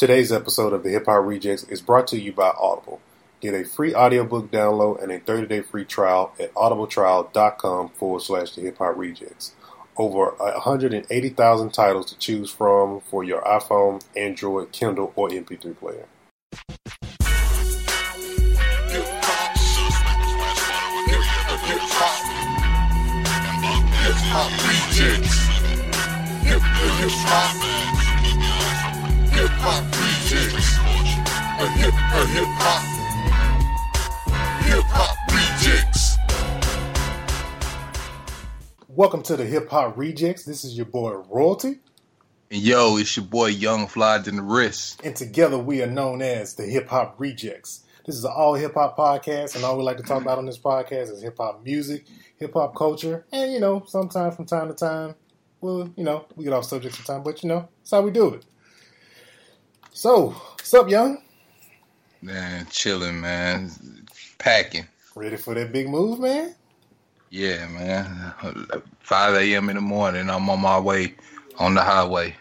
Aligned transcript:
Today's 0.00 0.32
episode 0.32 0.72
of 0.72 0.82
the 0.82 0.88
Hip 0.88 1.04
Hop 1.04 1.24
Rejectz 1.24 1.70
is 1.70 1.82
brought 1.82 2.06
to 2.06 2.18
you 2.18 2.32
by 2.32 2.54
Audible. 2.58 3.02
Get 3.42 3.52
a 3.52 3.64
free 3.66 3.94
audiobook 3.94 4.50
download 4.50 5.02
and 5.02 5.12
a 5.12 5.20
30 5.20 5.46
day 5.46 5.60
free 5.60 5.84
trial 5.84 6.32
at 6.40 6.54
audibletrial.com 6.54 7.90
forward 7.90 8.22
slash 8.22 8.54
the 8.54 8.62
hip 8.62 8.78
hop 8.78 8.96
rejects. 8.96 9.52
Over 9.98 10.30
180,000 10.38 11.74
titles 11.74 12.06
to 12.12 12.18
choose 12.18 12.50
from 12.50 13.02
for 13.10 13.22
your 13.22 13.42
iPhone, 13.42 14.02
Android, 14.16 14.72
Kindle, 14.72 15.12
or 15.16 15.28
MP3 15.28 15.76
player. 15.76 16.06
Hip 24.00 24.16
hop 24.32 24.50
rejects. 24.96 25.40
A 29.52 29.52
hip, 31.76 31.92
a 31.92 32.26
hip 32.28 32.46
hop. 32.56 32.82
Hip 34.62 34.84
hop 34.86 35.16
rejects. 35.32 36.16
Welcome 38.88 39.22
to 39.24 39.36
the 39.36 39.44
Hip 39.44 39.68
Hop 39.70 39.96
Rejectz. 39.96 40.44
This 40.44 40.64
is 40.64 40.76
your 40.76 40.86
boy 40.86 41.14
Royalty, 41.28 41.80
And 42.50 42.62
yo, 42.62 42.96
it's 42.96 43.16
your 43.16 43.26
boy 43.26 43.46
Young 43.46 43.86
Fly 43.88 44.18
than 44.18 44.36
the 44.36 44.42
wrist. 44.42 45.00
and 45.02 45.16
together 45.16 45.58
we 45.58 45.82
are 45.82 45.86
known 45.90 46.22
as 46.22 46.54
the 46.54 46.64
Hip 46.66 46.88
Hop 46.88 47.18
Rejectz. 47.18 47.80
This 48.06 48.14
is 48.16 48.24
an 48.24 48.32
all 48.34 48.54
hip 48.54 48.74
hop 48.74 48.96
podcast, 48.96 49.56
and 49.56 49.64
all 49.64 49.76
we 49.76 49.82
like 49.82 49.96
to 49.98 50.02
talk 50.04 50.22
about 50.22 50.38
on 50.38 50.46
this 50.46 50.58
podcast 50.58 51.10
is 51.10 51.20
hip 51.22 51.36
hop 51.38 51.64
music, 51.64 52.04
hip 52.38 52.52
hop 52.54 52.76
culture, 52.76 53.26
and 53.32 53.52
you 53.52 53.58
know, 53.60 53.82
sometimes 53.86 54.36
from 54.36 54.46
time 54.46 54.68
to 54.68 54.74
time, 54.74 55.16
well, 55.60 55.90
you 55.96 56.04
know, 56.04 56.24
we 56.36 56.44
get 56.44 56.52
off 56.52 56.64
subject 56.66 56.94
sometimes, 56.94 57.24
but 57.24 57.42
you 57.42 57.48
know, 57.48 57.68
that's 57.80 57.90
how 57.90 58.00
we 58.00 58.10
do 58.12 58.28
it. 58.34 58.44
So, 59.92 60.30
what's 60.30 60.72
up, 60.72 60.88
Young? 60.88 61.22
Man, 62.22 62.66
chilling, 62.70 63.20
man. 63.20 63.70
Packing. 64.38 64.86
Ready 65.14 65.36
for 65.36 65.54
that 65.54 65.72
big 65.72 65.88
move, 65.88 66.20
man? 66.20 66.54
Yeah, 67.30 67.66
man. 67.66 68.32
5 69.00 69.34
a.m. 69.34 69.68
in 69.68 69.76
the 69.76 69.82
morning, 69.82 70.30
I'm 70.30 70.48
on 70.48 70.60
my 70.60 70.78
way 70.78 71.14
on 71.58 71.74
the 71.74 71.82
highway. 71.82 72.36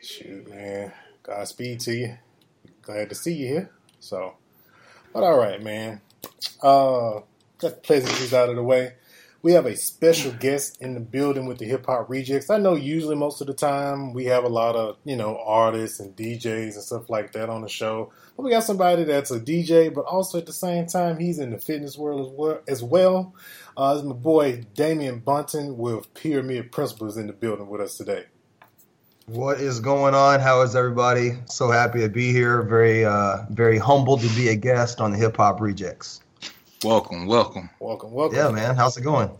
Shoot, 0.00 0.48
man. 0.48 0.92
Godspeed 1.22 1.80
to 1.80 1.92
you. 1.92 2.18
Glad 2.82 3.08
to 3.08 3.14
see 3.14 3.34
you 3.34 3.46
here. 3.48 3.70
So, 3.98 4.34
but 5.12 5.22
all 5.24 5.38
right, 5.38 5.62
man. 5.62 6.00
Uh, 6.62 7.20
got 7.58 7.74
the 7.74 7.80
pleasantries 7.82 8.32
out 8.32 8.48
of 8.48 8.56
the 8.56 8.62
way. 8.62 8.92
We 9.42 9.52
have 9.52 9.64
a 9.64 9.74
special 9.74 10.32
guest 10.32 10.82
in 10.82 10.92
the 10.92 11.00
building 11.00 11.46
with 11.46 11.56
the 11.56 11.64
Hip 11.64 11.86
Hop 11.86 12.08
Rejectz. 12.08 12.54
I 12.54 12.58
know 12.58 12.74
usually 12.74 13.16
most 13.16 13.40
of 13.40 13.46
the 13.46 13.54
time 13.54 14.12
we 14.12 14.26
have 14.26 14.44
a 14.44 14.48
lot 14.48 14.76
of, 14.76 14.98
you 15.04 15.16
know, 15.16 15.40
artists 15.42 15.98
and 15.98 16.14
DJs 16.14 16.74
and 16.74 16.82
stuff 16.82 17.08
like 17.08 17.32
that 17.32 17.48
on 17.48 17.62
the 17.62 17.68
show. 17.68 18.12
But 18.36 18.42
we 18.42 18.50
got 18.50 18.64
somebody 18.64 19.04
that's 19.04 19.30
a 19.30 19.40
DJ, 19.40 19.94
but 19.94 20.04
also 20.04 20.36
at 20.36 20.44
the 20.44 20.52
same 20.52 20.86
time, 20.86 21.18
he's 21.18 21.38
in 21.38 21.52
the 21.52 21.58
fitness 21.58 21.96
world 21.96 22.20
as 22.68 22.82
well. 22.82 23.34
As. 23.78 23.82
Uh, 23.82 23.96
is 23.96 24.02
my 24.02 24.12
boy 24.12 24.62
Damian 24.74 25.20
Bunting 25.20 25.78
with 25.78 26.12
Pyramid 26.12 26.70
Principles 26.70 27.16
in 27.16 27.26
the 27.26 27.32
building 27.32 27.68
with 27.68 27.80
us 27.80 27.96
today. 27.96 28.26
What 29.24 29.58
is 29.58 29.80
going 29.80 30.14
on? 30.14 30.40
How 30.40 30.60
is 30.62 30.76
everybody? 30.76 31.38
So 31.46 31.70
happy 31.70 32.00
to 32.00 32.10
be 32.10 32.30
here. 32.32 32.60
Very, 32.60 33.06
uh, 33.06 33.46
very 33.48 33.78
humbled 33.78 34.20
to 34.20 34.28
be 34.36 34.48
a 34.48 34.56
guest 34.56 35.00
on 35.00 35.12
the 35.12 35.18
Hip 35.18 35.38
Hop 35.38 35.60
Rejectz. 35.60 36.20
Welcome, 36.84 37.26
welcome. 37.26 37.68
Welcome, 37.78 38.10
welcome. 38.12 38.38
Yeah, 38.38 38.50
man. 38.50 38.74
How's 38.74 38.96
it 38.96 39.02
going? 39.02 39.30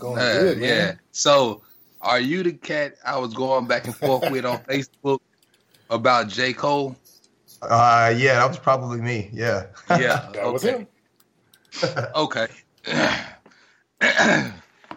Going 0.00 0.18
Uh, 0.18 0.32
good, 0.40 0.58
yeah. 0.58 0.94
So, 1.12 1.62
are 2.00 2.18
you 2.18 2.42
the 2.42 2.52
cat 2.52 2.96
I 3.04 3.16
was 3.18 3.34
going 3.34 3.66
back 3.66 3.84
and 3.86 3.94
forth 3.94 4.28
with 4.32 4.44
on 4.44 4.58
Facebook 4.68 5.20
about 5.90 6.26
J. 6.28 6.52
Cole? 6.52 6.96
Uh, 7.62 8.12
yeah, 8.16 8.34
that 8.34 8.48
was 8.48 8.58
probably 8.58 9.00
me. 9.00 9.30
Yeah. 9.32 9.66
Yeah. 9.90 10.28
That 10.34 10.52
was 10.52 10.64
okay. 10.64 10.78
him. 10.78 10.86
Okay. 12.16 12.48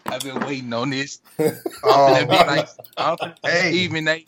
I've 0.07 0.21
been 0.23 0.39
waiting 0.41 0.73
on 0.73 0.89
this. 0.89 1.19
Oh, 1.39 2.17
Finna 2.17 2.29
be 2.29 2.35
like, 2.55 2.69
I'm 2.97 3.17
Hey. 3.43 3.69
Stephen 3.71 4.07
A. 4.07 4.25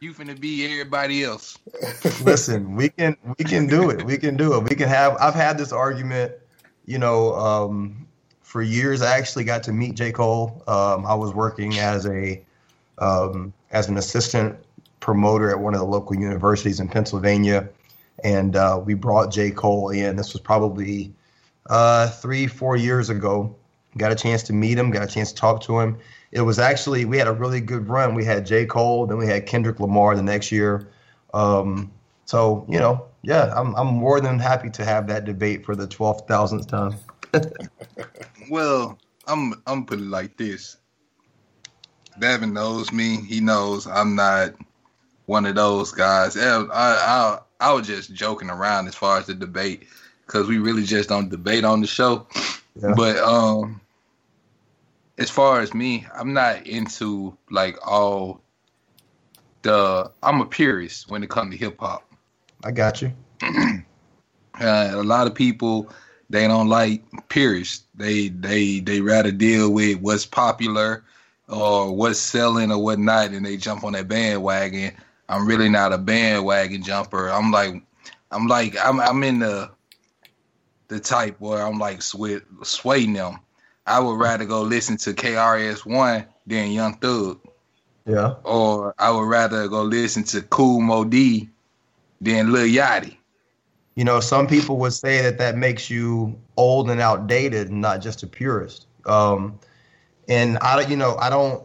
You 0.00 0.14
finna 0.14 0.40
be 0.40 0.64
everybody 0.64 1.22
else. 1.24 1.58
listen, 2.22 2.74
we 2.74 2.88
can 2.88 3.18
we 3.38 3.44
can 3.44 3.66
do 3.66 3.90
it. 3.90 4.02
We 4.02 4.16
can 4.16 4.34
do 4.34 4.54
it. 4.54 4.64
We 4.64 4.74
can 4.74 4.88
have. 4.88 5.14
I've 5.20 5.34
had 5.34 5.58
this 5.58 5.72
argument, 5.72 6.32
you 6.86 6.98
know, 6.98 7.34
um, 7.34 8.06
for 8.42 8.62
years. 8.62 9.02
I 9.02 9.18
actually 9.18 9.44
got 9.44 9.62
to 9.64 9.72
meet 9.72 9.94
J. 9.94 10.12
Cole. 10.12 10.62
Um, 10.66 11.04
I 11.06 11.14
was 11.14 11.34
working 11.34 11.78
as 11.78 12.06
a 12.06 12.42
um, 12.98 13.52
as 13.70 13.88
an 13.88 13.96
assistant 13.96 14.56
promoter 15.00 15.50
at 15.50 15.58
one 15.58 15.74
of 15.74 15.80
the 15.80 15.86
local 15.86 16.16
universities 16.16 16.80
in 16.80 16.88
Pennsylvania, 16.88 17.68
and 18.22 18.56
uh, 18.56 18.80
we 18.84 18.94
brought 18.94 19.32
J. 19.32 19.50
Cole 19.50 19.90
in. 19.90 20.16
This 20.16 20.32
was 20.32 20.40
probably 20.40 21.12
uh, 21.68 22.08
three, 22.08 22.46
four 22.46 22.76
years 22.76 23.10
ago. 23.10 23.54
Got 23.96 24.12
a 24.12 24.16
chance 24.16 24.42
to 24.44 24.52
meet 24.52 24.78
him. 24.78 24.90
Got 24.90 25.02
a 25.02 25.12
chance 25.12 25.30
to 25.32 25.36
talk 25.36 25.60
to 25.62 25.78
him. 25.80 25.98
It 26.32 26.40
was 26.40 26.58
actually 26.58 27.04
we 27.04 27.18
had 27.18 27.28
a 27.28 27.32
really 27.32 27.60
good 27.60 27.88
run. 27.88 28.14
We 28.14 28.24
had 28.24 28.46
J. 28.46 28.66
Cole, 28.66 29.06
then 29.06 29.18
we 29.18 29.26
had 29.26 29.46
Kendrick 29.46 29.80
Lamar 29.80 30.16
the 30.16 30.22
next 30.22 30.52
year. 30.52 30.88
Um, 31.32 31.92
so 32.24 32.66
you 32.68 32.78
know, 32.78 33.06
yeah, 33.22 33.52
I'm 33.54 33.74
I'm 33.74 33.88
more 33.88 34.20
than 34.20 34.38
happy 34.38 34.70
to 34.70 34.84
have 34.84 35.06
that 35.08 35.24
debate 35.24 35.64
for 35.64 35.74
the 35.76 35.86
twelfth 35.86 36.26
thousandth 36.28 36.68
time. 36.68 36.94
Well, 38.50 38.98
I'm 39.26 39.62
I'm 39.66 39.86
put 39.86 39.98
it 39.98 40.04
like 40.04 40.36
this. 40.36 40.76
Devin 42.18 42.52
knows 42.52 42.92
me. 42.92 43.16
He 43.16 43.40
knows 43.40 43.86
I'm 43.86 44.14
not 44.14 44.54
one 45.26 45.46
of 45.46 45.54
those 45.54 45.92
guys. 45.92 46.36
Yeah, 46.36 46.66
I 46.72 47.38
I, 47.60 47.68
I 47.68 47.72
was 47.72 47.86
just 47.86 48.12
joking 48.12 48.50
around 48.50 48.88
as 48.88 48.94
far 48.94 49.18
as 49.18 49.26
the 49.26 49.34
debate 49.34 49.86
because 50.26 50.46
we 50.46 50.58
really 50.58 50.84
just 50.84 51.08
don't 51.08 51.28
debate 51.28 51.64
on 51.64 51.80
the 51.80 51.86
show. 51.86 52.26
Yeah. 52.76 52.94
But 52.96 53.16
um, 53.18 53.80
as 55.18 55.30
far 55.30 55.60
as 55.60 55.74
me, 55.74 56.06
I'm 56.14 56.32
not 56.32 56.66
into 56.66 57.36
like 57.50 57.78
all 57.86 58.40
the. 59.62 60.10
I'm 60.22 60.40
a 60.40 60.46
purist 60.46 61.10
when 61.10 61.22
it 61.22 61.30
comes 61.30 61.52
to 61.52 61.56
hip 61.56 61.76
hop. 61.80 62.08
I 62.64 62.70
got 62.72 63.02
you. 63.02 63.12
Uh, 64.60 64.92
a 64.94 65.02
lot 65.02 65.26
of 65.26 65.34
people 65.34 65.90
they 66.30 66.46
don't 66.46 66.68
like 66.68 67.02
purists. 67.28 67.86
They 67.96 68.28
they 68.28 68.78
they 68.78 69.00
rather 69.00 69.32
deal 69.32 69.72
with 69.72 70.00
what's 70.00 70.26
popular 70.26 71.02
or 71.48 71.92
what's 71.92 72.20
selling 72.20 72.70
or 72.70 72.78
whatnot, 72.78 73.30
and 73.30 73.44
they 73.44 73.56
jump 73.56 73.82
on 73.82 73.94
that 73.94 74.06
bandwagon. 74.06 74.92
I'm 75.28 75.46
really 75.46 75.68
not 75.68 75.92
a 75.92 75.98
bandwagon 75.98 76.84
jumper. 76.84 77.28
I'm 77.30 77.50
like 77.50 77.82
I'm 78.30 78.46
like 78.46 78.76
I'm 78.80 79.00
I'm 79.00 79.24
in 79.24 79.40
the 79.40 79.70
the 80.86 81.00
type 81.00 81.34
where 81.40 81.66
I'm 81.66 81.80
like 81.80 82.00
sway, 82.00 82.40
swaying 82.62 83.14
them. 83.14 83.40
I 83.86 83.98
would 83.98 84.20
rather 84.20 84.44
go 84.44 84.62
listen 84.62 84.96
to 84.98 85.14
KRS 85.14 85.84
One 85.84 86.26
than 86.46 86.70
Young 86.70 86.94
Thug, 86.98 87.40
Yeah. 88.06 88.36
or 88.44 88.94
I 89.00 89.10
would 89.10 89.26
rather 89.26 89.66
go 89.66 89.82
listen 89.82 90.22
to 90.24 90.42
Kool 90.42 90.80
Moe 90.80 91.04
Dee 91.04 91.50
than 92.20 92.52
Lil 92.52 92.66
Yachty. 92.66 93.16
You 93.94 94.04
know, 94.04 94.20
some 94.20 94.46
people 94.46 94.76
would 94.78 94.92
say 94.92 95.22
that 95.22 95.38
that 95.38 95.56
makes 95.56 95.88
you 95.88 96.38
old 96.56 96.90
and 96.90 97.00
outdated, 97.00 97.68
and 97.68 97.80
not 97.80 98.00
just 98.00 98.22
a 98.22 98.26
purist. 98.26 98.86
Um, 99.06 99.58
and 100.28 100.58
I, 100.60 100.80
you 100.80 100.96
know, 100.96 101.16
I 101.16 101.30
don't. 101.30 101.62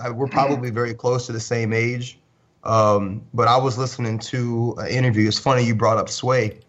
I, 0.00 0.10
we're 0.10 0.28
probably 0.28 0.70
very 0.70 0.94
close 0.94 1.26
to 1.26 1.32
the 1.32 1.40
same 1.40 1.72
age. 1.72 2.18
Um, 2.64 3.22
but 3.34 3.48
I 3.48 3.56
was 3.56 3.76
listening 3.76 4.18
to 4.20 4.76
an 4.78 4.86
interview. 4.86 5.26
It's 5.26 5.38
funny 5.38 5.64
you 5.64 5.74
brought 5.74 5.98
up 5.98 6.08
Sway. 6.08 6.60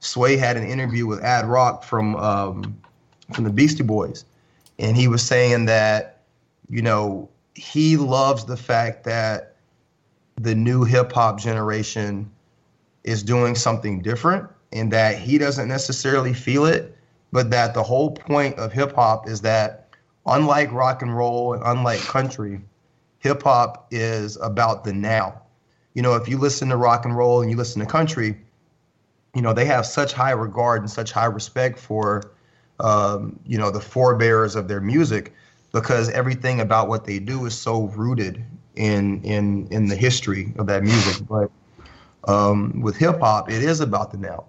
Sway 0.00 0.36
had 0.36 0.56
an 0.56 0.64
interview 0.64 1.06
with 1.06 1.22
Ad 1.22 1.44
Rock 1.46 1.84
from 1.84 2.16
um, 2.16 2.76
from 3.34 3.44
the 3.44 3.50
Beastie 3.50 3.82
Boys, 3.82 4.24
and 4.78 4.96
he 4.96 5.08
was 5.08 5.22
saying 5.22 5.66
that, 5.66 6.22
you 6.70 6.82
know, 6.82 7.28
he 7.54 7.96
loves 7.96 8.46
the 8.46 8.56
fact 8.56 9.04
that 9.04 9.56
the 10.36 10.54
new 10.54 10.84
hip 10.84 11.12
hop 11.12 11.38
generation 11.38 12.30
is 13.04 13.22
doing 13.22 13.54
something 13.54 14.00
different 14.00 14.48
and 14.72 14.92
that 14.92 15.18
he 15.18 15.38
doesn't 15.38 15.68
necessarily 15.68 16.32
feel 16.32 16.64
it, 16.64 16.96
but 17.32 17.50
that 17.50 17.74
the 17.74 17.82
whole 17.82 18.10
point 18.10 18.56
of 18.58 18.72
hip 18.72 18.94
hop 18.94 19.28
is 19.28 19.40
that 19.42 19.88
unlike 20.26 20.72
rock 20.72 21.02
and 21.02 21.16
roll 21.16 21.54
and 21.54 21.62
unlike 21.64 22.00
country, 22.00 22.60
hip 23.18 23.42
hop 23.42 23.86
is 23.90 24.36
about 24.36 24.84
the 24.84 24.92
now. 24.92 25.42
You 25.94 26.02
know, 26.02 26.14
if 26.14 26.28
you 26.28 26.38
listen 26.38 26.68
to 26.70 26.76
rock 26.76 27.04
and 27.04 27.16
roll 27.16 27.42
and 27.42 27.50
you 27.50 27.56
listen 27.56 27.80
to 27.80 27.86
country, 27.86 28.38
you 29.34 29.42
know, 29.42 29.52
they 29.52 29.64
have 29.66 29.86
such 29.86 30.12
high 30.12 30.30
regard 30.30 30.80
and 30.80 30.90
such 30.90 31.12
high 31.12 31.26
respect 31.26 31.78
for, 31.78 32.22
um, 32.80 33.38
you 33.46 33.58
know, 33.58 33.70
the 33.70 33.80
forebears 33.80 34.56
of 34.56 34.68
their 34.68 34.80
music 34.80 35.32
because 35.72 36.08
everything 36.10 36.60
about 36.60 36.88
what 36.88 37.04
they 37.04 37.18
do 37.18 37.44
is 37.46 37.54
so 37.54 37.84
rooted 37.88 38.44
in 38.76 39.22
in 39.22 39.68
in 39.70 39.86
the 39.88 39.96
history 39.96 40.52
of 40.58 40.66
that 40.66 40.82
music. 40.82 41.26
But 41.28 41.50
um, 42.24 42.80
with 42.80 42.96
hip 42.96 43.20
hop, 43.20 43.50
it 43.50 43.62
is 43.62 43.80
about 43.80 44.10
the 44.10 44.18
now. 44.18 44.44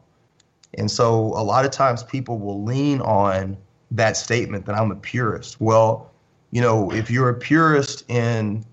And 0.76 0.90
so 0.90 1.16
a 1.16 1.44
lot 1.44 1.66
of 1.66 1.72
times 1.72 2.04
people 2.04 2.40
will 2.40 2.64
lean 2.64 3.02
on 3.02 3.58
that 3.92 4.18
statement 4.18 4.66
that 4.66 4.76
I'm 4.76 4.92
a 4.92 4.96
purist. 4.96 5.62
Well, 5.62 6.12
you 6.52 6.62
know, 6.62 6.92
if 6.92 7.12
you're 7.12 7.30
a 7.30 7.36
purist 7.36 8.10
in 8.10 8.66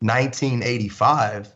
1985, 0.00 1.52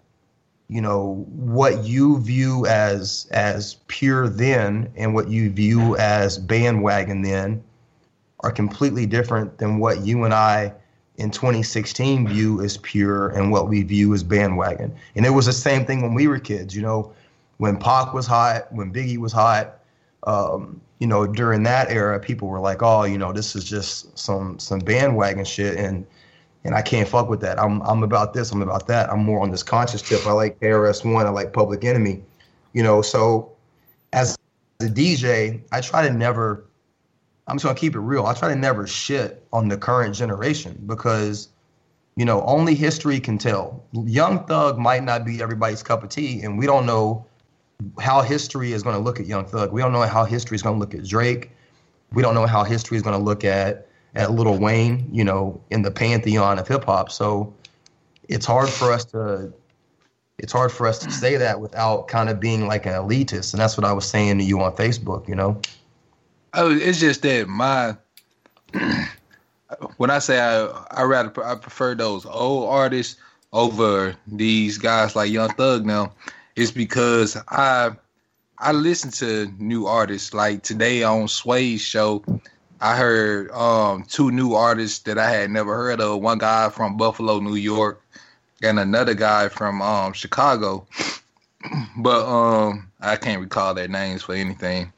you 0.69 0.81
know 0.81 1.27
what 1.29 1.85
you 1.85 2.19
view 2.21 2.65
as 2.67 3.29
as 3.31 3.75
pure 3.89 4.27
then 4.27 4.91
and 4.97 5.13
what 5.13 5.29
you 5.29 5.51
view 5.51 5.97
as 5.99 6.39
bandwagon 6.39 7.21
then 7.21 7.63
are 8.41 8.51
completely 8.51 9.05
different 9.05 9.59
than 9.59 9.79
what 9.79 10.01
you 10.01 10.25
and 10.25 10.33
I 10.33 10.73
in 11.17 11.31
2016 11.31 12.29
view 12.29 12.63
as 12.63 12.79
pure 12.79 13.29
and 13.31 13.53
what 13.53 13.69
we 13.69 13.83
view 13.83 14.15
as 14.15 14.23
bandwagon. 14.23 14.95
And 15.15 15.27
it 15.27 15.31
was 15.31 15.47
the 15.47 15.53
same 15.53 15.85
thing 15.85 16.03
when 16.03 16.15
we 16.15 16.27
were 16.27 16.39
kids, 16.39 16.75
you 16.75 16.83
know, 16.83 17.13
when 17.59 17.77
Pac 17.77 18.13
was 18.15 18.27
hot, 18.27 18.73
when 18.73 18.93
Biggie 18.93 19.19
was 19.19 19.33
hot, 19.33 19.79
um, 20.27 20.81
you 20.99 21.07
know, 21.07 21.27
during 21.27 21.65
that 21.65 21.91
era, 21.91 22.19
people 22.21 22.49
were 22.49 22.61
like, 22.61 22.83
"Oh, 22.83 23.03
you 23.03 23.19
know, 23.19 23.33
this 23.33 23.57
is 23.57 23.65
just 23.65 24.17
some 24.17 24.59
some 24.59 24.79
bandwagon 24.79 25.45
shit," 25.45 25.77
and 25.77 26.07
and 26.65 26.75
I 26.75 26.83
can't 26.83 27.09
fuck 27.09 27.29
with 27.29 27.41
that. 27.41 27.59
I'm 27.59 27.83
I'm 27.83 28.03
about 28.03 28.35
this. 28.35 28.53
I'm 28.53 28.63
about 28.63 28.87
that. 28.87 29.11
I'm 29.11 29.25
more 29.25 29.41
on 29.41 29.51
this 29.51 29.63
conscious 29.65 30.01
tip. 30.01 30.27
I 30.27 30.33
like 30.33 30.61
KRS 30.61 31.05
One. 31.05 31.27
I 31.27 31.31
like 31.31 31.53
Public 31.53 31.85
Enemy. 31.85 32.23
You 32.73 32.83
know, 32.85 33.03
so 33.03 33.51
as 34.13 34.39
a 34.81 34.85
DJ, 34.85 35.61
I 35.73 35.81
try 35.81 36.07
to 36.07 36.13
never. 36.13 36.65
I'm 37.47 37.57
just 37.57 37.65
gonna 37.65 37.79
keep 37.79 37.95
it 37.95 38.01
real. 38.01 38.27
I 38.27 38.35
try 38.35 38.49
to 38.49 38.57
never 38.57 38.87
shit 38.87 39.47
on 39.53 39.69
the 39.69 39.77
current 39.77 40.15
generation 40.15 40.81
because, 40.87 41.49
you 42.17 42.25
know, 42.25 42.43
only 42.43 42.75
history 42.75 43.19
can 43.21 43.39
tell. 43.39 43.83
Young 43.93 44.47
Thug 44.47 44.79
might 44.79 45.03
not 45.03 45.25
be 45.25 45.43
everybody's 45.43 45.83
cup 45.83 46.03
of 46.03 46.09
tea, 46.09 46.43
and 46.43 46.59
we 46.59 46.67
don't 46.67 46.87
know 46.87 47.27
how 47.99 48.23
history 48.23 48.73
is 48.73 48.83
to 48.85 48.99
look 48.99 49.19
at 49.19 49.27
Young 49.27 49.45
Thug. 49.45 49.73
We 49.73 49.81
don't 49.81 49.93
know 49.93 50.03
how 50.03 50.25
history 50.25 50.55
is 50.55 50.63
to 50.63 50.71
look 50.71 50.95
at 50.95 51.05
Drake. 51.05 51.51
We 52.13 52.23
don't 52.23 52.35
know 52.35 52.47
how 52.47 52.65
history 52.65 52.97
is 52.97 53.03
to 53.03 53.17
look 53.17 53.45
at 53.45 53.89
at 54.15 54.31
Little 54.31 54.59
Wayne, 54.59 55.09
you 55.11 55.25
know, 55.25 55.61
in 55.71 55.83
the 55.83 55.91
pantheon 55.91 56.59
of 56.59 56.69
hip 56.69 56.85
hop. 56.85 57.11
So 57.11 57.53
it's 58.29 58.47
hard 58.47 58.69
for 58.69 58.93
us 58.93 59.05
to 59.07 59.53
it's 60.39 60.53
hard 60.53 60.73
for 60.73 60.87
us 60.87 60.99
to 61.01 61.11
say 61.11 61.37
that 61.37 61.61
without 61.61 62.09
kind 62.09 62.29
of 62.29 62.41
being 62.41 62.67
like 62.67 62.87
an 62.87 62.93
elitist. 62.93 63.53
And 63.53 63.61
that's 63.61 63.77
what 63.77 63.85
I 63.85 63.93
was 63.93 64.07
saying 64.07 64.39
to 64.39 64.45
you 64.45 64.61
on 64.61 64.75
Facebook, 64.75 65.29
you 65.29 65.35
know. 65.35 65.61
Oh, 66.55 66.71
it's 66.71 67.01
just 67.01 67.23
that 67.23 67.49
my 67.49 67.97
when 69.97 70.11
I 70.11 70.19
say 70.19 70.39
I 70.39 70.67
I 70.91 71.03
rather 71.03 71.45
I 71.45 71.55
prefer 71.55 71.95
those 71.95 72.27
old 72.27 72.69
artists 72.69 73.17
over 73.53 74.15
these 74.27 74.77
guys 74.79 75.17
like 75.17 75.31
Young 75.31 75.51
Thug 75.51 75.87
now, 75.87 76.13
it's 76.57 76.71
because 76.71 77.37
I 77.49 77.93
I 78.59 78.73
listen 78.73 79.11
to 79.13 79.51
new 79.59 79.87
artists. 79.87 80.35
Like 80.35 80.63
today 80.63 81.03
on 81.03 81.27
Sway's 81.27 81.81
show, 81.81 82.23
I 82.83 82.97
heard 82.97 83.51
um, 83.53 84.05
two 84.05 84.31
new 84.31 84.55
artists 84.55 84.99
that 85.01 85.19
I 85.19 85.31
had 85.31 85.51
never 85.51 85.75
heard 85.75 86.01
of. 86.01 86.21
One 86.21 86.39
guy 86.39 86.69
from 86.69 86.99
Buffalo, 86.99 87.41
New 87.41 87.55
York, 87.55 88.03
and 88.63 88.79
another 88.79 89.15
guy 89.15 89.49
from 89.49 89.81
um, 89.81 90.13
Chicago. 90.13 90.87
but 91.97 92.27
um, 92.27 92.91
I 93.01 93.17
can't 93.17 93.41
recall 93.41 93.73
their 93.73 93.89
names 93.89 94.23
for 94.23 94.35
anything. 94.35 94.93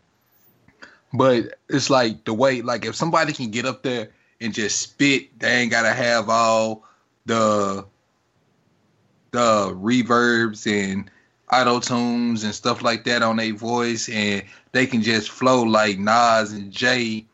But 1.14 1.58
it's 1.69 1.90
like 1.90 2.25
the 2.25 2.34
way, 2.34 2.61
like 2.61 2.84
if 2.84 2.96
somebody 2.96 3.32
can 3.32 3.50
get 3.50 3.64
up 3.64 3.82
there 3.82 4.11
and 4.40 4.52
just 4.52 4.82
spit, 4.82 5.38
they 5.38 5.61
ain't 5.61 5.70
gotta 5.70 5.93
have 5.93 6.28
all 6.28 6.84
the 7.25 7.87
the 9.31 9.72
reverbs 9.75 10.66
and 10.70 11.11
auto 11.52 11.81
tunes 11.81 12.44
and 12.44 12.55
stuff 12.55 12.82
like 12.82 13.05
that 13.05 13.22
on 13.22 13.37
their 13.37 13.55
voice, 13.55 14.08
and 14.08 14.43
they 14.72 14.87
can 14.87 15.02
just 15.02 15.31
flow 15.31 15.62
like 15.62 15.99
Nas 15.99 16.52
and 16.52 16.72
Jay 16.72 17.26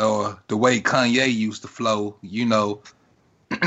or 0.00 0.40
the 0.48 0.56
way 0.56 0.80
Kanye 0.80 1.32
used 1.32 1.62
to 1.62 1.68
flow, 1.68 2.16
you 2.22 2.44
know, 2.46 2.80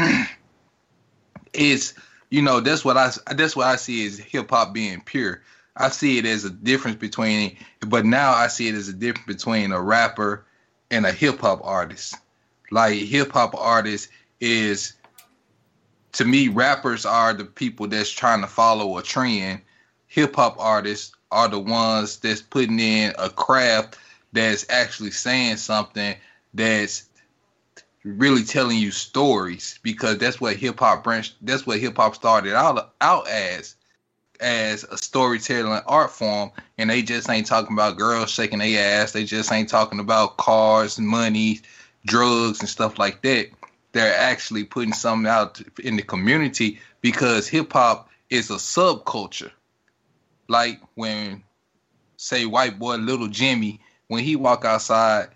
it's 1.53 1.93
you 2.29 2.41
know 2.41 2.61
that's 2.61 2.85
what 2.85 2.97
I 2.97 3.11
that's 3.35 3.55
what 3.55 3.67
I 3.67 3.75
see 3.75 4.05
is 4.05 4.17
hip 4.17 4.49
hop 4.49 4.73
being 4.73 5.01
pure. 5.01 5.41
I 5.77 5.89
see 5.89 6.17
it 6.17 6.25
as 6.25 6.43
a 6.45 6.49
difference 6.49 6.97
between, 6.97 7.57
but 7.87 8.05
now 8.05 8.33
I 8.33 8.47
see 8.47 8.67
it 8.67 8.75
as 8.75 8.89
a 8.89 8.93
difference 8.93 9.27
between 9.27 9.71
a 9.71 9.81
rapper 9.81 10.45
and 10.89 11.05
a 11.05 11.11
hip 11.11 11.39
hop 11.39 11.61
artist. 11.63 12.15
Like 12.71 12.95
hip 12.95 13.31
hop 13.31 13.55
artist 13.55 14.09
is, 14.39 14.93
to 16.13 16.25
me, 16.25 16.49
rappers 16.49 17.05
are 17.05 17.33
the 17.33 17.45
people 17.45 17.87
that's 17.87 18.09
trying 18.09 18.41
to 18.41 18.47
follow 18.47 18.97
a 18.97 19.03
trend. 19.03 19.61
Hip 20.07 20.35
hop 20.35 20.57
artists 20.59 21.15
are 21.31 21.47
the 21.47 21.59
ones 21.59 22.17
that's 22.17 22.41
putting 22.41 22.79
in 22.79 23.13
a 23.17 23.29
craft 23.29 23.97
that's 24.33 24.65
actually 24.69 25.11
saying 25.11 25.57
something 25.57 26.15
that's 26.53 27.09
really 28.03 28.43
telling 28.43 28.77
you 28.77 28.91
stories 28.91 29.79
because 29.83 30.17
that's 30.17 30.41
what 30.41 30.55
hip 30.55 30.79
hop 30.79 31.03
branch 31.03 31.35
that's 31.41 31.67
what 31.67 31.79
hip 31.79 31.95
hop 31.97 32.15
started 32.15 32.55
out 32.55 32.93
out 32.99 33.27
as 33.27 33.75
as 34.41 34.83
a 34.85 34.97
storytelling 34.97 35.81
art 35.85 36.11
form 36.11 36.51
and 36.77 36.89
they 36.89 37.01
just 37.01 37.29
ain't 37.29 37.47
talking 37.47 37.73
about 37.73 37.97
girls 37.97 38.29
shaking 38.29 38.59
their 38.59 39.01
ass. 39.01 39.11
They 39.11 39.23
just 39.23 39.51
ain't 39.51 39.69
talking 39.69 39.99
about 39.99 40.37
cars 40.37 40.99
money 40.99 41.61
drugs 42.05 42.59
and 42.59 42.69
stuff 42.69 42.97
like 42.99 43.21
that. 43.21 43.49
They're 43.93 44.15
actually 44.15 44.63
putting 44.63 44.93
something 44.93 45.29
out 45.29 45.61
in 45.79 45.95
the 45.95 46.01
community 46.01 46.79
because 47.01 47.47
hip 47.47 47.71
hop 47.73 48.09
is 48.29 48.49
a 48.49 48.55
subculture. 48.55 49.51
Like 50.47 50.81
when 50.95 51.43
say 52.17 52.45
white 52.45 52.77
boy 52.79 52.95
little 52.95 53.27
jimmy 53.27 53.79
when 54.11 54.25
he 54.25 54.35
walk 54.35 54.65
outside, 54.65 55.29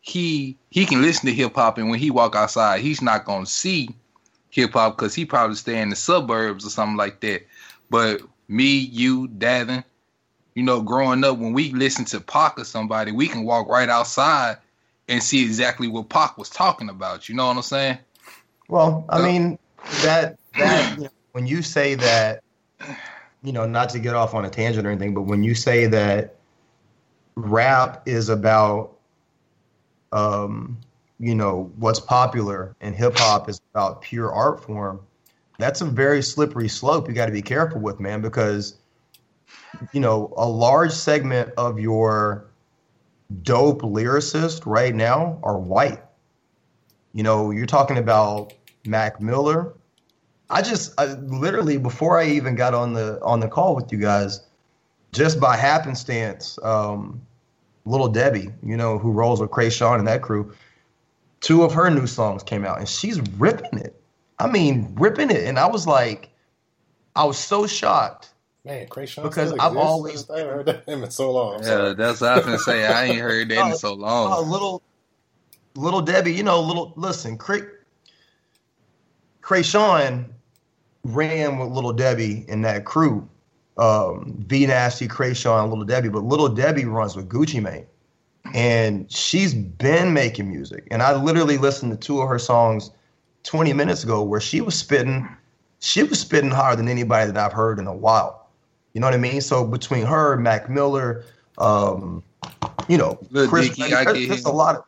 he 0.00 0.56
he 0.70 0.86
can 0.86 1.02
listen 1.02 1.26
to 1.26 1.34
hip 1.34 1.54
hop, 1.54 1.76
and 1.76 1.90
when 1.90 1.98
he 1.98 2.10
walk 2.10 2.34
outside, 2.34 2.80
he's 2.80 3.02
not 3.02 3.26
gonna 3.26 3.44
see 3.44 3.90
hip 4.48 4.72
hop 4.72 4.96
because 4.96 5.14
he 5.14 5.26
probably 5.26 5.54
stay 5.54 5.78
in 5.78 5.90
the 5.90 5.96
suburbs 5.96 6.64
or 6.64 6.70
something 6.70 6.96
like 6.96 7.20
that. 7.20 7.46
But 7.90 8.22
me, 8.52 8.78
you, 8.78 9.28
Davin, 9.28 9.84
you 10.54 10.62
know, 10.62 10.82
growing 10.82 11.24
up, 11.24 11.38
when 11.38 11.52
we 11.52 11.72
listen 11.72 12.04
to 12.06 12.20
Pac 12.20 12.58
or 12.58 12.64
somebody, 12.64 13.10
we 13.10 13.26
can 13.26 13.44
walk 13.44 13.68
right 13.68 13.88
outside 13.88 14.58
and 15.08 15.22
see 15.22 15.42
exactly 15.42 15.88
what 15.88 16.08
Pac 16.08 16.36
was 16.38 16.50
talking 16.50 16.88
about. 16.88 17.28
You 17.28 17.34
know 17.34 17.46
what 17.46 17.56
I'm 17.56 17.62
saying? 17.62 17.98
Well, 18.68 19.04
I 19.08 19.22
mean 19.22 19.58
that 20.02 20.38
that 20.58 20.96
you 20.98 21.04
know, 21.04 21.10
when 21.32 21.46
you 21.46 21.62
say 21.62 21.94
that, 21.96 22.42
you 23.42 23.52
know, 23.52 23.66
not 23.66 23.88
to 23.90 23.98
get 23.98 24.14
off 24.14 24.34
on 24.34 24.44
a 24.44 24.50
tangent 24.50 24.86
or 24.86 24.90
anything, 24.90 25.14
but 25.14 25.22
when 25.22 25.42
you 25.42 25.54
say 25.54 25.86
that 25.86 26.36
rap 27.34 28.02
is 28.06 28.28
about 28.28 28.96
um, 30.12 30.78
you 31.18 31.34
know 31.34 31.70
what's 31.76 32.00
popular 32.00 32.76
and 32.80 32.94
hip 32.94 33.16
hop 33.16 33.48
is 33.48 33.60
about 33.72 34.02
pure 34.02 34.30
art 34.30 34.62
form 34.62 35.00
that's 35.62 35.80
a 35.80 35.84
very 35.84 36.22
slippery 36.22 36.68
slope 36.68 37.08
you 37.08 37.14
got 37.14 37.26
to 37.26 37.32
be 37.32 37.42
careful 37.42 37.80
with 37.80 38.00
man 38.00 38.20
because 38.20 38.78
you 39.92 40.00
know 40.00 40.32
a 40.36 40.48
large 40.48 40.92
segment 40.92 41.50
of 41.56 41.78
your 41.78 42.46
dope 43.42 43.82
lyricists 43.82 44.66
right 44.66 44.94
now 44.94 45.38
are 45.42 45.58
white 45.58 46.02
you 47.12 47.22
know 47.22 47.50
you're 47.50 47.66
talking 47.66 47.98
about 47.98 48.52
mac 48.86 49.20
miller 49.20 49.74
i 50.50 50.60
just 50.60 50.92
I, 50.98 51.06
literally 51.06 51.78
before 51.78 52.18
i 52.18 52.26
even 52.26 52.54
got 52.54 52.74
on 52.74 52.92
the 52.92 53.20
on 53.22 53.40
the 53.40 53.48
call 53.48 53.74
with 53.74 53.92
you 53.92 53.98
guys 53.98 54.40
just 55.12 55.38
by 55.38 55.56
happenstance, 55.56 56.58
um, 56.62 57.20
Little 57.84 58.08
Debbie, 58.08 58.50
you 58.62 58.76
know, 58.76 58.98
who 58.98 59.12
rolls 59.12 59.40
with 59.40 59.50
Kreayshawn 59.50 59.98
and 59.98 60.08
that 60.08 60.22
crew, 60.22 60.54
two 61.40 61.62
of 61.62 61.72
her 61.74 61.90
new 61.90 62.06
songs 62.06 62.42
came 62.42 62.64
out 62.64 62.78
and 62.78 62.88
she's 62.88 63.20
ripping 63.38 63.78
it. 63.78 64.00
I 64.42 64.50
mean, 64.50 64.94
ripping 64.98 65.30
it. 65.30 65.44
And 65.44 65.58
I 65.58 65.66
was 65.66 65.86
like, 65.86 66.30
I 67.14 67.24
was 67.24 67.38
so 67.38 67.66
shocked. 67.66 68.30
Man, 68.64 68.86
Kreayshawn 68.88 69.22
Because 69.24 69.50
still 69.50 69.60
I've 69.60 69.72
exists? 69.72 69.88
always- 69.88 70.30
I 70.30 70.38
haven't 70.38 70.54
heard 70.54 70.66
that 70.66 70.86
name 70.88 71.02
in 71.04 71.10
so 71.10 71.30
long. 71.30 71.56
I'm 71.56 71.62
Yeah, 71.62 71.94
that's 71.96 72.20
what 72.20 72.30
I 72.30 72.36
was 72.36 72.44
gonna 72.44 72.58
say. 72.58 72.86
I 72.86 73.04
ain't 73.04 73.20
heard 73.20 73.48
that 73.50 73.70
in 73.70 73.76
so 73.76 73.90
Oh, 73.90 73.94
long. 73.94 74.50
little, 74.50 74.82
little 75.74 76.00
Debbie, 76.00 76.32
you 76.32 76.42
know, 76.42 76.60
little, 76.60 76.92
listen, 76.96 77.38
Cray, 77.38 77.62
Kreayshawn 79.42 80.26
ran 81.04 81.58
with 81.58 81.70
Little 81.70 81.92
Debbie 81.92 82.44
and 82.48 82.64
that 82.64 82.84
crew. 82.84 83.28
Um, 83.78 84.34
V 84.46 84.66
Nasty, 84.66 85.08
Kreayshawn, 85.08 85.68
Little 85.70 85.84
Debbie, 85.84 86.08
but 86.10 86.24
Little 86.24 86.48
Debbie 86.48 86.84
runs 86.84 87.16
with 87.16 87.28
Gucci 87.28 87.60
Mane. 87.62 87.86
And 88.54 89.10
she's 89.10 89.54
been 89.54 90.12
making 90.12 90.48
music. 90.50 90.86
And 90.90 91.02
I 91.02 91.14
literally 91.20 91.58
listened 91.58 91.90
to 91.92 91.96
two 91.96 92.20
of 92.20 92.28
her 92.28 92.38
songs 92.38 92.90
20 93.44 93.72
minutes 93.72 94.04
ago 94.04 94.22
where 94.22 94.40
she 94.40 94.60
was 94.60 94.74
spitting, 94.74 95.28
she 95.80 96.02
was 96.02 96.20
spitting 96.20 96.50
harder 96.50 96.76
than 96.76 96.88
anybody 96.88 97.30
that 97.30 97.36
I've 97.36 97.52
heard 97.52 97.78
in 97.78 97.86
a 97.86 97.94
while. 97.94 98.48
You 98.94 99.00
know 99.00 99.06
what 99.06 99.14
I 99.14 99.18
mean? 99.18 99.40
So 99.40 99.64
between 99.66 100.04
her, 100.06 100.36
Mac 100.36 100.68
Miller, 100.68 101.24
um, 101.58 102.22
you 102.88 102.98
know, 102.98 103.18
Lil 103.30 103.48
Chris, 103.48 103.68
Dicky, 103.70 103.94
I 103.94 104.04
there- 104.04 104.12
there's 104.14 104.40
him. 104.40 104.46
a 104.46 104.52
lot 104.52 104.76
of 104.76 104.84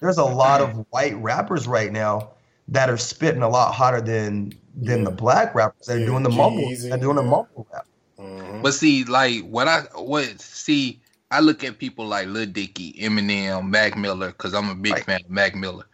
there's 0.00 0.18
a 0.18 0.24
lot 0.44 0.60
of 0.60 0.84
white 0.90 1.16
rappers 1.22 1.66
right 1.66 1.92
now 1.92 2.30
that 2.68 2.90
are 2.90 2.96
spitting 2.96 3.42
a 3.42 3.48
lot 3.48 3.72
hotter 3.74 4.00
than 4.00 4.52
than 4.76 5.04
the 5.04 5.10
black 5.10 5.54
rappers. 5.54 5.86
They're 5.86 6.04
doing 6.04 6.22
the 6.22 6.28
mumble. 6.30 6.68
They're 6.80 6.98
doing 6.98 7.16
the 7.16 7.22
mumble 7.22 7.66
rap. 7.72 7.86
Mhm. 8.18 8.62
But 8.62 8.74
see, 8.74 9.04
like 9.04 9.42
what 9.48 9.68
I 9.68 9.82
what 9.94 10.40
see, 10.40 11.00
I 11.30 11.40
look 11.40 11.62
at 11.64 11.78
people 11.78 12.06
like 12.06 12.26
Lil 12.28 12.46
Dicky, 12.46 12.92
Eminem, 12.94 13.68
Mac 13.70 13.96
Miller, 13.96 14.28
because 14.28 14.52
I'm 14.54 14.68
a 14.68 14.74
big 14.74 14.92
Right. 14.94 15.04
fan 15.04 15.20
of 15.24 15.30
Mac 15.30 15.54
Miller. 15.54 15.84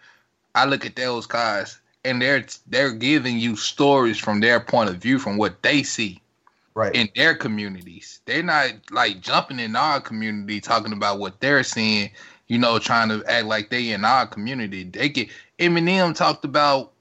I 0.55 0.65
look 0.65 0.85
at 0.87 0.97
those 0.97 1.27
guys, 1.27 1.79
and 2.05 2.21
they're 2.21 2.45
they're 2.69 2.93
giving 2.93 3.39
you 3.39 3.57
stories 3.57 4.19
from 4.19 4.41
their 4.41 4.61
point 4.61 4.91
of 4.91 4.97
view, 4.97 5.19
from 5.19 5.37
what 5.37 5.63
they 5.63 5.83
see. 5.83 6.21
Right. 6.75 6.95
in 6.95 7.11
their 7.15 7.35
communities. 7.35 8.21
They're 8.25 8.43
not 8.43 8.73
like 8.91 9.21
jumping 9.21 9.61
in 9.61 9.77
our 9.77 10.01
community 10.01 10.59
talking 10.59 10.95
about 10.95 11.19
what 11.19 11.39
they're 11.41 11.63
seeing, 11.65 12.11
you 12.49 12.57
know, 12.59 12.79
trying 12.79 13.11
to 13.11 13.23
act 13.31 13.45
like 13.45 13.69
they 13.69 13.91
in 13.91 14.07
our 14.07 14.27
community. 14.27 14.85
They 14.85 15.11
get 15.11 15.29
Eminem 15.59 16.15
talked 16.15 16.47
about 16.47 16.93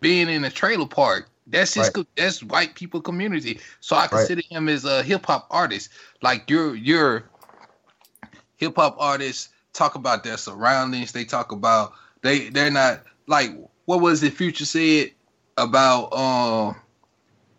being 0.00 0.28
in 0.28 0.44
a 0.44 0.50
trailer 0.50 0.86
park. 0.88 1.30
That's 1.46 1.74
his 1.74 1.90
Right. 1.94 2.06
that's 2.16 2.42
white 2.42 2.74
people 2.74 3.00
community. 3.00 3.60
So 3.80 3.94
I 3.96 4.00
Right. 4.00 4.10
consider 4.10 4.42
him 4.50 4.68
as 4.68 4.84
a 4.84 5.02
hip 5.04 5.26
hop 5.26 5.46
artist. 5.50 5.90
Like 6.20 6.50
you're 6.50 6.74
you're 6.74 7.30
hip 8.56 8.74
hop 8.76 8.96
artists 8.98 9.50
talk 9.72 9.94
about 9.94 10.24
their 10.24 10.36
surroundings. 10.36 11.12
They 11.12 11.24
talk 11.24 11.52
about 11.52 11.92
they 12.22 12.48
they're 12.50 12.70
not 12.70 13.04
like 13.28 13.52
what 13.88 14.02
was 14.02 14.22
it 14.22 14.34
Future 14.34 14.66
said 14.66 15.12
about 15.56 16.12
um 16.12 16.76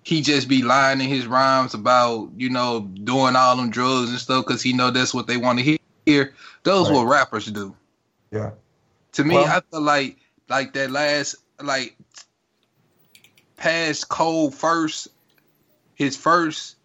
he 0.03 0.21
just 0.21 0.47
be 0.47 0.61
lying 0.61 1.01
in 1.01 1.07
his 1.09 1.25
rhymes 1.25 1.73
about 1.73 2.29
you 2.37 2.51
know 2.51 2.81
doing 3.03 3.35
all 3.35 3.57
them 3.57 3.71
drugs 3.71 4.11
and 4.11 4.19
stuff 4.19 4.45
because 4.45 4.61
he 4.61 4.71
know 4.71 4.91
that's 4.91 5.11
what 5.11 5.25
they 5.25 5.37
want 5.37 5.57
to 5.57 5.79
hear. 6.05 6.33
Those 6.63 6.87
Right. 6.87 6.95
what 6.97 7.05
rappers 7.07 7.47
do. 7.47 7.75
Yeah. 8.31 8.51
To 9.13 9.23
me, 9.23 9.35
Well- 9.35 9.47
I 9.47 9.61
feel 9.71 9.81
like 9.81 10.17
like 10.49 10.73
that 10.73 10.91
last 10.91 11.35
like 11.63 11.97
past 13.57 14.09
Cole 14.09 14.51
first, 14.51 15.07
his 15.95 16.15
first 16.15 16.75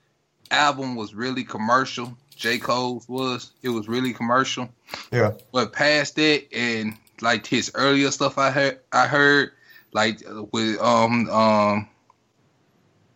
album 0.51 0.97
was 0.97 1.15
really 1.15 1.45
commercial. 1.45 2.17
J. 2.35 2.59
Cole's 2.59 3.07
was 3.11 3.53
it 3.63 3.69
was 3.69 3.89
really 3.89 4.15
commercial. 4.15 4.71
Yeah. 5.13 5.33
But 5.53 5.75
past 5.75 6.17
that 6.17 6.45
and 6.51 6.97
like 7.25 7.47
his 7.47 7.71
earlier 7.75 8.11
stuff 8.11 8.39
I 8.39 8.51
heard 8.51 8.81
I 8.93 9.07
heard 9.07 9.53
like 9.93 10.21
with 10.53 10.81
um 10.81 11.29
um 11.31 11.89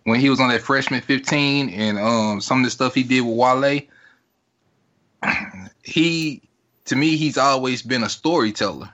when 0.04 0.20
he 0.20 0.30
was 0.30 0.40
on 0.40 0.48
that 0.48 0.62
freshman 0.62 1.00
15 1.00 1.70
and 1.70 1.98
um 1.98 2.40
some 2.40 2.58
of 2.58 2.64
the 2.64 2.70
stuff 2.70 2.94
he 2.94 3.02
did 3.02 3.20
with 3.20 3.36
Wale 3.36 3.80
he 5.82 6.42
to 6.86 6.96
me 6.96 7.16
he's 7.16 7.38
always 7.38 7.82
been 7.82 8.02
a 8.02 8.08
storyteller. 8.08 8.90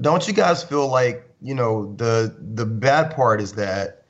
Don't 0.00 0.28
you 0.28 0.34
guys 0.34 0.62
feel 0.62 0.88
like 0.88 1.28
you 1.40 1.54
know 1.54 1.94
the 1.96 2.34
the 2.54 2.66
bad 2.66 3.14
part 3.14 3.40
is 3.40 3.52
that 3.54 4.02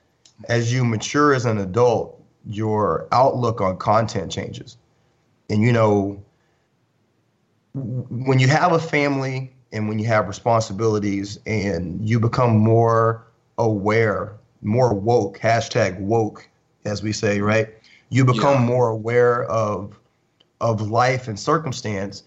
as 0.48 0.72
you 0.72 0.84
mature 0.84 1.34
as 1.34 1.44
an 1.44 1.58
adult, 1.58 2.22
your 2.46 3.08
outlook 3.12 3.60
on 3.60 3.76
content 3.76 4.30
changes, 4.30 4.76
and 5.48 5.62
you 5.62 5.72
know 5.72 6.22
when 7.74 8.38
you 8.38 8.48
have 8.48 8.72
a 8.72 8.78
family 8.78 9.52
and 9.72 9.88
when 9.88 9.98
you 9.98 10.06
have 10.06 10.28
responsibilities 10.28 11.38
and 11.46 12.06
you 12.08 12.18
become 12.18 12.56
more 12.56 13.24
aware, 13.58 14.34
more 14.62 14.94
woke, 14.94 15.38
hashtag 15.38 15.98
woke, 16.00 16.48
as 16.84 17.02
we 17.02 17.12
say, 17.12 17.40
right? 17.40 17.68
You 18.10 18.24
become 18.24 18.60
Yeah. 18.62 18.66
more 18.66 18.88
aware 18.88 19.44
of 19.44 19.98
of 20.60 20.90
life 20.90 21.28
and 21.28 21.38
circumstance 21.38 22.24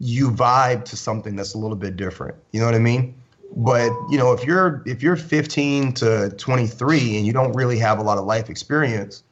you 0.00 0.30
vibe 0.30 0.84
to 0.84 0.96
something 0.96 1.34
that's 1.34 1.54
a 1.54 1.58
little 1.58 1.76
bit 1.76 1.96
different. 1.96 2.36
You 2.52 2.60
know 2.60 2.66
what 2.66 2.74
I 2.74 2.78
mean? 2.78 3.14
But 3.56 3.90
you 4.10 4.18
know, 4.18 4.32
if 4.32 4.44
you're 4.44 4.82
if 4.86 5.02
you're 5.02 5.16
15 5.16 5.92
to 5.94 6.30
23 6.36 7.16
and 7.16 7.26
you 7.26 7.32
don't 7.32 7.52
really 7.52 7.78
have 7.78 7.98
a 7.98 8.02
lot 8.02 8.18
of 8.18 8.24
life 8.24 8.50
experience, 8.50 9.22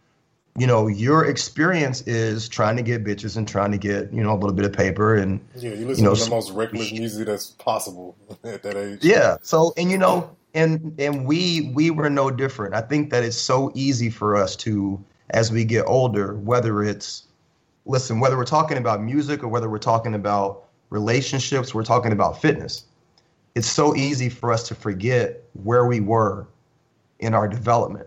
you 0.59 0.67
know, 0.67 0.87
your 0.87 1.25
experience 1.25 2.03
is 2.03 2.49
trying 2.49 2.77
to 2.77 2.83
get 2.83 3.05
bitches 3.05 3.37
and 3.37 3.47
trying 3.47 3.73
to 3.73 3.79
get 3.79 4.13
you 4.13 4.23
know 4.23 4.33
a 4.33 4.39
little 4.39 4.55
bit 4.55 4.65
of 4.65 4.73
paper 4.73 5.15
and 5.15 5.41
Yeah, 5.55 5.73
you 5.75 5.87
listen 5.87 6.05
know, 6.05 6.15
to 6.15 6.25
the 6.25 6.31
most 6.31 6.51
reckless 6.53 6.93
music 6.93 7.27
that's 7.27 7.47
possible 7.51 8.17
at 8.45 8.63
that 8.63 8.77
age. 8.77 9.01
yeah. 9.03 9.37
So 9.43 9.73
and 9.77 9.91
you 9.91 9.99
know, 9.99 10.35
and 10.55 10.95
and 10.99 11.27
we 11.27 11.73
we 11.75 11.91
were 11.91 12.09
no 12.11 12.31
different. 12.31 12.75
I 12.75 12.81
think 12.81 13.11
that 13.11 13.23
it's 13.23 13.37
so 13.37 13.71
easy 13.75 14.11
for 14.11 14.37
us 14.37 14.57
to 14.57 15.03
as 15.31 15.51
we 15.53 15.65
get 15.65 15.85
older, 15.87 16.35
whether 16.37 16.83
it's 16.83 17.25
listen, 17.85 18.21
whether 18.21 18.37
we're 18.37 18.45
talking 18.45 18.79
about 18.79 19.03
music 19.03 19.43
or 19.45 19.49
whether 19.49 19.69
we're 19.69 19.79
talking 19.79 20.15
about 20.15 20.65
relationships, 20.91 21.75
we're 21.75 21.85
talking 21.85 22.13
about 22.13 22.41
fitness. 22.41 22.85
It's 23.55 23.67
so 23.69 23.95
easy 23.97 24.29
for 24.29 24.53
us 24.53 24.69
to 24.69 24.75
forget 24.75 25.43
where 25.65 25.87
we 25.87 26.01
were 26.01 26.47
in 27.19 27.35
our 27.35 27.49
development. 27.49 28.07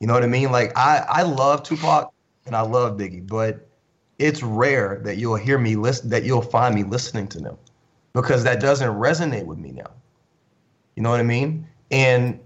You 0.00 0.06
know 0.06 0.14
what 0.14 0.22
I 0.22 0.28
mean? 0.28 0.50
Like 0.52 0.76
I 0.76 1.04
I 1.08 1.22
love 1.22 1.62
Tupac 1.62 2.12
and 2.46 2.54
I 2.54 2.62
love 2.62 2.96
Biggie, 2.96 3.26
but 3.26 3.68
it's 4.18 4.42
rare 4.42 5.00
that 5.04 5.16
you'll 5.16 5.36
hear 5.36 5.58
me 5.58 5.76
listen 5.76 6.10
that 6.10 6.24
you'll 6.24 6.42
find 6.42 6.74
me 6.74 6.82
listening 6.84 7.28
to 7.28 7.40
them 7.40 7.56
because 8.12 8.44
that 8.44 8.60
doesn't 8.60 8.88
resonate 8.88 9.44
with 9.44 9.58
me 9.58 9.72
now. 9.72 9.90
You 10.96 11.02
know 11.02 11.10
what 11.10 11.20
I 11.20 11.24
mean? 11.24 11.66
And 11.90 12.40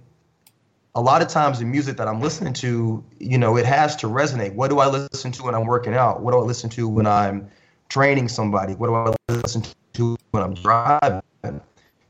a 0.94 1.00
lot 1.00 1.22
of 1.22 1.28
times 1.28 1.58
the 1.58 1.64
music 1.64 1.96
that 1.96 2.06
I'm 2.06 2.20
listening 2.20 2.52
to, 2.54 3.02
you 3.18 3.38
know, 3.38 3.56
it 3.56 3.64
has 3.64 3.96
to 3.96 4.06
resonate. 4.06 4.54
What 4.54 4.68
do 4.68 4.78
I 4.78 4.86
listen 4.88 5.32
to 5.32 5.42
when 5.42 5.54
I'm 5.54 5.66
working 5.66 5.94
out? 5.94 6.22
What 6.22 6.32
do 6.32 6.38
I 6.38 6.42
listen 6.42 6.68
to 6.70 6.86
when 6.88 7.06
I'm 7.06 7.48
training 7.88 8.28
somebody? 8.28 8.74
What 8.74 8.88
do 8.88 8.94
I 8.94 9.32
listen 9.32 9.62
to 9.94 10.16
when 10.32 10.42
I'm 10.42 10.54
driving? 10.54 11.22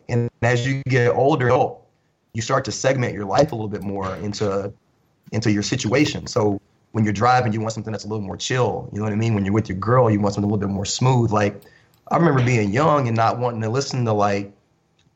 And 0.09 0.31
as 0.43 0.67
you 0.67 0.83
get 0.89 1.15
older, 1.15 1.49
you 2.35 2.43
start 2.43 2.65
to 2.65 2.73
segment 2.73 3.15
your 3.15 3.25
life 3.25 3.53
a 3.53 3.55
little 3.55 3.69
bit 3.69 3.83
more 3.83 4.17
into 4.17 4.73
into 5.33 5.51
your 5.51 5.63
situation. 5.63 6.27
So 6.27 6.61
when 6.93 7.05
you're 7.05 7.13
driving, 7.13 7.53
you 7.53 7.61
want 7.61 7.73
something 7.73 7.93
that's 7.93 8.05
a 8.05 8.09
little 8.09 8.25
more 8.25 8.37
chill. 8.37 8.89
You 8.93 8.99
know 8.99 9.05
what 9.05 9.13
I 9.13 9.17
mean? 9.17 9.35
When 9.35 9.45
you're 9.45 9.55
with 9.55 9.69
your 9.69 9.79
girl, 9.79 10.11
you 10.11 10.21
want 10.21 10.35
something 10.35 10.49
a 10.49 10.53
little 10.53 10.69
bit 10.69 10.73
more 10.73 10.85
smooth. 10.85 11.33
Like 11.33 11.61
I 12.09 12.17
remember 12.17 12.45
being 12.45 12.71
young 12.73 13.09
and 13.09 13.17
not 13.17 13.39
wanting 13.39 13.63
to 13.63 13.71
listen 13.71 14.05
to 14.05 14.13
like 14.13 14.53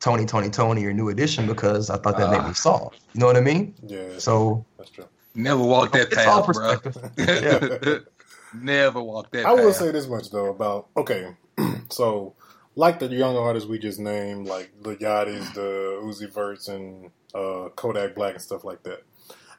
Tony, 0.00 0.26
Tony, 0.26 0.50
Tony 0.50 0.84
or 0.84 0.92
New 0.92 1.08
Edition 1.08 1.46
because 1.46 1.90
I 1.90 1.96
thought 1.98 2.16
that 2.18 2.30
made 2.30 2.46
me 2.46 2.54
soft. 2.54 3.00
You 3.12 3.20
know 3.20 3.26
what 3.26 3.36
I 3.36 3.40
mean? 3.40 3.74
Yeah, 3.86 4.18
So 4.18 4.64
that's 4.78 4.90
true. 4.90 5.06
never 5.34 5.62
walk 5.62 5.92
that 5.92 6.08
it's 6.08 6.14
path 6.16 6.46
bro 6.46 6.78
perspective. 6.78 7.10
yeah. 7.16 7.98
never 8.54 9.02
walk 9.02 9.30
that 9.32 9.44
I 9.46 9.52
will 9.52 9.72
say 9.72 9.90
this 9.90 10.06
much 10.08 10.30
though 10.30 10.46
about 10.46 10.88
okay, 10.96 11.34
so 11.90 12.34
like 12.74 12.98
the 12.98 13.06
young 13.08 13.36
artists 13.36 13.68
we 13.68 13.78
just 13.78 13.98
named, 13.98 14.46
like 14.46 14.70
the 14.82 14.96
Yachty's, 14.96 15.50
the 15.54 16.00
Uzi 16.04 16.30
Verts, 16.32 16.68
and 16.68 17.10
uh, 17.34 17.68
Kodak 17.74 18.14
Black 18.14 18.34
and 18.34 18.42
stuff 18.42 18.64
like 18.64 18.82
that. 18.84 19.02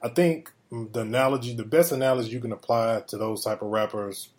I 0.01 0.09
think 0.09 0.51
the 0.71 1.01
analogy, 1.01 1.55
the 1.55 1.65
best 1.65 1.91
analogy 1.91 2.29
you 2.29 2.39
can 2.39 2.51
apply 2.51 3.03
to 3.07 3.17
those 3.17 3.43
type 3.43 3.61
of 3.61 3.69
rappers, 3.69 4.29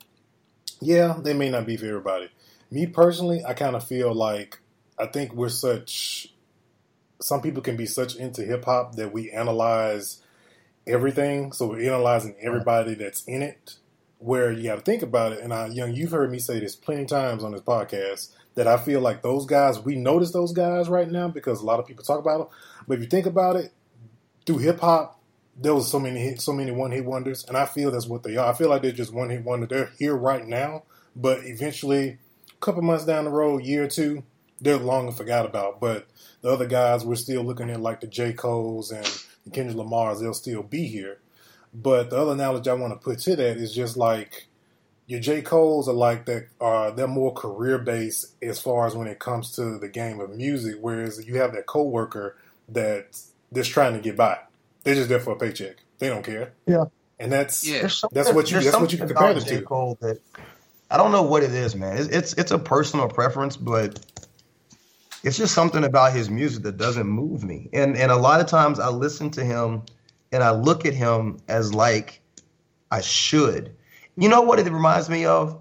yeah, 0.80 1.16
they 1.20 1.34
may 1.34 1.50
not 1.50 1.66
be 1.66 1.76
for 1.76 1.86
everybody. 1.86 2.30
Me 2.70 2.86
personally, 2.86 3.42
I 3.44 3.54
kind 3.54 3.74
of 3.76 3.84
feel 3.84 4.14
like 4.14 4.60
I 4.98 5.06
think 5.06 5.32
we're 5.34 5.48
such. 5.48 6.34
Some 7.20 7.40
people 7.40 7.62
can 7.62 7.76
be 7.76 7.86
such 7.86 8.14
into 8.14 8.42
hip 8.42 8.64
hop 8.64 8.94
that 8.94 9.12
we 9.12 9.30
analyze 9.30 10.22
everything. 10.86 11.52
So 11.52 11.66
we're 11.66 11.86
analyzing 11.86 12.36
everybody 12.40 12.94
that's 12.94 13.24
in 13.24 13.42
it 13.42 13.76
where 14.18 14.52
you 14.52 14.64
got 14.64 14.76
to 14.76 14.80
think 14.80 15.02
about 15.02 15.32
it. 15.32 15.40
And 15.40 15.52
I, 15.52 15.66
young, 15.68 15.94
you've 15.94 16.10
heard 16.10 16.30
me 16.30 16.38
say 16.38 16.60
this 16.60 16.76
plenty 16.76 17.02
of 17.02 17.08
times 17.08 17.44
on 17.44 17.52
this 17.52 17.60
podcast 17.60 18.32
that 18.54 18.66
I 18.66 18.76
feel 18.76 19.00
like 19.00 19.22
those 19.22 19.46
guys, 19.46 19.78
we 19.78 19.94
notice 19.94 20.32
those 20.32 20.52
guys 20.52 20.88
right 20.88 21.08
now 21.08 21.28
because 21.28 21.60
a 21.60 21.64
lot 21.64 21.78
of 21.78 21.86
people 21.86 22.04
talk 22.04 22.18
about 22.18 22.38
them. 22.38 22.48
But 22.86 22.94
if 22.94 23.00
you 23.00 23.06
think 23.08 23.26
about 23.26 23.56
it, 23.56 23.72
through 24.46 24.58
hip 24.58 24.80
hit, 24.80 25.17
there 25.60 25.74
was 25.74 25.90
so 25.90 25.98
many 25.98 26.20
hit, 26.20 26.40
so 26.40 26.52
many 26.52 26.70
one 26.70 26.92
hit 26.92 27.04
wonders, 27.04 27.44
and 27.46 27.56
I 27.56 27.66
feel 27.66 27.90
that's 27.90 28.06
what 28.06 28.22
they 28.22 28.36
are. 28.36 28.50
I 28.50 28.54
feel 28.56 28.68
like 28.68 28.82
they're 28.82 28.92
just 28.92 29.12
one 29.12 29.30
hit 29.30 29.44
wonder. 29.44 29.66
They're 29.66 29.92
here 29.98 30.16
right 30.16 30.46
now, 30.46 30.84
but 31.16 31.40
eventually, 31.44 32.18
a 32.50 32.56
couple 32.60 32.82
months 32.82 33.04
down 33.04 33.24
the 33.24 33.30
road, 33.30 33.64
year 33.64 33.84
or 33.84 33.88
two, 33.88 34.22
they're 34.60 34.76
long 34.76 35.12
forgot 35.12 35.46
about. 35.46 35.80
But 35.80 36.06
the 36.42 36.50
other 36.50 36.66
guys, 36.66 37.04
we're 37.04 37.16
still 37.16 37.42
looking 37.42 37.70
at 37.70 37.80
like 37.80 38.00
the 38.00 38.06
J 38.06 38.32
Cole's 38.32 38.90
and 38.90 39.06
the 39.44 39.50
Kendrick 39.50 39.76
Lamar's. 39.76 40.20
They'll 40.20 40.34
still 40.34 40.62
be 40.62 40.86
here. 40.86 41.18
But 41.74 42.10
the 42.10 42.18
other 42.18 42.32
analogy 42.32 42.70
I 42.70 42.74
want 42.74 42.92
to 42.92 43.04
put 43.04 43.18
to 43.20 43.36
that 43.36 43.56
is 43.56 43.74
just 43.74 43.96
like 43.96 44.46
your 45.06 45.20
J. 45.20 45.42
Cole's 45.42 45.88
are 45.88 45.94
like 45.94 46.26
that 46.26 46.48
uh 46.60 46.90
they're 46.90 47.06
more 47.06 47.32
career 47.32 47.78
based 47.78 48.34
as 48.42 48.60
far 48.60 48.86
as 48.86 48.94
when 48.94 49.06
it 49.06 49.18
comes 49.18 49.52
to 49.52 49.78
the 49.78 49.88
game 49.88 50.20
of 50.20 50.30
music, 50.30 50.76
whereas 50.80 51.26
you 51.26 51.36
have 51.36 51.52
that 51.52 51.66
coworker 51.66 52.36
that 52.68 53.20
that's 53.50 53.68
trying 53.68 53.94
to 53.94 54.00
get 54.00 54.16
by. 54.16 54.38
They're 54.88 54.94
just 54.94 55.10
there 55.10 55.20
for 55.20 55.32
a 55.34 55.36
paycheck. 55.36 55.76
They 55.98 56.08
don't 56.08 56.24
care. 56.24 56.54
Yeah. 56.66 56.84
And 57.20 57.30
that's 57.30 57.68
Yeah. 57.68 57.82
That's 57.82 58.32
what 58.32 58.50
you- 58.50 58.58
that's 58.60 58.74
what 58.78 58.90
you 58.90 58.96
something 58.96 58.98
can 58.98 59.08
compare 59.08 59.30
about 59.32 59.42
it 59.42 59.46
to. 59.58 59.62
Cole 59.62 59.98
that 60.00 60.18
I 60.90 60.96
don't 60.96 61.12
know 61.12 61.20
what 61.24 61.42
it 61.42 61.52
is, 61.52 61.76
man. 61.76 61.98
It's, 61.98 62.08
it's 62.08 62.32
it's 62.34 62.50
a 62.52 62.58
personal 62.58 63.06
preference, 63.06 63.54
but 63.54 63.98
it's 65.22 65.36
just 65.36 65.54
something 65.54 65.84
about 65.84 66.14
his 66.14 66.30
music 66.30 66.62
that 66.62 66.78
doesn't 66.78 67.06
move 67.06 67.44
me. 67.44 67.68
And 67.74 67.98
and 67.98 68.10
a 68.10 68.16
lot 68.16 68.40
of 68.40 68.46
times 68.46 68.80
I 68.80 68.88
listen 68.88 69.30
to 69.32 69.44
him 69.44 69.82
and 70.32 70.42
I 70.42 70.52
look 70.52 70.86
at 70.86 70.94
him 70.94 71.36
as 71.48 71.74
like 71.74 72.22
I 72.90 73.02
should. 73.02 73.76
You 74.16 74.30
know 74.30 74.40
what 74.40 74.58
it 74.58 74.72
reminds 74.72 75.10
me 75.10 75.26
of? 75.26 75.60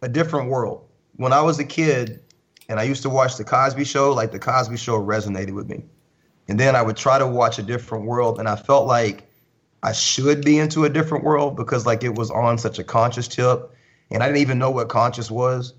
A 0.00 0.08
different 0.08 0.48
world. 0.48 0.86
When 1.16 1.32
I 1.32 1.40
was 1.42 1.58
a 1.58 1.64
kid 1.64 2.20
and 2.68 2.78
I 2.78 2.84
used 2.84 3.02
to 3.02 3.10
watch 3.10 3.36
the 3.36 3.42
Cosby 3.42 3.82
show, 3.82 4.12
like 4.12 4.30
the 4.30 4.38
Cosby 4.38 4.76
show 4.76 5.00
resonated 5.02 5.54
with 5.54 5.68
me. 5.68 5.86
And 6.50 6.58
then 6.58 6.74
I 6.74 6.82
would 6.82 6.96
try 6.96 7.16
to 7.16 7.28
watch 7.28 7.60
a 7.60 7.62
different 7.62 8.06
world 8.06 8.40
and 8.40 8.48
I 8.48 8.56
felt 8.56 8.88
like 8.88 9.22
I 9.84 9.92
should 9.92 10.44
be 10.44 10.58
into 10.58 10.84
a 10.84 10.88
different 10.88 11.22
world 11.22 11.56
because 11.56 11.86
like 11.86 12.02
it 12.02 12.16
was 12.16 12.28
on 12.32 12.58
such 12.58 12.80
a 12.80 12.82
conscious 12.82 13.28
tip 13.28 13.70
and 14.10 14.20
I 14.20 14.26
didn't 14.26 14.40
even 14.40 14.58
know 14.58 14.68
what 14.68 14.88
conscious 14.88 15.30
was. 15.30 15.74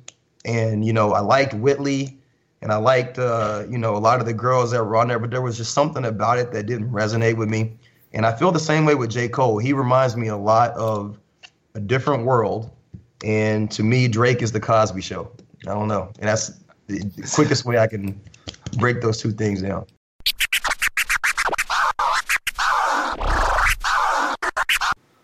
And 0.45 0.85
you 0.85 0.93
know, 0.93 1.11
I 1.11 1.19
liked 1.19 1.53
Whitley 1.53 2.17
and 2.61 2.71
I 2.71 2.77
liked 2.77 3.19
uh, 3.19 3.65
you 3.69 3.77
know, 3.77 3.97
a 3.97 3.99
lot 3.99 4.21
of 4.21 4.25
the 4.25 4.33
girls 4.33 4.71
that 4.71 4.81
were 4.81 4.95
on 4.95 5.09
there, 5.09 5.19
but 5.19 5.29
there 5.29 5.41
was 5.41 5.57
just 5.57 5.73
something 5.73 6.05
about 6.05 6.39
it 6.39 6.53
that 6.53 6.67
didn't 6.67 6.89
resonate 6.89 7.35
with 7.35 7.49
me. 7.49 7.73
And 8.13 8.25
I 8.25 8.33
feel 8.33 8.53
the 8.53 8.59
same 8.59 8.85
way 8.85 8.95
with 8.95 9.11
J. 9.11 9.27
Cole. 9.27 9.57
He 9.57 9.73
reminds 9.73 10.15
me 10.15 10.29
a 10.29 10.37
lot 10.37 10.71
of 10.75 11.19
a 11.75 11.81
different 11.81 12.23
world. 12.23 12.71
And 13.25 13.69
to 13.71 13.83
me, 13.83 14.07
Drake 14.07 14.41
is 14.41 14.53
the 14.53 14.61
Cosby 14.61 15.01
show. 15.01 15.29
I 15.67 15.73
don't 15.73 15.89
know. 15.89 16.13
And 16.19 16.29
that's 16.29 16.53
the 16.87 16.99
the 17.17 17.29
quickest 17.35 17.65
way 17.65 17.77
I 17.77 17.87
can 17.87 18.21
break 18.77 19.01
those 19.01 19.17
two 19.17 19.31
things 19.33 19.61
down. 19.61 19.85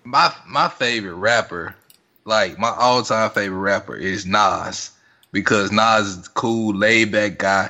My 0.08 0.34
my 0.48 0.70
favorite 0.70 1.16
rapper, 1.16 1.76
like 2.24 2.58
my 2.58 2.70
all 2.70 3.04
time 3.04 3.30
favorite 3.30 3.60
rapper, 3.60 3.94
is 3.94 4.26
Nas 4.26 4.92
because 5.34 5.70
Nas 5.70 6.08
is 6.08 6.28
cool, 6.30 6.74
laid 6.74 7.12
back 7.12 7.38
guy. 7.38 7.70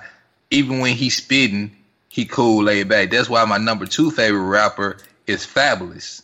Even 0.52 0.78
when 0.80 0.96
he's 0.96 1.18
spitting, 1.18 1.76
he 2.10 2.26
cool, 2.26 2.64
laid 2.64 2.90
back. 2.90 3.10
That's 3.10 3.28
why 3.28 3.44
my 3.46 3.58
number 3.58 3.88
two 3.88 4.12
favorite 4.12 4.48
rapper 4.48 4.98
is 5.26 5.48
Fabolous. 5.48 6.22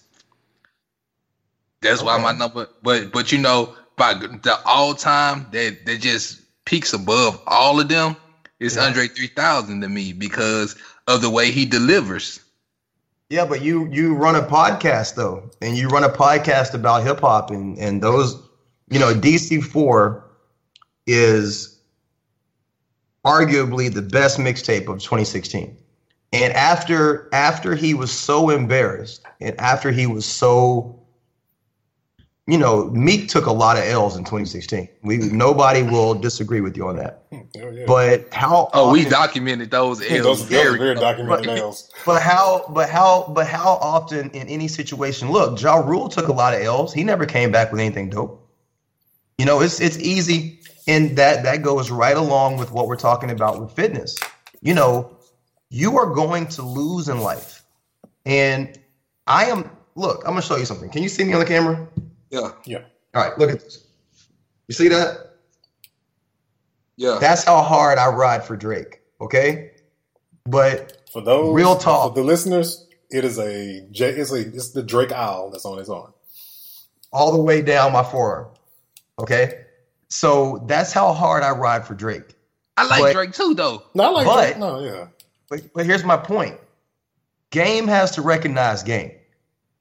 That's 1.82 2.04
why 2.04 2.20
my 2.20 2.32
number, 2.32 2.70
but 2.84 3.12
but 3.12 3.32
you 3.32 3.40
know, 3.40 3.74
by 3.96 4.14
the 4.14 4.60
all 4.68 4.94
time 4.94 5.48
that 5.52 5.84
that 5.88 6.00
just 6.00 6.42
peaks 6.66 6.94
above 6.94 7.42
all 7.48 7.80
of 7.80 7.88
them 7.90 8.16
is 8.60 8.76
Yeah. 8.76 8.86
Andre 8.86 9.08
three 9.08 9.28
thousand 9.28 9.82
to 9.82 9.90
me 9.90 10.14
because 10.14 10.76
of 11.08 11.22
the 11.24 11.30
way 11.32 11.50
he 11.50 11.66
delivers. 11.66 12.40
Yeah, 13.34 13.46
but 13.46 13.64
you 13.64 13.88
you 13.88 14.14
run 14.14 14.36
a 14.36 14.44
podcast 14.44 15.16
though, 15.16 15.50
and 15.60 15.76
you 15.76 15.88
run 15.88 16.04
a 16.04 16.10
podcast 16.10 16.76
about 16.76 17.02
hip 17.02 17.22
hop, 17.22 17.50
and 17.50 17.80
and 17.80 18.00
those, 18.00 18.40
you 18.92 19.00
know, 19.00 19.12
DC 19.12 19.64
Four 19.64 20.24
is 21.08 21.80
arguably 23.26 23.92
the 23.92 24.04
best 24.04 24.38
mixtape 24.38 24.88
of 24.88 25.02
2016. 25.02 25.76
And 26.32 26.54
after 26.54 27.28
after 27.34 27.74
he 27.74 27.96
was 27.96 28.12
so 28.12 28.52
embarrassed, 28.52 29.26
and 29.42 29.60
after 29.60 29.90
he 29.90 30.06
was 30.06 30.28
so, 30.28 31.03
you 32.46 32.58
know, 32.58 32.90
Meek 32.90 33.30
took 33.30 33.46
a 33.46 33.52
lot 33.54 33.78
of 33.78 33.84
L's 33.86 34.18
in 34.18 34.24
2016. 34.24 34.90
We 35.02 35.18
nobody 35.18 35.82
will 35.82 36.14
disagree 36.14 36.60
with 36.62 36.76
you 36.76 36.88
on 36.88 36.98
that. 36.98 37.24
Oh, 37.56 37.70
yeah. 37.70 37.86
But 37.86 38.34
how? 38.34 38.70
Oh, 38.74 38.92
we 38.92 39.06
documented 39.06 39.70
those 39.70 40.02
Yeah, 40.10 40.18
L's 40.18 40.24
those, 40.24 40.40
those 40.40 40.50
very, 40.50 40.76
are 40.76 40.78
very 40.78 40.96
documented 40.96 41.46
But- 41.46 41.56
nails. 41.56 41.92
But 42.04 42.22
how? 42.22 42.66
But 42.70 42.90
how? 42.90 43.32
But 43.34 43.46
how 43.48 43.74
often 43.76 44.32
in 44.32 44.48
any 44.48 44.68
situation? 44.68 45.32
Look, 45.32 45.62
Ja 45.62 45.76
Rule 45.76 46.10
took 46.10 46.28
a 46.30 46.34
lot 46.34 46.56
of 46.56 46.62
L's. 46.62 46.94
He 46.94 47.04
never 47.04 47.28
came 47.28 47.52
back 47.52 47.72
with 47.72 47.80
anything 47.80 48.10
dope. 48.10 48.40
You 49.38 49.46
know, 49.46 49.62
it's 49.62 49.80
it's 49.80 50.00
easy, 50.00 50.60
and 50.88 51.16
that 51.16 51.44
that 51.44 51.62
goes 51.62 51.92
right 51.92 52.18
along 52.18 52.58
with 52.58 52.72
what 52.72 52.88
we're 52.88 52.96
talking 52.96 53.30
about 53.30 53.62
with 53.62 53.72
fitness. 53.72 54.18
You 54.62 54.74
know, 54.74 55.16
you 55.70 55.98
are 55.98 56.08
going 56.08 56.48
to 56.48 56.64
lose 56.64 57.08
in 57.08 57.20
life, 57.20 57.64
and 58.26 58.78
I 59.28 59.46
am. 59.46 59.70
Look, 59.96 60.20
I'm 60.26 60.32
gonna 60.32 60.42
show 60.42 60.58
you 60.58 60.66
something. 60.66 60.90
Can 60.90 61.04
you 61.04 61.10
see 61.10 61.24
me 61.24 61.34
on 61.34 61.40
the 61.40 61.46
camera? 61.46 61.88
Yeah, 62.34 62.52
Yeah. 62.66 62.84
All 63.16 63.24
right, 63.24 63.38
look 63.38 63.52
at 63.52 63.60
this. 63.60 63.86
You 64.68 64.74
see 64.76 64.88
that? 64.90 65.18
yeah. 66.98 67.18
That's 67.20 67.44
how 67.44 67.62
hard 67.62 67.98
I 67.98 68.08
ride 68.08 68.44
for 68.44 68.56
Drake. 68.56 69.02
Okay, 69.22 69.72
but 70.46 71.02
For 71.12 71.22
those 71.22 71.54
Real 71.54 71.76
talk. 71.76 72.10
for 72.14 72.16
the 72.20 72.26
listeners, 72.26 72.88
it 73.12 73.24
is 73.24 73.38
a 73.40 73.88
J. 73.92 74.10
It's 74.10 74.32
a 74.32 74.40
it's 74.40 74.72
the 74.72 74.84
Drake 74.84 75.12
owl 75.12 75.50
that's 75.52 75.66
on 75.66 75.78
his 75.78 75.90
arm. 75.90 76.14
all 77.12 77.32
the 77.32 77.42
way 77.42 77.62
down 77.62 77.92
my 77.94 78.04
forearm. 78.04 78.48
Okay. 79.20 79.60
So 80.10 80.64
that's 80.68 80.92
how 80.92 81.14
hard 81.14 81.44
I 81.44 81.52
ride 81.52 81.86
for 81.88 81.94
Drake. 81.94 82.36
I 82.78 82.88
like 82.88 83.02
but- 83.02 83.14
Drake 83.14 83.34
too, 83.34 83.54
though. 83.54 83.84
No, 83.94 84.04
I 84.06 84.10
like 84.10 84.26
But- 84.26 84.42
Drake. 84.46 84.58
No, 84.58 84.80
yeah. 84.80 85.08
But, 85.50 85.62
but 85.76 85.86
here's 85.86 86.04
my 86.04 86.18
point 86.18 86.60
game 87.52 87.88
has 87.88 88.10
to 88.12 88.22
recognize 88.24 88.82
game. 88.82 89.12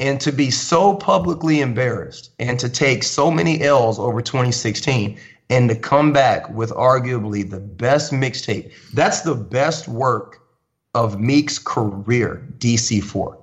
And 0.00 0.20
to 0.20 0.32
be 0.32 0.50
so 0.50 0.94
publicly 0.94 1.60
embarrassed 1.60 2.32
and 2.38 2.58
to 2.58 2.68
take 2.68 3.04
so 3.04 3.30
many 3.30 3.62
L's 3.62 3.98
over 3.98 4.20
2016 4.20 5.18
and 5.50 5.68
to 5.68 5.76
come 5.76 6.12
back 6.12 6.48
with 6.50 6.70
arguably 6.70 7.48
the 7.48 7.60
best 7.60 8.12
mixtape, 8.12 8.72
that's 8.94 9.20
the 9.20 9.34
best 9.34 9.86
work 9.86 10.40
of 10.94 11.20
Meek's 11.20 11.58
career, 11.58 12.46
DC4. 12.58 13.36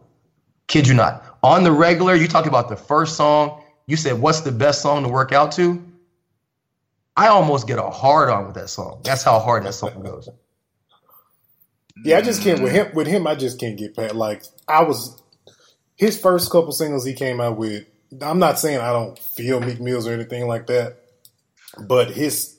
Kid 0.67 0.87
you 0.87 0.93
not. 0.93 1.23
On 1.43 1.63
the 1.63 1.71
regular, 1.71 2.15
you 2.15 2.27
talk 2.27 2.45
about 2.45 2.69
the 2.69 2.75
first 2.75 3.15
song. 3.15 3.63
You 3.87 3.95
said, 3.95 4.21
What's 4.21 4.41
the 4.41 4.51
best 4.51 4.81
song 4.81 5.03
to 5.03 5.09
work 5.09 5.31
out 5.31 5.51
to? 5.53 5.83
I 7.15 7.27
almost 7.27 7.67
get 7.67 7.79
a 7.79 7.89
hard 7.89 8.29
on 8.29 8.45
with 8.45 8.55
that 8.55 8.69
song. 8.69 9.01
That's 9.03 9.23
how 9.23 9.39
hard 9.39 9.65
that 9.65 9.73
song 9.73 10.03
goes. 10.03 10.29
Yeah, 12.05 12.17
I 12.17 12.21
just 12.21 12.41
can't 12.41 12.61
with 12.61 12.71
him. 12.71 12.93
With 12.93 13.07
him, 13.07 13.27
I 13.27 13.35
just 13.35 13.59
can't 13.59 13.77
get 13.77 13.95
past. 13.95 14.15
Like 14.15 14.43
I 14.67 14.83
was, 14.83 15.18
his 15.99 16.19
first 16.19 16.49
couple 16.51 16.71
singles 16.71 17.05
he 17.05 17.13
came 17.13 17.39
out 17.39 17.57
with. 17.57 17.85
I'm 18.21 18.39
not 18.39 18.57
saying 18.57 18.79
I 18.79 18.91
don't 18.91 19.19
feel 19.19 19.59
Meek 19.59 19.79
Mills 19.79 20.07
or 20.07 20.13
anything 20.13 20.47
like 20.47 20.65
that, 20.67 20.97
but 21.87 22.09
his 22.09 22.57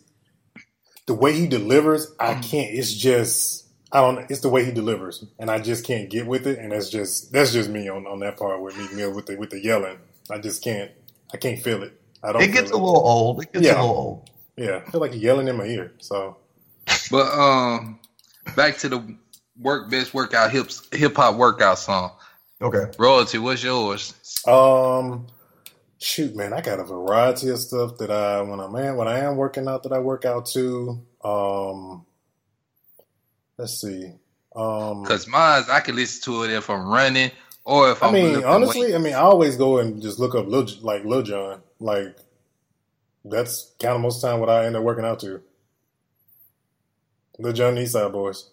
the 1.06 1.14
way 1.14 1.32
he 1.32 1.48
delivers, 1.48 2.06
I 2.20 2.34
can't. 2.34 2.72
It's 2.72 2.92
just 2.92 3.66
I 3.90 4.00
don't. 4.00 4.30
It's 4.30 4.40
the 4.40 4.48
way 4.48 4.64
he 4.64 4.70
delivers, 4.70 5.24
and 5.38 5.50
I 5.50 5.58
just 5.58 5.84
can't 5.84 6.08
get 6.08 6.26
with 6.26 6.46
it. 6.46 6.58
And 6.58 6.70
that's 6.70 6.88
just 6.90 7.32
that's 7.32 7.52
just 7.52 7.68
me 7.70 7.88
on, 7.88 8.06
on 8.06 8.20
that 8.20 8.36
part 8.36 8.60
with 8.60 8.78
Meek 8.78 8.92
Mills 8.92 9.16
with 9.16 9.26
the 9.26 9.36
with 9.36 9.50
the 9.50 9.58
yelling. 9.64 9.98
I 10.30 10.38
just 10.38 10.62
can't. 10.62 10.90
I 11.34 11.36
can't 11.38 11.58
feel 11.60 11.82
it. 11.82 12.00
I 12.22 12.32
don't. 12.32 12.42
It 12.42 12.52
gets 12.52 12.70
a 12.70 12.74
little 12.76 12.96
old. 13.04 13.42
It 13.42 13.52
gets 13.52 13.66
Yeah. 13.66 13.80
a 13.80 13.82
little 13.82 13.96
old. 13.96 14.30
Yeah, 14.56 14.82
I 14.86 14.90
feel 14.90 15.00
like 15.00 15.12
you're 15.12 15.22
yelling 15.22 15.48
in 15.48 15.56
my 15.56 15.64
ear. 15.64 15.92
So 15.98 16.36
But 17.10 17.26
um, 17.32 17.98
back 18.54 18.76
to 18.78 18.88
the 18.90 19.16
work 19.58 19.90
best 19.90 20.12
workout 20.14 20.50
hip 20.52 20.70
hip 20.92 21.16
hop 21.16 21.36
workout 21.36 21.78
song. 21.78 22.12
Okay. 22.62 22.90
Royalty, 22.98 23.38
what's 23.38 23.62
yours? 23.62 24.14
Um, 24.46 25.26
shoot, 25.98 26.36
man, 26.36 26.52
I 26.52 26.60
got 26.60 26.78
a 26.78 26.84
variety 26.84 27.48
of 27.48 27.58
stuff 27.58 27.96
that 27.98 28.10
I 28.10 28.42
when 28.42 28.60
I'm 28.60 28.72
man 28.72 28.96
when 28.96 29.08
I 29.08 29.20
am 29.20 29.36
working 29.36 29.66
out 29.66 29.82
that 29.84 29.92
I 29.92 29.98
work 29.98 30.24
out 30.24 30.46
to. 30.46 31.00
Um, 31.24 32.04
let's 33.56 33.80
see. 33.80 34.12
Um, 34.54 35.04
Cause 35.04 35.26
mine, 35.26 35.64
I 35.70 35.80
can 35.80 35.96
listen 35.96 36.22
to 36.24 36.42
it 36.42 36.50
if 36.50 36.68
I'm 36.68 36.86
running 36.86 37.30
or 37.64 37.92
if 37.92 38.02
I 38.02 38.08
I'm. 38.08 38.12
mean, 38.12 38.44
honestly, 38.44 38.82
weights. 38.82 38.94
I 38.94 38.98
mean, 38.98 39.14
I 39.14 39.20
always 39.20 39.56
go 39.56 39.78
and 39.78 40.02
just 40.02 40.18
look 40.18 40.34
up 40.34 40.46
Lil, 40.46 40.66
like 40.82 41.04
Lil 41.04 41.22
Jon. 41.22 41.62
Like 41.78 42.16
that's 43.24 43.72
kind 43.80 43.94
of 43.94 44.00
most 44.02 44.16
of 44.16 44.22
the 44.22 44.28
time 44.28 44.40
what 44.40 44.50
I 44.50 44.66
end 44.66 44.76
up 44.76 44.82
working 44.82 45.04
out 45.04 45.20
to. 45.20 45.40
Lil 47.38 47.52
Jon 47.54 47.76
Eastside 47.76 48.12
Boys. 48.12 48.50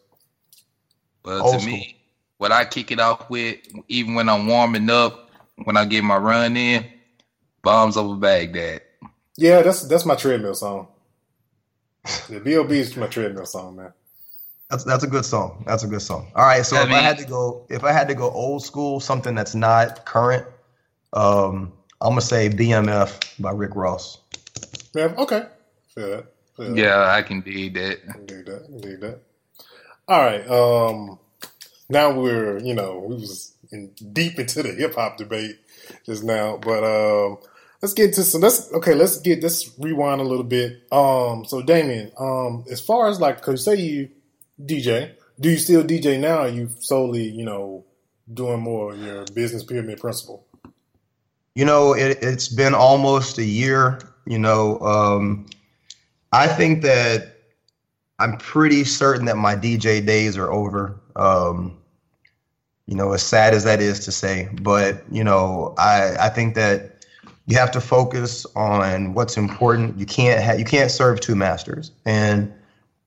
But 1.24 1.41
Old 1.41 1.60
to 1.60 1.65
me, 1.65 1.96
what 2.38 2.52
I 2.52 2.65
kick 2.65 2.91
it 2.91 3.00
off 3.00 3.30
with, 3.30 3.58
even 3.88 4.15
when 4.15 4.30
I'm 4.30 4.47
warming 4.47 4.89
up, 4.89 5.30
when 5.63 5.78
I 5.78 5.86
get 5.86 6.04
my 6.04 6.17
run 6.17 6.56
in, 6.56 6.86
bombs 7.63 7.97
over 7.97 8.15
Baghdad. 8.15 8.82
Yeah, 9.38 9.62
that's 9.62 9.88
that's 9.88 10.06
my 10.06 10.15
treadmill 10.15 10.56
song. 10.56 10.88
The 12.30 12.39
B.O.B. 12.39 12.80
is 12.80 12.95
my 12.95 13.08
treadmill 13.08 13.45
song, 13.45 13.76
man. 13.76 13.91
That's 14.69 14.84
that's 14.84 15.04
a 15.04 15.08
good 15.08 15.26
song. 15.26 15.63
That's 15.67 15.84
a 15.84 15.88
good 15.88 16.02
song. 16.02 16.32
All 16.36 16.45
right. 16.45 16.65
So 16.65 16.78
I 16.78 16.84
if 16.84 16.89
I 16.91 17.00
had 17.00 17.17
to 17.19 17.26
go, 17.26 17.65
if 17.69 17.84
I 17.84 17.91
had 17.91 18.08
to 18.10 18.15
go 18.15 18.30
old 18.32 18.63
school, 18.63 19.00
something 19.00 19.36
that's 19.36 19.56
not 19.56 20.06
current, 20.06 20.45
um, 21.13 21.71
I'm 22.02 22.10
gonna 22.10 22.21
say 22.21 22.50
BMF 22.50 23.41
by 23.41 23.52
Rick 23.52 23.76
Ross. 23.76 24.19
Yeah, 24.93 25.13
okay. 25.17 25.45
Feel 25.95 26.10
that. 26.10 26.26
Feel 26.56 26.69
that. 26.69 26.78
Yeah, 26.78 27.12
I 27.12 27.21
can 27.21 27.41
dig 27.41 27.76
that. 27.76 28.00
Indeed 28.15 28.45
that. 28.47 28.65
Indeed 28.67 29.02
that. 29.02 29.19
All 30.08 30.21
right. 30.21 30.47
Um, 30.50 31.19
now 31.89 32.12
we're 32.12 32.60
you 32.60 32.73
know 32.73 33.00
we 33.00 33.15
was 33.15 33.56
in, 33.71 33.91
deep 34.13 34.39
into 34.39 34.63
the 34.63 34.73
hip 34.73 34.95
hop 34.95 35.17
debate 35.17 35.58
just 36.06 36.23
now, 36.23 36.58
but 36.58 36.84
um, 36.84 37.38
let's 37.82 37.93
get 37.93 38.13
to 38.13 38.23
some. 38.23 38.41
Let's 38.41 38.71
okay. 38.73 38.93
Let's 38.93 39.19
get 39.19 39.41
let's 39.43 39.71
rewind 39.80 40.21
a 40.21 40.23
little 40.23 40.43
bit. 40.43 40.84
Um, 40.91 41.45
so 41.45 41.62
Damian, 41.62 42.12
um, 42.19 42.65
as 42.69 42.82
far 42.82 43.08
as 43.08 43.19
like, 43.19 43.41
cause 43.41 43.63
say 43.63 43.76
you 43.76 44.10
DJ, 44.62 45.12
do 45.39 45.50
you 45.50 45.58
still 45.58 45.84
DJ 45.84 46.19
now? 46.19 46.43
Or 46.43 46.47
you 46.47 46.69
solely 46.80 47.23
you 47.23 47.45
know 47.45 47.86
doing 48.34 48.60
more 48.60 48.95
your 48.95 49.26
business 49.34 49.63
pyramid 49.63 50.00
principle? 50.00 50.45
You 51.56 51.65
know, 51.65 51.93
it, 51.93 52.19
it's 52.21 52.50
been 52.50 52.73
almost 52.73 53.38
a 53.38 53.43
year. 53.43 54.00
You 54.26 54.39
know, 54.39 54.80
um, 54.82 55.47
I 56.32 56.47
think 56.47 56.84
that 56.84 57.38
I'm 58.19 58.38
pretty 58.38 58.84
certain 58.84 59.26
that 59.26 59.38
my 59.38 59.56
DJ 59.56 60.06
days 60.06 60.38
are 60.38 60.52
over. 60.52 61.00
Um, 61.17 61.77
you 62.88 62.95
know, 62.95 63.12
as 63.13 63.21
sad 63.21 63.53
as 63.53 63.65
that 63.65 63.82
is 63.82 63.99
to 64.06 64.12
say, 64.12 64.49
but 64.62 65.03
you 65.12 65.23
know, 65.23 65.73
I 65.77 66.15
I 66.19 66.30
think 66.30 66.56
that 66.56 67.06
you 67.47 67.58
have 67.58 67.71
to 67.71 67.82
focus 67.82 68.45
on 68.56 69.13
what's 69.13 69.38
important. 69.38 69.97
You 69.99 70.06
can't 70.06 70.43
ha- 70.43 70.53
you 70.53 70.65
can't 70.65 70.91
serve 70.91 71.19
two 71.19 71.36
masters, 71.36 71.91
and 72.06 72.53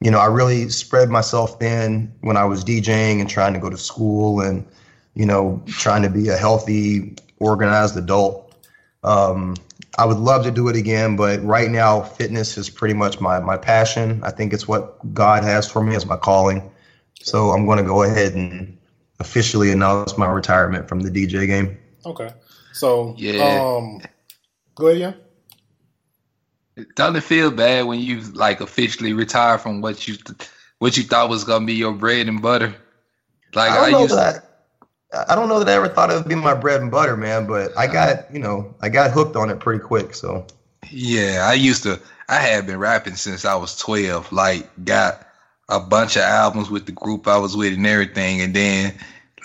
you 0.00 0.10
know, 0.10 0.18
I 0.18 0.26
really 0.26 0.68
spread 0.70 1.08
myself 1.08 1.58
thin 1.60 2.12
when 2.20 2.36
I 2.36 2.44
was 2.44 2.64
DJing 2.64 3.20
and 3.20 3.28
trying 3.28 3.54
to 3.54 3.60
go 3.60 3.70
to 3.70 3.78
school 3.78 4.40
and 4.40 4.66
you 5.14 5.26
know, 5.26 5.62
trying 5.66 6.02
to 6.02 6.10
be 6.10 6.28
a 6.28 6.36
healthy, 6.36 7.16
organized 7.40 7.96
adult. 7.96 8.54
Um, 9.04 9.56
I 9.98 10.04
would 10.04 10.18
love 10.18 10.44
to 10.44 10.50
do 10.50 10.68
it 10.68 10.76
again, 10.76 11.16
but 11.16 11.42
right 11.44 11.70
now, 11.70 12.02
fitness 12.02 12.56
is 12.56 12.70
pretty 12.70 12.94
much 12.94 13.20
my 13.20 13.40
my 13.40 13.56
passion. 13.56 14.20
I 14.22 14.30
think 14.30 14.52
it's 14.52 14.68
what 14.68 15.14
God 15.14 15.42
has 15.42 15.70
for 15.70 15.82
me 15.82 15.94
as 15.96 16.06
my 16.06 16.16
calling. 16.16 16.70
So 17.22 17.50
I'm 17.50 17.66
going 17.66 17.78
to 17.78 17.84
go 17.84 18.02
ahead 18.02 18.34
and 18.34 18.78
officially 19.20 19.70
announce 19.70 20.16
my 20.16 20.26
retirement 20.26 20.88
from 20.88 21.00
the 21.00 21.10
DJ 21.10 21.46
game. 21.46 21.78
Okay. 22.04 22.32
So 22.72 23.14
Yeah. 23.18 23.60
um 23.76 24.00
go 24.74 24.88
ahead, 24.88 25.00
yeah. 26.76 26.84
Doesn't 26.96 27.16
it 27.16 27.24
feel 27.24 27.50
bad 27.50 27.86
when 27.86 28.00
you 28.00 28.20
like 28.32 28.60
officially 28.60 29.12
retire 29.12 29.58
from 29.58 29.80
what 29.82 30.08
you 30.08 30.16
what 30.78 30.96
you 30.96 31.02
thought 31.02 31.28
was 31.28 31.44
gonna 31.44 31.66
be 31.66 31.74
your 31.74 31.92
bread 31.92 32.28
and 32.28 32.40
butter? 32.40 32.74
Like 33.54 33.70
I 33.72 33.76
I, 33.76 33.90
don't 33.90 33.92
know 33.92 34.00
used 34.02 34.16
that. 34.16 34.46
I 35.28 35.34
don't 35.34 35.48
know 35.48 35.58
that 35.58 35.68
I 35.68 35.72
ever 35.72 35.88
thought 35.88 36.10
it 36.10 36.14
would 36.14 36.28
be 36.28 36.36
my 36.36 36.54
bread 36.54 36.80
and 36.80 36.90
butter, 36.90 37.16
man. 37.16 37.46
But 37.46 37.76
I 37.76 37.86
got, 37.86 38.32
you 38.32 38.38
know, 38.38 38.74
I 38.80 38.88
got 38.88 39.10
hooked 39.10 39.36
on 39.36 39.50
it 39.50 39.58
pretty 39.60 39.80
quick. 39.82 40.14
So 40.14 40.46
Yeah, 40.90 41.46
I 41.48 41.54
used 41.54 41.82
to. 41.82 42.00
I 42.28 42.36
had 42.36 42.66
been 42.66 42.78
rapping 42.78 43.16
since 43.16 43.44
I 43.44 43.56
was 43.56 43.76
twelve. 43.76 44.32
Like, 44.32 44.70
got 44.84 45.26
a 45.70 45.80
bunch 45.80 46.16
of 46.16 46.22
albums 46.22 46.68
with 46.68 46.86
the 46.86 46.92
group 46.92 47.26
I 47.26 47.38
was 47.38 47.56
with 47.56 47.72
and 47.72 47.86
everything. 47.86 48.40
And 48.42 48.54
then, 48.54 48.94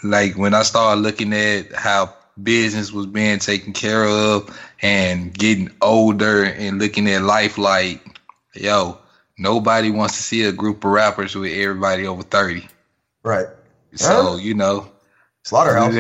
like, 0.04 0.38
when 0.38 0.54
I 0.54 0.64
started 0.64 1.02
looking 1.02 1.34
at 1.34 1.74
how 1.74 2.14
business 2.42 2.92
was 2.92 3.06
being 3.06 3.40
taken 3.40 3.72
care 3.74 4.06
of 4.06 4.60
and 4.82 5.34
getting 5.34 5.70
older 5.82 6.44
and 6.44 6.80
looking 6.80 7.08
at 7.10 7.22
life, 7.22 7.58
like, 7.58 8.02
yo, 8.54 8.98
nobody 9.38 9.92
wants 9.92 10.18
to 10.18 10.24
see 10.24 10.44
a 10.44 10.52
group 10.52 10.84
of 10.84 10.92
rappers 10.92 11.36
with 11.36 11.54
everybody 11.54 12.08
over 12.08 12.24
thirty. 12.24 12.68
right, 13.24 13.48
So 13.94 14.38
you 14.38 14.54
know, 14.54 14.92
slaughterhouse. 15.44 15.94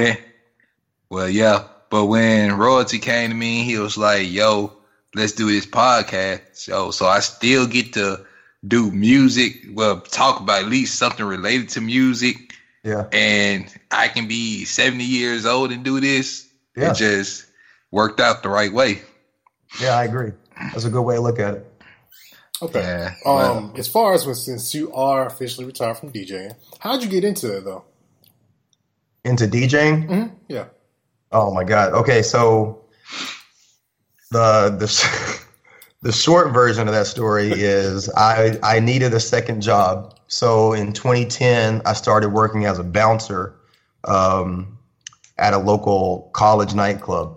Well, 1.09 1.29
yeah. 1.29 1.65
But 1.89 2.05
when 2.05 2.57
royalty 2.57 2.99
came 2.99 3.29
to 3.29 3.35
me, 3.35 3.63
he 3.63 3.77
was 3.77 3.97
like, 3.97 4.29
"Yo, 4.29 4.73
let's 5.13 5.33
do 5.33 5.47
this 5.47 5.65
podcast." 5.65 6.41
So, 6.53 6.91
so 6.91 7.05
I 7.05 7.19
still 7.19 7.67
get 7.67 7.93
to 7.93 8.25
do 8.67 8.91
music. 8.91 9.65
Well, 9.73 10.01
talk 10.01 10.39
about 10.39 10.63
at 10.63 10.69
least 10.69 10.95
something 10.95 11.25
related 11.25 11.69
to 11.69 11.81
music, 11.81 12.53
Yeah, 12.83 13.07
and 13.11 13.73
I 13.91 14.07
can 14.07 14.27
be 14.27 14.65
seventy 14.65 15.05
years 15.05 15.45
old 15.45 15.71
and 15.71 15.83
do 15.83 15.99
this. 15.99 16.47
Yeah. 16.75 16.91
It 16.91 16.95
just 16.95 17.45
worked 17.91 18.19
out 18.19 18.43
the 18.43 18.49
right 18.49 18.71
way. 18.73 19.01
yeah, 19.79 19.97
I 19.97 20.03
agree. 20.05 20.31
That's 20.57 20.85
a 20.85 20.89
good 20.89 21.01
way 21.03 21.15
to 21.15 21.21
look 21.21 21.39
at 21.39 21.55
it. 21.55 21.71
Okay. 22.61 22.79
Yeah. 22.79 23.13
Um, 23.25 23.73
as 23.77 23.87
far 23.87 24.13
as 24.13 24.25
when, 24.25 24.35
since 24.35 24.73
you 24.73 24.93
are 24.93 25.25
officially 25.25 25.65
retired 25.65 25.97
from 25.97 26.11
DJing, 26.13 26.55
how'd 26.79 27.03
you 27.03 27.09
get 27.09 27.23
into 27.25 27.57
it 27.57 27.65
though? 27.65 27.83
Into 29.23 29.45
DJing. 29.47 30.07
Mm-hmm. 30.07 30.35
Yeah. 30.47 30.65
Oh 31.31 31.53
my 31.53 31.63
god. 31.65 31.93
Okay, 31.93 32.21
so 32.21 32.85
the 34.31 34.75
the 34.79 35.39
the 36.05 36.11
short 36.11 36.53
version 36.53 36.87
of 36.87 36.93
that 36.93 37.07
story 37.07 37.51
is 37.51 38.11
I 38.11 38.59
I 38.61 38.79
needed 38.79 39.11
a 39.15 39.19
second 39.19 39.61
job. 39.61 40.15
So 40.27 40.71
in 40.71 40.93
2010, 40.93 41.81
I 41.83 41.93
started 41.93 42.29
working 42.29 42.65
as 42.65 42.77
a 42.77 42.83
bouncer 42.83 43.55
um, 44.03 44.77
at 45.39 45.55
a 45.55 45.57
local 45.57 46.29
college 46.33 46.75
nightclub, 46.75 47.35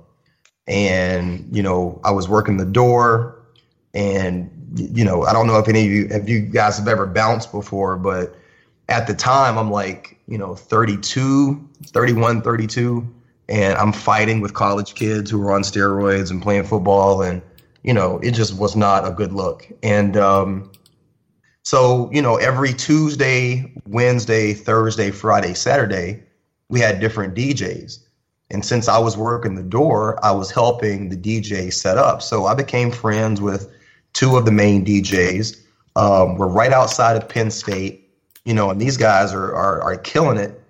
and 0.67 1.49
you 1.51 1.63
know 1.63 1.99
I 2.05 2.11
was 2.11 2.29
working 2.29 2.59
the 2.59 2.67
door, 2.67 3.43
and 3.95 4.51
you 4.75 5.03
know 5.03 5.25
I 5.25 5.33
don't 5.33 5.47
know 5.47 5.59
if 5.59 5.67
any 5.67 5.87
of 5.87 5.91
you 5.91 6.09
if 6.11 6.29
you 6.29 6.41
guys 6.41 6.77
have 6.77 6.89
ever 6.89 7.07
bounced 7.07 7.51
before, 7.51 7.97
but 7.97 8.37
at 8.91 9.07
the 9.07 9.15
time 9.15 9.57
I'm 9.57 9.71
like 9.71 10.19
you 10.29 10.37
know 10.37 10.55
32, 10.55 11.71
31, 11.87 12.43
32 12.43 13.15
and 13.49 13.79
I'm 13.79 13.93
fighting 13.93 14.43
with 14.43 14.53
college 14.53 14.95
kids 14.95 15.31
who 15.31 15.41
are 15.41 15.53
on 15.53 15.63
steroids 15.63 16.31
and 16.31 16.43
playing 16.43 16.65
football, 16.65 17.23
and 17.23 17.41
you 17.83 17.93
know, 17.93 18.19
it 18.19 18.33
just 18.33 18.57
was 18.57 18.77
not 18.77 19.07
a 19.07 19.11
good 19.11 19.33
look. 19.33 19.69
And 19.83 20.17
um, 20.17 20.71
so, 21.63 22.11
you 22.13 22.23
know, 22.23 22.37
every 22.37 22.73
Tuesday, 22.73 23.73
Wednesday, 23.87 24.55
Thursday, 24.55 25.11
Friday, 25.11 25.55
Saturday, 25.55 26.23
we 26.69 26.81
had 26.81 27.01
different 27.01 27.35
DJs. 27.35 27.99
And 28.51 28.65
since 28.65 28.89
I 28.89 28.99
was 28.99 29.17
working 29.17 29.55
the 29.55 29.63
door, 29.63 30.19
I 30.25 30.33
was 30.33 30.51
helping 30.51 31.11
the 31.11 31.17
DJ 31.17 31.73
set 31.73 31.99
up. 31.99 32.23
So 32.23 32.47
I 32.47 32.55
became 32.55 32.91
friends 32.91 33.41
with 33.41 33.71
two 34.15 34.37
of 34.37 34.45
the 34.45 34.53
main 34.53 34.85
DJs. 34.85 35.63
Um, 35.97 36.37
we're 36.37 36.49
right 36.49 36.73
outside 36.73 37.17
of 37.17 37.29
Penn 37.29 37.51
State, 37.51 38.09
you 38.45 38.55
know, 38.55 38.71
and 38.71 38.81
these 38.81 38.97
guys 38.97 39.33
are, 39.35 39.55
are, 39.55 39.83
are 39.83 39.97
killing 39.97 40.39
it. 40.39 40.63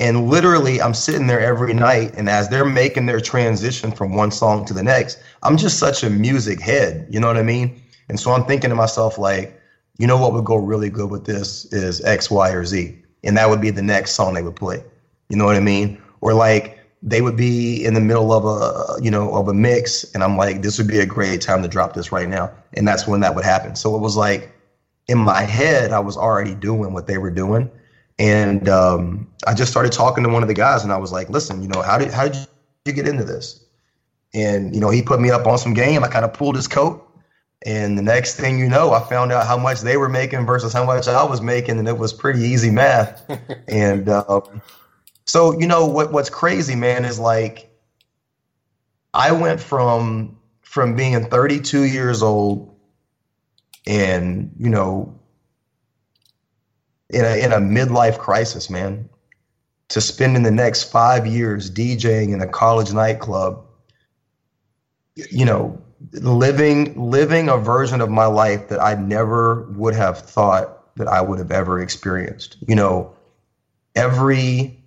And 0.00 0.28
literally, 0.28 0.80
I'm 0.80 0.94
sitting 0.94 1.26
there 1.26 1.40
every 1.40 1.74
night, 1.74 2.14
and 2.16 2.28
as 2.28 2.48
they're 2.48 2.64
making 2.64 3.06
their 3.06 3.20
transition 3.20 3.90
from 3.90 4.14
one 4.14 4.30
song 4.30 4.64
to 4.66 4.74
the 4.74 4.82
next, 4.82 5.20
I'm 5.42 5.56
just 5.56 5.78
such 5.78 6.04
a 6.04 6.10
music 6.10 6.60
head. 6.60 7.06
You 7.10 7.18
know 7.18 7.26
what 7.26 7.36
I 7.36 7.42
mean? 7.42 7.82
And 8.08 8.18
so 8.18 8.32
I'm 8.32 8.44
thinking 8.44 8.70
to 8.70 8.76
myself, 8.76 9.18
like, 9.18 9.60
you 9.98 10.06
know 10.06 10.16
what 10.16 10.32
would 10.32 10.44
go 10.44 10.56
really 10.56 10.88
good 10.88 11.10
with 11.10 11.24
this 11.24 11.64
is 11.72 12.00
X, 12.04 12.30
Y, 12.30 12.50
or 12.50 12.64
Z. 12.64 12.96
And 13.24 13.36
that 13.36 13.50
would 13.50 13.60
be 13.60 13.70
the 13.70 13.82
next 13.82 14.12
song 14.12 14.34
they 14.34 14.42
would 14.42 14.54
play. 14.54 14.84
You 15.28 15.36
know 15.36 15.44
what 15.44 15.56
I 15.56 15.60
mean? 15.60 16.00
Or 16.20 16.32
like 16.32 16.78
they 17.02 17.20
would 17.20 17.36
be 17.36 17.84
in 17.84 17.94
the 17.94 18.00
middle 18.00 18.32
of 18.32 18.44
a, 18.44 19.02
you 19.02 19.10
know, 19.10 19.34
of 19.34 19.48
a 19.48 19.54
mix, 19.54 20.04
and 20.14 20.22
I'm 20.22 20.36
like, 20.36 20.62
this 20.62 20.78
would 20.78 20.88
be 20.88 21.00
a 21.00 21.06
great 21.06 21.40
time 21.40 21.62
to 21.62 21.68
drop 21.68 21.94
this 21.94 22.12
right 22.12 22.28
now. 22.28 22.52
And 22.74 22.86
that's 22.86 23.06
when 23.06 23.20
that 23.20 23.34
would 23.34 23.44
happen. 23.44 23.74
So 23.74 23.96
it 23.96 24.00
was 24.00 24.16
like 24.16 24.52
in 25.08 25.18
my 25.18 25.42
head, 25.42 25.92
I 25.92 25.98
was 25.98 26.16
already 26.16 26.54
doing 26.54 26.92
what 26.92 27.06
they 27.06 27.18
were 27.18 27.30
doing. 27.30 27.70
And 28.18 28.68
um, 28.68 29.28
I 29.46 29.54
just 29.54 29.70
started 29.70 29.92
talking 29.92 30.24
to 30.24 30.30
one 30.30 30.42
of 30.42 30.48
the 30.48 30.54
guys, 30.54 30.82
and 30.82 30.92
I 30.92 30.96
was 30.96 31.12
like, 31.12 31.28
"Listen, 31.30 31.62
you 31.62 31.68
know, 31.68 31.82
how 31.82 31.98
did 31.98 32.12
how 32.12 32.28
did 32.28 32.36
you 32.84 32.92
get 32.92 33.06
into 33.06 33.24
this?" 33.24 33.64
And 34.34 34.74
you 34.74 34.80
know, 34.80 34.90
he 34.90 35.02
put 35.02 35.20
me 35.20 35.30
up 35.30 35.46
on 35.46 35.58
some 35.58 35.74
game. 35.74 36.02
I 36.02 36.08
kind 36.08 36.24
of 36.24 36.32
pulled 36.32 36.56
his 36.56 36.66
coat, 36.66 37.08
and 37.64 37.98
the 37.98 38.02
next 38.02 38.36
thing 38.36 38.58
you 38.58 38.68
know, 38.68 38.92
I 38.92 39.00
found 39.08 39.32
out 39.32 39.46
how 39.46 39.56
much 39.56 39.80
they 39.80 39.96
were 39.96 40.08
making 40.08 40.46
versus 40.46 40.72
how 40.72 40.84
much 40.84 41.08
I 41.08 41.24
was 41.24 41.40
making, 41.40 41.78
and 41.78 41.88
it 41.88 41.98
was 41.98 42.12
pretty 42.12 42.40
easy 42.40 42.70
math. 42.70 43.22
and 43.68 44.08
um, 44.08 44.62
so, 45.24 45.58
you 45.58 45.66
know, 45.66 45.86
what 45.86 46.12
what's 46.12 46.30
crazy, 46.30 46.74
man, 46.74 47.04
is 47.04 47.18
like 47.18 47.70
I 49.12 49.32
went 49.32 49.60
from 49.60 50.38
from 50.62 50.96
being 50.96 51.24
32 51.26 51.82
years 51.82 52.22
old, 52.22 52.74
and 53.86 54.52
you 54.58 54.70
know, 54.70 55.17
in 57.10 57.24
a 57.24 57.36
in 57.42 57.52
a 57.52 57.58
midlife 57.58 58.18
crisis, 58.18 58.68
man, 58.68 59.08
to 59.88 60.00
spending 60.00 60.42
the 60.42 60.50
next 60.50 60.84
five 60.84 61.26
years 61.26 61.70
DJing 61.70 62.32
in 62.32 62.40
a 62.40 62.46
college 62.46 62.92
nightclub, 62.92 63.64
you 65.14 65.44
know, 65.44 65.80
living 66.12 66.94
living 67.10 67.48
a 67.48 67.56
version 67.56 68.00
of 68.00 68.10
my 68.10 68.26
life 68.26 68.68
that 68.68 68.80
I 68.80 68.94
never 68.94 69.62
would 69.70 69.94
have 69.94 70.18
thought 70.18 70.94
that 70.96 71.08
I 71.08 71.20
would 71.20 71.38
have 71.38 71.50
ever 71.50 71.80
experienced. 71.80 72.56
You 72.66 72.76
know, 72.76 73.14
every 73.94 74.78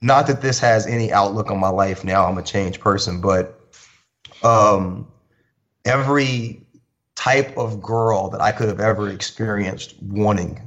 not 0.00 0.26
that 0.28 0.40
this 0.40 0.58
has 0.60 0.86
any 0.86 1.12
outlook 1.12 1.50
on 1.50 1.58
my 1.58 1.68
life 1.68 2.04
now, 2.04 2.26
I'm 2.26 2.38
a 2.38 2.42
changed 2.42 2.80
person, 2.80 3.20
but 3.20 3.60
um 4.42 5.06
every 5.84 6.65
type 7.16 7.56
of 7.56 7.82
girl 7.82 8.28
that 8.30 8.40
I 8.40 8.52
could 8.52 8.68
have 8.68 8.80
ever 8.80 9.10
experienced 9.10 9.94
wanting 10.02 10.60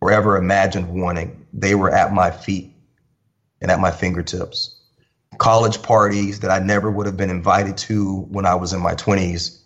or 0.00 0.10
ever 0.12 0.36
imagined 0.36 0.88
wanting, 0.88 1.46
they 1.52 1.74
were 1.74 1.90
at 1.90 2.12
my 2.12 2.30
feet 2.30 2.70
and 3.62 3.70
at 3.70 3.80
my 3.80 3.90
fingertips. 3.90 4.78
College 5.38 5.80
parties 5.82 6.40
that 6.40 6.50
I 6.50 6.58
never 6.58 6.90
would 6.90 7.06
have 7.06 7.16
been 7.16 7.30
invited 7.30 7.76
to 7.78 8.20
when 8.28 8.46
I 8.46 8.54
was 8.54 8.72
in 8.72 8.80
my 8.80 8.94
20s, 8.94 9.58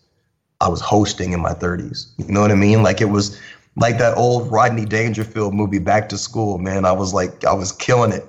I 0.60 0.68
was 0.68 0.80
hosting 0.80 1.32
in 1.32 1.40
my 1.40 1.54
30s. 1.54 2.12
You 2.18 2.32
know 2.32 2.40
what 2.42 2.50
I 2.50 2.54
mean? 2.54 2.82
Like 2.82 3.00
it 3.00 3.06
was 3.06 3.40
like 3.76 3.98
that 3.98 4.16
old 4.16 4.50
Rodney 4.50 4.84
Dangerfield 4.84 5.54
movie, 5.54 5.78
Back 5.78 6.08
to 6.10 6.18
School, 6.18 6.58
man. 6.58 6.84
I 6.84 6.92
was 6.92 7.14
like, 7.14 7.44
I 7.44 7.52
was 7.52 7.72
killing 7.72 8.12
it. 8.12 8.26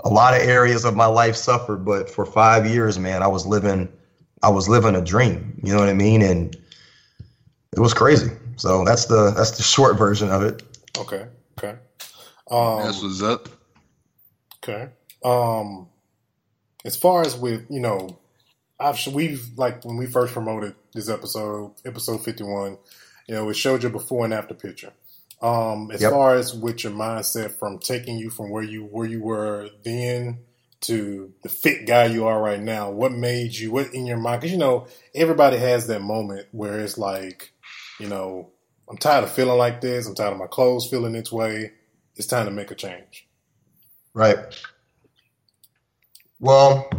A 0.00 0.08
lot 0.08 0.34
of 0.34 0.40
areas 0.40 0.84
of 0.84 0.96
my 0.96 1.06
life 1.06 1.36
suffered, 1.36 1.84
but 1.84 2.10
for 2.10 2.24
five 2.24 2.66
years, 2.66 2.98
man, 2.98 3.22
I 3.22 3.28
was 3.28 3.46
living, 3.46 3.88
I 4.42 4.48
was 4.48 4.68
living 4.68 4.96
a 4.96 5.02
dream. 5.02 5.60
You 5.62 5.74
know 5.74 5.80
what 5.80 5.90
I 5.90 5.94
mean? 5.94 6.22
And 6.22 6.56
it 7.72 7.80
was 7.80 7.94
crazy. 7.94 8.30
So 8.56 8.84
that's 8.84 9.06
the 9.06 9.32
that's 9.36 9.52
the 9.52 9.62
short 9.62 9.96
version 9.96 10.30
of 10.30 10.42
it. 10.42 10.62
Okay. 10.98 11.26
Okay. 11.58 11.78
Um, 12.50 12.82
That's 12.84 13.02
what's 13.02 13.22
up. 13.22 13.48
Okay. 14.62 14.88
Um, 15.24 15.88
as 16.84 16.96
far 16.96 17.22
as 17.22 17.36
with 17.36 17.66
you 17.70 17.80
know, 17.80 18.18
I've 18.78 18.98
we've 19.08 19.50
like 19.56 19.84
when 19.84 19.96
we 19.96 20.06
first 20.06 20.32
promoted 20.32 20.74
this 20.94 21.08
episode, 21.08 21.74
episode 21.84 22.24
fifty 22.24 22.44
one. 22.44 22.78
You 23.28 23.34
know, 23.36 23.48
it 23.48 23.54
showed 23.54 23.82
you 23.84 23.90
before 23.90 24.24
and 24.24 24.34
after 24.34 24.54
picture. 24.54 24.92
Um, 25.40 25.90
as 25.92 26.02
Yep. 26.02 26.10
far 26.10 26.34
as 26.34 26.52
with 26.54 26.82
your 26.84 26.92
mindset 26.92 27.52
from 27.58 27.78
taking 27.78 28.18
you 28.18 28.28
from 28.30 28.50
where 28.50 28.62
you 28.64 28.84
where 28.84 29.06
you 29.06 29.22
were 29.22 29.70
then 29.84 30.40
to 30.82 31.32
the 31.42 31.48
fit 31.48 31.86
guy 31.86 32.06
you 32.06 32.26
are 32.26 32.42
right 32.42 32.60
now, 32.60 32.90
what 32.90 33.12
made 33.12 33.54
you 33.54 33.70
what 33.70 33.94
in 33.94 34.06
your 34.06 34.16
mind? 34.16 34.40
Because 34.40 34.52
you 34.52 34.58
know 34.58 34.86
everybody 35.14 35.56
has 35.58 35.86
that 35.86 36.02
moment 36.02 36.48
where 36.52 36.80
it's 36.80 36.98
like, 36.98 37.52
you 38.00 38.08
know, 38.08 38.50
I'm 38.88 38.96
tired 38.96 39.24
of 39.24 39.30
feeling 39.30 39.58
like 39.58 39.80
this. 39.80 40.06
I'm 40.06 40.14
tired 40.14 40.32
of 40.32 40.38
my 40.38 40.46
clothes 40.46 40.88
feeling 40.88 41.12
this 41.12 41.30
way. 41.30 41.72
It's 42.16 42.26
time 42.26 42.46
to 42.46 42.50
make 42.50 42.70
a 42.70 42.74
change. 42.74 43.28
Right. 44.14 44.38
Well, 46.40 46.90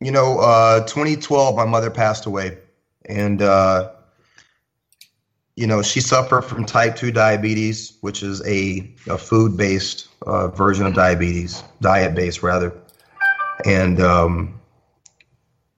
you 0.00 0.10
know, 0.10 0.38
uh, 0.40 0.80
2012, 0.80 1.56
my 1.56 1.64
mother 1.64 1.90
passed 1.90 2.26
away, 2.26 2.58
and 3.06 3.40
uh, 3.40 3.92
you 5.56 5.66
know, 5.66 5.82
she 5.82 6.00
suffered 6.00 6.42
from 6.42 6.64
type 6.64 6.96
2 6.96 7.12
diabetes, 7.12 7.96
which 8.00 8.22
is 8.22 8.44
a, 8.46 8.90
a 9.08 9.16
food 9.16 9.56
based 9.56 10.08
uh, 10.26 10.48
version 10.48 10.84
of 10.84 10.94
diabetes, 10.94 11.62
diet 11.80 12.14
based 12.14 12.42
rather. 12.42 12.76
And, 13.64 14.00
um, 14.00 14.60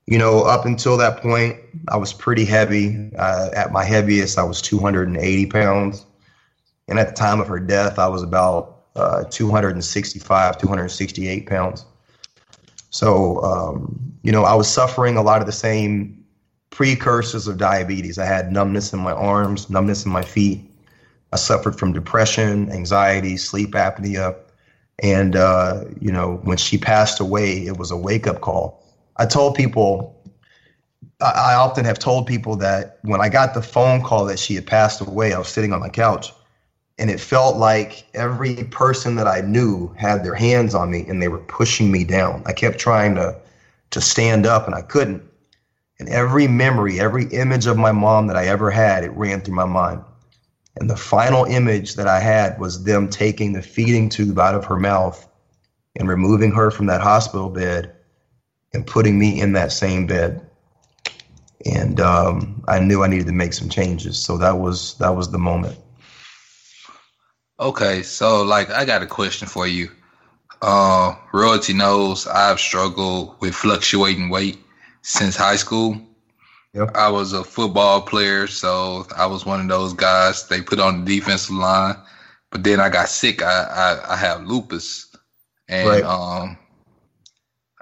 you 0.06 0.18
know, 0.18 0.42
up 0.42 0.64
until 0.64 0.96
that 0.98 1.20
point, 1.20 1.58
I 1.88 1.96
was 1.96 2.12
pretty 2.12 2.44
heavy. 2.44 3.10
Uh, 3.18 3.50
at 3.54 3.72
my 3.72 3.84
heaviest, 3.84 4.38
I 4.38 4.44
was 4.44 4.62
280 4.62 5.46
pounds. 5.46 6.06
And 6.88 6.98
at 6.98 7.08
the 7.08 7.14
time 7.14 7.40
of 7.40 7.48
her 7.48 7.58
death, 7.58 7.98
I 7.98 8.06
was 8.06 8.22
about 8.22 8.84
uh, 8.94 9.24
265, 9.24 10.58
268 10.58 11.46
pounds. 11.46 11.84
So, 12.90 13.42
um, 13.42 14.14
you 14.22 14.30
know, 14.30 14.44
I 14.44 14.54
was 14.54 14.68
suffering 14.68 15.16
a 15.16 15.22
lot 15.22 15.40
of 15.40 15.46
the 15.46 15.52
same 15.52 16.24
precursors 16.70 17.48
of 17.48 17.58
diabetes. 17.58 18.18
I 18.18 18.26
had 18.26 18.52
numbness 18.52 18.92
in 18.92 19.00
my 19.00 19.12
arms, 19.12 19.68
numbness 19.68 20.06
in 20.06 20.12
my 20.12 20.22
feet. 20.22 20.60
I 21.32 21.36
suffered 21.36 21.76
from 21.76 21.92
depression, 21.92 22.70
anxiety, 22.70 23.36
sleep 23.36 23.72
apnea. 23.72 24.36
And, 25.00 25.34
uh, 25.34 25.84
you 26.00 26.12
know, 26.12 26.40
when 26.44 26.56
she 26.58 26.78
passed 26.78 27.18
away, 27.18 27.66
it 27.66 27.76
was 27.76 27.90
a 27.90 27.96
wake 27.96 28.28
up 28.28 28.40
call. 28.40 28.85
I 29.18 29.26
told 29.26 29.54
people, 29.54 30.14
I, 31.20 31.54
often 31.54 31.84
have 31.84 31.98
told 31.98 32.26
people 32.26 32.56
that 32.56 32.98
when 33.02 33.20
I 33.20 33.28
got 33.28 33.54
the 33.54 33.62
phone 33.62 34.02
call 34.02 34.26
that 34.26 34.38
she 34.38 34.54
had 34.54 34.66
passed 34.66 35.00
away, 35.00 35.32
I 35.32 35.38
was 35.38 35.48
sitting 35.48 35.72
on 35.72 35.80
my 35.80 35.88
couch 35.88 36.32
and 36.98 37.10
it 37.10 37.20
felt 37.20 37.56
like 37.56 38.06
every 38.14 38.64
person 38.64 39.16
that 39.16 39.26
I 39.26 39.40
knew 39.40 39.94
had 39.96 40.24
their 40.24 40.34
hands 40.34 40.74
on 40.74 40.90
me 40.90 41.04
and 41.08 41.22
they 41.22 41.28
were 41.28 41.38
pushing 41.38 41.90
me 41.90 42.04
down. 42.04 42.42
I 42.46 42.52
kept 42.52 42.78
trying 42.78 43.14
to, 43.16 43.36
to 43.90 44.00
stand 44.00 44.46
up 44.46 44.66
and 44.66 44.74
I 44.74 44.82
couldn't. 44.82 45.22
And 45.98 46.08
every 46.10 46.46
memory, 46.46 47.00
every 47.00 47.24
image 47.26 47.66
of 47.66 47.78
my 47.78 47.92
mom 47.92 48.26
that 48.26 48.36
I 48.36 48.46
ever 48.46 48.70
had, 48.70 49.02
it 49.02 49.12
ran 49.12 49.40
through 49.40 49.54
my 49.54 49.64
mind. 49.64 50.02
And 50.78 50.90
the 50.90 50.96
final 50.96 51.46
image 51.46 51.94
that 51.94 52.06
I 52.06 52.20
had 52.20 52.58
was 52.58 52.84
them 52.84 53.08
taking 53.08 53.54
the 53.54 53.62
feeding 53.62 54.10
tube 54.10 54.38
out 54.38 54.54
of 54.54 54.66
her 54.66 54.76
mouth 54.76 55.26
and 55.98 56.06
removing 56.06 56.52
her 56.52 56.70
from 56.70 56.84
that 56.86 57.00
hospital 57.00 57.48
bed 57.48 57.95
and 58.76 58.86
putting 58.86 59.18
me 59.18 59.40
in 59.40 59.54
that 59.54 59.72
same 59.72 60.06
bed. 60.06 60.46
And 61.66 62.00
um, 62.00 62.62
I 62.68 62.78
knew 62.78 63.02
I 63.02 63.08
needed 63.08 63.26
to 63.28 63.32
make 63.32 63.54
some 63.54 63.70
changes. 63.70 64.18
So 64.22 64.38
that 64.38 64.58
was 64.58 64.94
that 64.98 65.16
was 65.16 65.30
the 65.32 65.38
moment. 65.38 65.78
Okay, 67.60 68.02
so 68.02 68.42
like 68.42 68.70
I 68.70 68.84
got 68.84 69.02
a 69.02 69.06
question 69.06 69.48
for 69.48 69.66
you. 69.66 69.90
Uh, 70.62 71.14
royalty 71.32 71.72
knows 71.74 72.26
I've 72.26 72.60
struggled 72.60 73.34
with 73.40 73.54
fluctuating 73.54 74.28
weight 74.30 74.58
since 75.02 75.36
high 75.36 75.56
school. 75.56 76.00
Yep. 76.74 76.90
I 76.94 77.08
was 77.08 77.32
a 77.32 77.44
football 77.44 78.02
player, 78.02 78.46
so 78.46 79.06
I 79.16 79.26
was 79.26 79.44
one 79.46 79.60
of 79.60 79.68
those 79.68 79.92
guys 79.94 80.46
they 80.48 80.62
put 80.62 80.80
on 80.80 81.04
the 81.04 81.16
defensive 81.16 81.54
line. 81.56 81.96
But 82.50 82.64
then 82.64 82.80
I 82.80 82.88
got 82.88 83.08
sick. 83.08 83.42
I 83.42 83.62
I, 84.06 84.14
I 84.14 84.16
have 84.16 84.42
lupus, 84.44 85.06
and 85.68 86.02
Right. 86.02 86.04
um, 86.04 86.58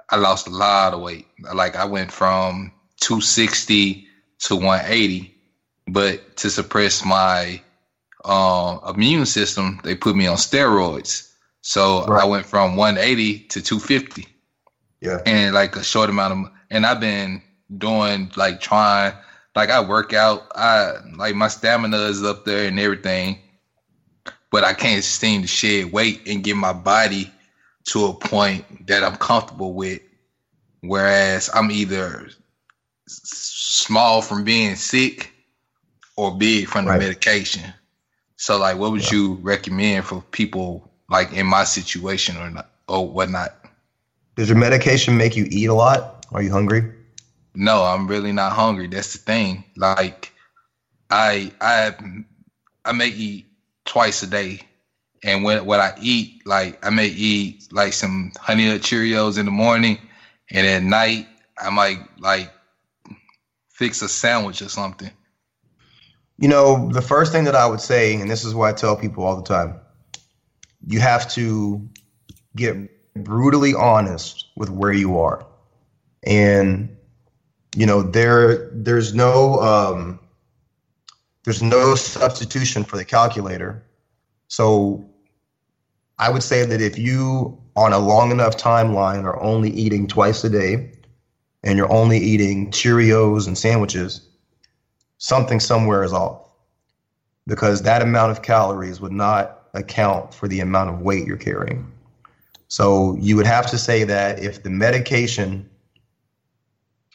I 0.09 0.17
lost 0.17 0.47
a 0.47 0.51
lot 0.51 0.93
of 0.93 1.01
weight. 1.01 1.27
Like 1.53 1.75
I 1.75 1.85
went 1.85 2.11
from 2.11 2.71
260 3.01 4.07
to 4.39 4.55
180, 4.55 5.35
but 5.87 6.37
to 6.37 6.49
suppress 6.49 7.03
my 7.05 7.61
um, 8.23 8.79
immune 8.87 9.25
system, 9.25 9.79
they 9.83 9.95
put 9.95 10.15
me 10.15 10.27
on 10.27 10.37
steroids. 10.37 11.31
So 11.61 12.01
I 12.01 12.25
went 12.25 12.45
from 12.45 12.75
180 12.75 13.39
to 13.39 13.61
250 13.61 14.27
Yeah. 15.01 15.19
And 15.25 15.55
like 15.55 15.75
a 15.75 15.83
short 15.83 16.11
amount 16.11 16.33
of 16.33 16.53
and 16.69 16.85
I've 16.85 16.99
been 16.99 17.41
doing 17.75 18.31
like 18.35 18.61
trying 18.61 19.13
like 19.55 19.71
I 19.71 19.81
work 19.83 20.13
out 20.13 20.45
I 20.53 20.93
like 21.17 21.33
my 21.33 21.47
stamina 21.47 21.97
is 21.97 22.23
up 22.23 22.45
there 22.45 22.67
and 22.67 22.79
everything 22.79 23.39
but 24.51 24.63
I 24.63 24.73
can't 24.73 25.03
seem 25.03 25.41
to 25.41 25.47
shed 25.47 25.91
weight 25.91 26.21
and 26.27 26.43
get 26.43 26.55
my 26.55 26.71
body 26.71 27.31
to 27.85 28.05
a 28.07 28.13
point 28.13 28.87
that 28.87 29.03
I'm 29.03 29.15
comfortable 29.15 29.73
with 29.73 30.01
whereas 30.81 31.49
I'm 31.53 31.71
either 31.71 32.29
small 33.07 34.21
from 34.21 34.43
being 34.43 34.75
sick 34.75 35.31
or 36.17 36.37
big 36.37 36.67
from 36.67 36.85
the 36.85 36.91
Right. 36.91 36.99
medication 36.99 37.73
so 38.37 38.57
like 38.57 38.77
what 38.77 38.91
would 38.91 39.09
you 39.09 39.35
recommend 39.41 40.05
for 40.05 40.21
people 40.31 40.91
like 41.09 41.33
in 41.33 41.45
my 41.47 41.63
situation 41.63 42.37
or 42.37 42.49
not 42.49 42.67
or 42.87 43.07
whatnot 43.09 43.51
Does 44.35 44.49
your 44.49 44.57
medication 44.57 45.17
make 45.17 45.35
you 45.35 45.47
eat 45.49 45.67
a 45.67 45.73
lot? 45.73 46.25
Are 46.31 46.41
you 46.41 46.51
hungry? 46.51 46.83
No, 47.55 47.83
I'm 47.83 48.07
really 48.07 48.31
not 48.33 48.51
hungry. 48.53 48.87
That's 48.87 49.13
the 49.13 49.19
thing. 49.19 49.63
Like 49.77 50.31
I 51.09 51.51
I 51.61 51.93
I 52.85 52.91
may 52.93 53.07
eat 53.07 53.45
twice 53.85 54.23
a 54.23 54.27
day. 54.27 54.61
And 55.25 55.43
when 55.43 55.65
what 55.65 55.79
I 55.79 55.93
eat, 55.99 56.45
like 56.45 56.85
I 56.85 56.91
may 56.91 57.07
eat 57.07 57.67
like 57.71 57.93
some 57.93 58.31
honey 58.39 58.67
nut 58.67 58.81
Cheerios 58.81 59.39
in 59.39 59.45
the 59.45 59.51
morning 59.51 59.97
and 60.51 60.67
at 60.67 60.83
night 60.83 61.27
I 61.57 61.71
might 61.71 61.99
like 62.19 62.53
fix 63.69 64.03
a 64.03 64.07
sandwich 64.07 64.61
or 64.61 64.69
something. 64.69 65.09
You 66.37 66.47
know, 66.47 66.91
the 66.91 67.01
first 67.01 67.31
thing 67.31 67.43
that 67.45 67.55
I 67.55 67.65
would 67.65 67.81
say, 67.81 68.13
and 68.13 68.29
this 68.29 68.45
is 68.45 68.53
what 68.53 68.69
I 68.69 68.73
tell 68.73 68.95
people 68.95 69.23
all 69.23 69.35
the 69.35 69.43
time, 69.43 69.79
you 70.85 70.99
have 70.99 71.27
to 71.31 71.81
get 72.55 72.75
brutally 73.15 73.73
honest 73.73 74.49
with 74.55 74.69
where 74.69 74.93
you 74.93 75.17
are. 75.17 75.43
And 76.23 76.95
you 77.75 77.87
know, 77.87 78.03
there 78.03 78.69
there's 78.73 79.15
no 79.15 79.59
um 79.59 80.19
there's 81.45 81.63
no 81.63 81.95
substitution 81.95 82.83
for 82.83 82.97
the 82.97 83.05
calculator. 83.05 83.83
So 84.49 85.09
I 86.17 86.29
would 86.29 86.43
say 86.43 86.65
that 86.65 86.81
if 86.81 86.97
you 86.97 87.57
on 87.75 87.93
a 87.93 87.99
long 87.99 88.31
enough 88.31 88.57
timeline 88.57 89.23
are 89.23 89.39
only 89.41 89.69
eating 89.69 90.07
twice 90.07 90.43
a 90.43 90.49
day 90.49 90.91
and 91.63 91.77
you're 91.77 91.91
only 91.91 92.17
eating 92.17 92.71
Cheerios 92.71 93.47
and 93.47 93.57
sandwiches, 93.57 94.21
something 95.17 95.59
somewhere 95.59 96.03
is 96.03 96.13
off 96.13 96.49
because 97.47 97.81
that 97.81 98.01
amount 98.01 98.31
of 98.31 98.41
calories 98.41 99.01
would 99.01 99.11
not 99.11 99.67
account 99.73 100.33
for 100.33 100.47
the 100.47 100.61
amount 100.61 100.89
of 100.89 101.01
weight 101.01 101.27
you're 101.27 101.37
carrying. 101.37 101.91
So 102.69 103.15
you 103.19 103.35
would 103.35 103.45
have 103.45 103.69
to 103.71 103.77
say 103.77 104.05
that 104.05 104.39
if 104.39 104.63
the 104.63 104.69
medication 104.69 105.69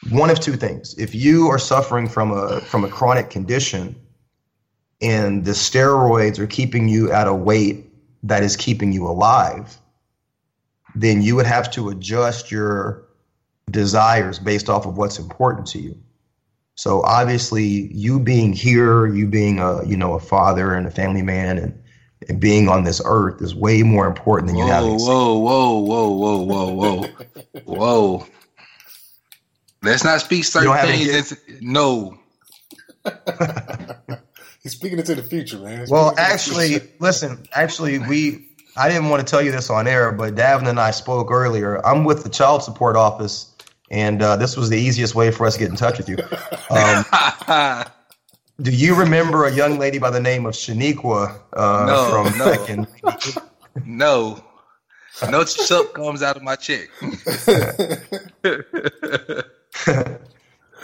one 0.09 0.29
of 0.29 0.39
two 0.39 0.55
things. 0.55 0.95
If 0.97 1.13
you 1.13 1.47
are 1.49 1.59
suffering 1.59 2.07
from 2.07 2.31
a 2.31 2.61
from 2.61 2.83
a 2.83 2.87
chronic 2.87 3.29
condition 3.29 3.95
and 5.01 5.45
the 5.45 5.51
steroids 5.51 6.39
are 6.39 6.47
keeping 6.47 6.87
you 6.87 7.11
at 7.11 7.27
a 7.27 7.33
weight 7.33 7.90
that 8.23 8.43
is 8.43 8.55
keeping 8.55 8.91
you 8.91 9.07
alive, 9.07 9.77
then 10.95 11.21
you 11.21 11.35
would 11.35 11.45
have 11.45 11.71
to 11.71 11.89
adjust 11.89 12.51
your 12.51 13.07
desires 13.69 14.39
based 14.39 14.69
off 14.69 14.85
of 14.85 14.97
what's 14.97 15.17
important 15.17 15.67
to 15.67 15.79
you. 15.79 15.97
So 16.75 17.01
obviously, 17.03 17.63
you 17.93 18.19
being 18.19 18.53
here, 18.53 19.07
you 19.07 19.27
being 19.27 19.59
a 19.59 19.85
you 19.85 19.97
know 19.97 20.13
a 20.13 20.19
father 20.19 20.73
and 20.73 20.87
a 20.87 20.91
family 20.91 21.21
man, 21.21 21.57
and, 21.57 21.83
and 22.27 22.39
being 22.39 22.69
on 22.69 22.83
this 22.83 23.01
earth 23.05 23.41
is 23.41 23.53
way 23.53 23.83
more 23.83 24.07
important 24.07 24.47
than 24.47 24.57
you 24.57 24.63
Whoa, 24.65 24.71
having. 24.71 24.97
whoa, 24.97 25.37
whoa, 25.37 25.79
whoa, 25.79 26.09
whoa, 26.09 26.41
whoa, 26.41 26.71
whoa, 26.73 27.07
whoa. 27.65 28.27
Let's 29.83 30.03
not 30.03 30.21
speak 30.21 30.43
certain 30.45 30.71
have 30.71 30.87
things. 30.87 31.33
No. 31.61 32.17
He's 34.61 34.73
speaking 34.73 34.99
into 34.99 35.15
the 35.15 35.23
future, 35.23 35.57
man. 35.57 35.87
Well, 35.89 36.09
speaking 36.09 36.09
into 36.09 36.15
the 36.15 36.21
actually, 36.21 36.79
listen. 36.99 37.45
Actually, 37.53 37.99
we 37.99 38.47
I 38.77 38.87
didn't 38.89 39.09
want 39.09 39.25
to 39.25 39.29
tell 39.29 39.41
you 39.41 39.51
this 39.51 39.69
on 39.69 39.87
air, 39.87 40.11
but 40.11 40.35
Davin 40.35 40.67
and 40.67 40.79
I 40.79 40.91
spoke 40.91 41.31
earlier. 41.31 41.85
I'm 41.85 42.03
with 42.03 42.23
the 42.23 42.29
child 42.29 42.63
support 42.63 42.95
office, 42.95 43.53
and 43.89 44.21
uh, 44.21 44.35
this 44.37 44.55
was 44.55 44.69
the 44.69 44.77
easiest 44.77 45.15
way 45.15 45.31
for 45.31 45.45
us 45.45 45.53
to 45.53 45.59
get 45.59 45.69
in 45.69 45.75
touch 45.75 45.97
with 45.97 46.09
you. 46.09 46.17
Um, 46.71 47.03
do 48.61 48.71
you 48.71 48.95
remember 48.95 49.45
a 49.45 49.51
young 49.51 49.77
lady 49.77 49.97
by 49.97 50.09
the 50.09 50.21
name 50.21 50.45
of 50.45 50.53
Shaniqua 50.53 51.37
uh, 51.51 51.85
No, 51.85 52.09
from 52.09 52.37
no. 52.37 52.45
back 52.45 52.69
in 52.69 52.87
no. 53.85 54.41
No 55.29 55.43
silk 55.43 55.93
comes 55.93 56.23
out 56.23 56.37
of 56.37 56.43
my 56.43 56.55
check. 56.55 56.87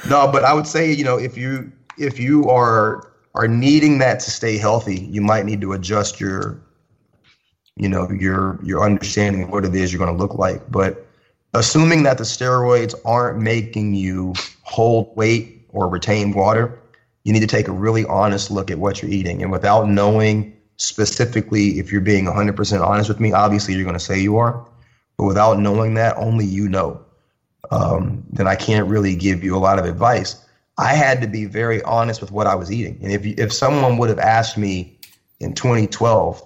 No, 0.09 0.31
but 0.31 0.43
I 0.43 0.53
would 0.53 0.67
say, 0.67 0.91
you 0.91 1.03
know, 1.03 1.17
if 1.17 1.37
you 1.37 1.71
if 1.97 2.19
you 2.19 2.47
are 2.49 3.11
are 3.37 3.47
needing 3.47 3.99
that 3.99 4.19
to 4.21 4.31
stay 4.31 4.57
healthy, 4.57 4.99
you 4.99 5.21
might 5.21 5.45
need 5.45 5.61
to 5.61 5.73
adjust 5.73 6.19
your 6.19 6.59
you 7.77 7.87
know, 7.87 8.09
your 8.09 8.59
your 8.63 8.83
understanding 8.83 9.43
of 9.43 9.49
what 9.49 9.63
it 9.63 9.75
is 9.75 9.93
you're 9.93 10.03
going 10.03 10.15
to 10.15 10.21
look 10.21 10.33
like. 10.33 10.69
But 10.69 11.05
assuming 11.53 12.03
that 12.03 12.17
the 12.17 12.23
steroids 12.23 12.95
aren't 13.05 13.39
making 13.39 13.93
you 13.93 14.33
hold 14.63 15.15
weight 15.15 15.67
or 15.69 15.87
retain 15.87 16.33
water, 16.33 16.79
you 17.23 17.33
need 17.33 17.41
to 17.41 17.47
take 17.47 17.67
a 17.67 17.71
really 17.71 18.03
honest 18.05 18.49
look 18.49 18.71
at 18.71 18.79
what 18.79 19.01
you're 19.01 19.11
eating. 19.11 19.43
And 19.43 19.51
without 19.51 19.87
knowing 19.87 20.57
specifically 20.77 21.79
if 21.79 21.91
you're 21.91 22.01
being 22.01 22.25
100% 22.25 22.81
honest 22.81 23.09
with 23.09 23.19
me, 23.19 23.31
obviously 23.31 23.75
you're 23.75 23.83
going 23.83 23.93
to 23.93 24.03
say 24.03 24.19
you 24.19 24.37
are. 24.37 24.67
But 25.17 25.25
without 25.25 25.59
knowing 25.59 25.93
that, 25.95 26.17
only 26.17 26.45
you 26.45 26.67
know 26.67 27.03
um, 27.71 28.23
then 28.31 28.47
I 28.47 28.55
can't 28.55 28.87
really 28.87 29.15
give 29.15 29.43
you 29.43 29.55
a 29.55 29.59
lot 29.59 29.79
of 29.79 29.85
advice. 29.85 30.43
I 30.77 30.93
had 30.93 31.21
to 31.21 31.27
be 31.27 31.45
very 31.45 31.81
honest 31.81 32.21
with 32.21 32.31
what 32.31 32.47
I 32.47 32.55
was 32.55 32.71
eating. 32.71 32.99
And 33.01 33.11
if 33.11 33.25
you, 33.25 33.33
if 33.37 33.51
someone 33.51 33.97
would 33.97 34.09
have 34.09 34.19
asked 34.19 34.57
me 34.57 34.99
in 35.39 35.53
2012, 35.53 36.43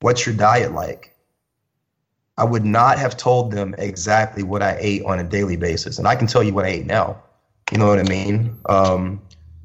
"What's 0.00 0.24
your 0.26 0.34
diet 0.34 0.72
like?" 0.72 1.14
I 2.36 2.44
would 2.44 2.64
not 2.64 3.00
have 3.00 3.16
told 3.16 3.50
them 3.50 3.74
exactly 3.78 4.44
what 4.44 4.62
I 4.62 4.76
ate 4.78 5.02
on 5.04 5.18
a 5.18 5.24
daily 5.24 5.56
basis. 5.56 5.98
And 5.98 6.06
I 6.06 6.14
can 6.14 6.28
tell 6.28 6.42
you 6.42 6.54
what 6.54 6.64
I 6.64 6.68
ate 6.68 6.86
now. 6.86 7.20
You 7.72 7.78
know 7.78 7.88
what 7.88 7.98
I 7.98 8.04
mean? 8.04 8.56
Um, 8.68 9.20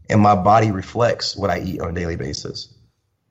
and 0.10 0.20
my 0.20 0.36
body 0.36 0.72
reflects 0.72 1.38
what 1.38 1.52
I 1.52 1.60
eat 1.60 1.82
on 1.82 1.90
a 1.90 1.94
daily 1.94 2.16
basis. 2.16 2.74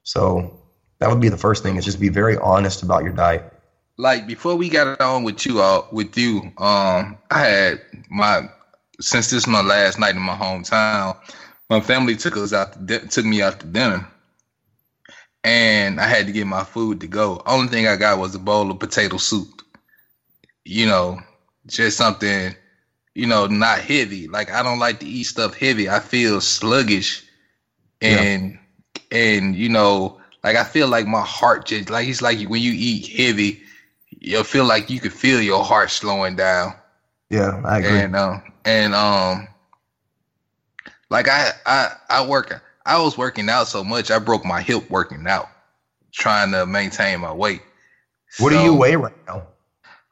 So 0.05 0.63
that 1.01 1.11
would 1.11 1.21
be 1.21 1.29
the 1.29 1.37
first 1.37 1.65
thing 1.65 1.77
is 1.77 1.85
just 1.85 2.01
be 2.01 2.09
very 2.09 2.39
honest 2.39 2.85
about 2.85 3.03
your 3.03 3.13
diet. 3.13 3.53
Like 3.97 4.29
before 4.29 4.55
we 4.55 4.69
got 4.69 5.01
on 5.01 5.25
with 5.25 5.45
you 5.45 5.61
with 5.91 6.17
you, 6.17 6.53
um, 6.59 7.19
I 7.31 7.41
had 7.41 7.81
my 8.09 8.49
since 9.01 9.31
this 9.31 9.43
is 9.43 9.47
my 9.49 9.63
last 9.63 9.99
night 9.99 10.15
in 10.17 10.23
my 10.23 10.37
hometown, 10.37 11.05
my 11.57 11.69
family 11.69 12.03
took 12.03 12.25
us 12.25 12.41
out 12.41 12.61
to 12.61 12.69
di- 12.69 12.93
took 12.97 13.15
me 13.15 13.33
out 13.33 13.51
to 13.51 13.57
dinner. 13.57 14.07
And 15.45 16.01
I 16.01 16.07
had 16.07 16.27
to 16.27 16.33
get 16.33 16.47
my 16.47 16.65
food 16.65 17.01
to 17.01 17.07
go. 17.07 17.41
Only 17.47 17.69
thing 17.69 17.87
I 17.87 17.97
got 17.97 18.19
was 18.19 18.35
a 18.35 18.39
bowl 18.39 18.71
of 18.71 18.79
potato 18.81 19.17
soup. 19.19 19.63
You 20.65 20.87
know, 20.87 21.21
just 21.67 21.97
something, 21.97 22.55
you 23.15 23.27
know, 23.27 23.47
not 23.47 23.81
heavy. 23.81 24.29
Like 24.29 24.51
I 24.51 24.63
don't 24.63 24.79
like 24.79 25.01
to 25.01 25.07
eat 25.07 25.25
stuff 25.25 25.57
heavy. 25.57 25.89
I 25.89 26.01
feel 26.01 26.41
sluggish 26.41 27.25
and 28.01 28.59
and 29.11 29.55
you 29.57 29.69
know, 29.69 30.21
like 30.45 30.57
I 30.57 30.65
feel 30.65 30.89
like 30.89 31.07
my 31.07 31.23
heart 31.23 31.67
just 31.67 31.91
like 31.91 32.09
it's 32.09 32.23
like 32.23 32.39
when 32.49 32.63
you 32.63 32.73
eat 32.75 33.09
heavy, 33.09 33.63
you 34.11 34.43
feel 34.45 34.65
like 34.65 34.91
you 34.91 35.01
can 35.01 35.11
feel 35.11 35.41
your 35.41 35.65
heart 35.65 35.91
slowing 35.91 36.37
down. 36.37 36.75
Yeah, 37.31 37.61
I 37.65 37.79
agree. 37.79 38.05
And 38.05 38.17
um 38.17 38.43
and 38.65 38.95
um 38.95 39.49
like 41.11 41.29
I 41.29 41.51
I 41.67 41.93
I 42.09 42.27
work 42.27 42.63
I 42.85 43.01
was 43.01 43.17
working 43.19 43.49
out 43.49 43.69
so 43.69 43.85
much 43.85 44.11
I 44.11 44.19
broke 44.19 44.45
my 44.45 44.61
hip 44.61 44.89
working 44.91 45.27
out, 45.29 45.49
trying 46.13 46.51
to 46.53 46.67
maintain 46.67 47.21
my 47.21 47.33
weight. 47.33 47.63
what 48.39 48.51
do 48.51 48.61
you 48.61 48.75
weigh 48.75 48.97
right 48.97 49.15
now? 49.27 49.47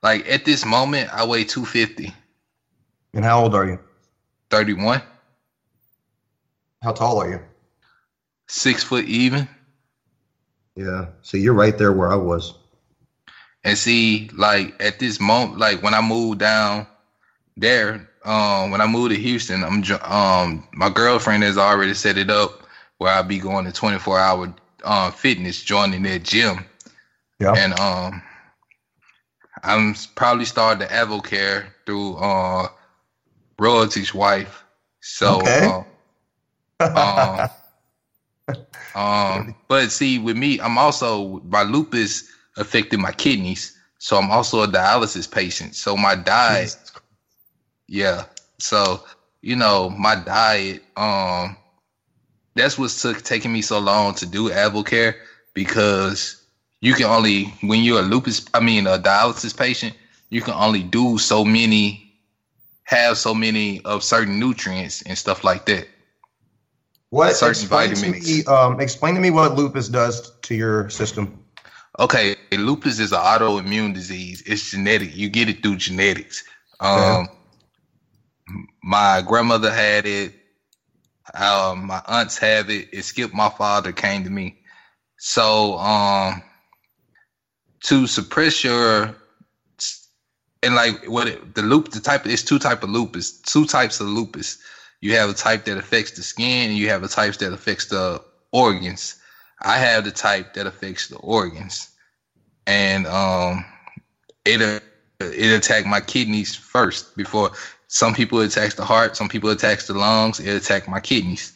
Like 0.03 0.29
at 0.29 0.45
this 0.45 0.65
moment, 0.65 1.11
I 1.13 1.25
weigh 1.27 1.45
250, 1.45 2.15
And 3.15 3.25
how 3.25 3.43
old 3.43 3.55
are 3.55 3.67
you? 3.67 3.79
31, 4.51 5.03
How 6.83 6.93
tall 6.93 7.21
are 7.21 7.31
you? 7.31 7.41
six 8.49 8.83
foot 8.83 9.05
even. 9.05 9.49
Yeah. 10.77 11.07
So 11.23 11.37
you're 11.37 11.55
right 11.55 11.77
there 11.77 11.93
where 11.93 12.11
I 12.11 12.17
was. 12.17 12.55
And 13.65 13.77
see, 13.77 14.31
like 14.35 14.75
at 14.83 14.99
this 14.99 15.21
moment, 15.21 15.59
like 15.59 15.83
when 15.83 15.95
I 15.95 16.01
moved 16.01 16.39
down 16.41 16.87
there, 17.57 18.10
um, 18.25 18.71
when 18.71 18.81
I 18.81 18.87
moved 18.87 19.15
to 19.15 19.21
Houston, 19.21 19.65
I'm 19.65 19.83
um, 20.03 20.69
my 20.73 20.89
girlfriend 20.91 21.43
has 21.43 21.59
already 21.59 21.95
set 21.95 22.19
it 22.19 22.31
up 22.31 22.63
where 22.99 23.13
I'll 23.13 23.23
be 23.25 23.39
going 23.39 23.65
to 23.67 23.73
24 23.73 24.19
hour 24.19 24.55
um 24.85 25.13
fitness, 25.13 25.63
joining 25.63 26.03
their 26.03 26.19
gym, 26.19 26.65
Yeah. 27.41 27.57
and 27.57 27.73
um, 27.75 28.23
I'm 29.63 29.95
probably 30.17 30.45
starting 30.45 30.81
the 30.81 30.93
Advocare 30.93 31.67
through 31.87 32.17
uh, 32.17 32.69
Royalty's 33.59 34.15
wife. 34.15 34.65
So, 35.01 35.49
Okay. 35.49 35.61
uh, 35.61 35.83
um, 36.95 37.51
um, 38.95 39.55
but 39.69 39.91
see, 39.91 40.19
with 40.19 40.37
me, 40.37 40.61
I'm 40.61 40.79
also 40.79 41.41
my 41.45 41.63
lupus 41.63 42.31
affected 42.57 42.99
my 43.01 43.13
kidneys, 43.13 43.77
so 43.99 44.17
I'm 44.17 44.31
also 44.31 44.63
a 44.63 44.69
dialysis 44.69 45.31
patient. 45.31 45.75
So 45.77 45.97
my 45.97 46.15
diet, 46.15 46.77
yeah. 47.91 48.25
So 48.59 49.03
you 49.43 49.57
know, 49.57 49.91
my 49.91 50.15
diet, 50.17 50.83
um, 50.97 51.57
that's 52.55 52.79
what's 52.79 53.01
took 53.03 53.23
taking 53.23 53.53
me 53.53 53.63
so 53.63 53.79
long 53.79 54.15
to 54.17 54.27
do 54.27 54.51
Advocare 54.51 55.15
because 55.55 56.43
you 56.81 56.95
can 56.95 57.07
only 57.07 57.45
when 57.63 57.83
you're 57.83 58.01
a 58.01 58.05
lupus, 58.05 58.47
I 58.55 58.61
mean 58.61 58.87
a 58.87 58.99
dialysis 58.99 59.57
patient, 59.57 59.95
you 60.31 60.41
can 60.41 60.55
only 60.55 60.83
do 60.83 61.19
so 61.19 61.45
many, 61.45 62.15
have 62.85 63.19
so 63.19 63.35
many 63.35 63.81
of 63.85 64.05
certain 64.05 64.39
nutrients 64.39 65.03
and 65.03 65.17
stuff 65.19 65.45
like 65.45 65.67
that. 65.67 65.89
What 67.11 67.35
Certain 67.35 67.63
explain 67.63 67.91
to 67.91 67.97
vitamins. 67.97 68.29
me? 68.29 68.45
Um, 68.45 68.81
explain 68.81 69.17
to 69.17 69.21
me 69.21 69.31
what 69.31 69.57
lupus 69.57 69.89
does 69.89 70.31
to 70.43 70.55
your 70.55 70.89
system. 70.91 71.43
Okay, 71.99 72.37
lupus 72.53 73.01
is 73.01 73.11
an 73.11 73.19
autoimmune 73.19 73.93
disease. 73.93 74.43
It's 74.47 74.71
genetic. 74.71 75.17
You 75.17 75.29
get 75.29 75.49
it 75.49 75.61
through 75.61 75.77
genetics. 75.77 76.45
Um, 76.79 77.29
my 78.83 79.23
grandmother 79.27 79.71
had 79.71 80.07
it. 80.07 80.35
Um, 81.35 81.87
my 81.87 82.03
aunts 82.07 82.39
have 82.39 82.71
it. 82.71 82.89
It 82.93 83.05
skipped 83.05 83.35
my 83.35 83.51
father. 83.51 83.93
Came 83.93 84.25
to 84.25 84.31
me. 84.31 84.59
So, 85.19 85.79
um, 85.79 86.43
to 87.83 88.07
suppress 88.07 88.65
your 88.65 89.15
and 90.63 90.75
like 90.75 91.05
what 91.07 91.29
it, 91.29 91.55
the 91.55 91.63
loop, 91.63 91.91
the 91.91 92.01
type 92.01 92.27
it's 92.27 92.43
two 92.43 92.59
type 92.59 92.83
of 92.83 92.91
lupus, 92.91 93.41
two 93.41 93.65
types 93.65 94.01
of 94.01 94.07
lupus. 94.09 94.59
You 95.01 95.17
have 95.17 95.31
a 95.31 95.35
type 95.35 95.65
that 95.65 95.79
affects 95.79 96.13
the 96.13 96.23
skin, 96.23 96.71
and 96.71 96.79
you 96.79 96.89
have 96.91 97.03
a 97.03 97.09
type 97.09 97.37
that 97.37 97.53
affects 97.53 97.87
the 97.87 98.23
organs. 98.53 99.17
I 99.63 99.79
have 99.79 100.05
the 100.05 100.11
type 100.11 100.55
that 100.55 100.67
affects 100.67 101.09
the 101.09 101.17
organs, 101.17 101.89
and 102.67 103.07
um, 103.07 103.65
it 104.45 104.83
it 105.21 105.57
attacked 105.57 105.87
my 105.87 106.01
kidneys 106.01 106.55
first 106.55 107.17
before. 107.17 107.51
Some 107.93 108.15
people 108.15 108.41
attacks 108.41 108.75
the 108.75 108.85
heart, 108.85 109.17
some 109.17 109.29
people 109.29 109.51
attacks 109.51 109.89
the 109.89 109.95
lungs. 109.95 110.39
It 110.39 110.55
attacked 110.55 110.87
my 110.87 111.01
kidneys. 111.01 111.53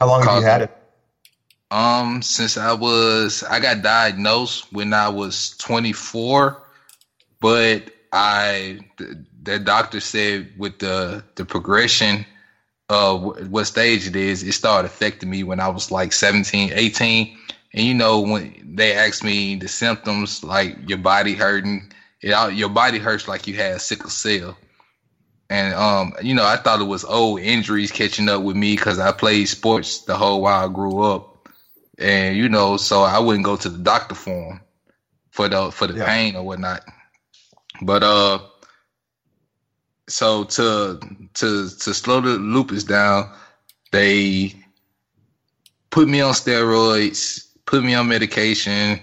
How 0.00 0.06
long 0.06 0.22
have 0.22 0.38
you 0.38 0.46
had 0.46 0.62
it? 0.62 0.70
Um, 1.72 2.22
since 2.22 2.56
I 2.56 2.72
was, 2.72 3.42
I 3.42 3.58
got 3.58 3.82
diagnosed 3.82 4.72
when 4.72 4.94
I 4.94 5.08
was 5.08 5.56
24, 5.58 6.62
but 7.40 7.90
I, 8.12 8.78
the, 8.96 9.24
the 9.42 9.58
doctor 9.58 9.98
said 9.98 10.52
with 10.56 10.78
the 10.78 11.24
the 11.34 11.44
progression 11.44 12.26
of 12.88 13.22
wh- 13.22 13.50
what 13.50 13.64
stage 13.64 14.06
it 14.06 14.14
is, 14.14 14.44
it 14.44 14.52
started 14.52 14.86
affecting 14.86 15.30
me 15.30 15.42
when 15.42 15.58
I 15.58 15.68
was 15.68 15.90
like 15.90 16.12
17, 16.12 16.70
18. 16.72 17.38
And 17.74 17.84
you 17.84 17.94
know, 17.94 18.20
when 18.20 18.74
they 18.76 18.92
asked 18.92 19.24
me 19.24 19.56
the 19.56 19.66
symptoms, 19.66 20.44
like 20.44 20.88
your 20.88 20.98
body 20.98 21.34
hurting, 21.34 21.92
it, 22.20 22.54
your 22.54 22.68
body 22.68 22.98
hurts 22.98 23.26
like 23.26 23.48
you 23.48 23.54
had 23.54 23.80
sickle 23.80 24.10
cell. 24.10 24.56
And 25.52 25.74
um, 25.74 26.14
you 26.22 26.34
know, 26.34 26.46
I 26.46 26.56
thought 26.56 26.80
it 26.80 26.84
was 26.84 27.04
old 27.04 27.40
injuries 27.40 27.92
catching 27.92 28.28
up 28.28 28.42
with 28.42 28.56
me 28.56 28.76
because 28.76 28.98
I 28.98 29.12
played 29.12 29.48
sports 29.48 30.04
the 30.04 30.16
whole 30.16 30.42
while 30.42 30.68
I 30.68 30.72
grew 30.72 31.02
up 31.02 31.48
and 31.98 32.36
you 32.36 32.48
know, 32.48 32.76
so 32.76 33.02
I 33.02 33.18
wouldn't 33.20 33.44
go 33.44 33.56
to 33.56 33.70
the 33.70 33.78
doctor 33.78 34.14
for 34.14 34.60
for 35.30 35.48
the 35.48 35.70
for 35.72 35.88
the 35.88 35.96
Yeah. 35.96 36.04
pain 36.04 36.36
or 36.36 36.44
whatnot. 36.44 36.82
But 37.82 38.02
uh, 38.04 38.40
so 40.08 40.44
to 40.44 41.00
to 41.34 41.68
to 41.68 41.94
slow 41.94 42.20
the 42.20 42.38
lupus 42.38 42.84
down, 42.84 43.30
they 43.92 44.54
put 45.90 46.08
me 46.08 46.20
on 46.20 46.34
steroids, 46.34 47.46
put 47.66 47.84
me 47.84 47.94
on 47.94 48.08
medication, 48.08 49.00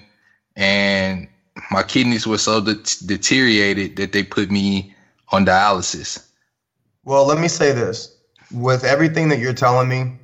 and 0.55 1.27
my 1.71 1.83
kidneys 1.83 2.27
were 2.27 2.37
so 2.37 2.61
det- 2.61 2.97
deteriorated 3.05 3.97
that 3.97 4.13
they 4.13 4.23
put 4.23 4.51
me 4.51 4.93
on 5.31 5.45
dialysis. 5.45 6.28
Well, 7.09 7.25
let 7.25 7.39
me 7.39 7.47
say 7.47 7.71
this: 7.71 8.15
with 8.53 8.83
everything 8.83 9.29
that 9.29 9.39
you're 9.39 9.51
telling 9.51 9.89
me, 9.89 10.15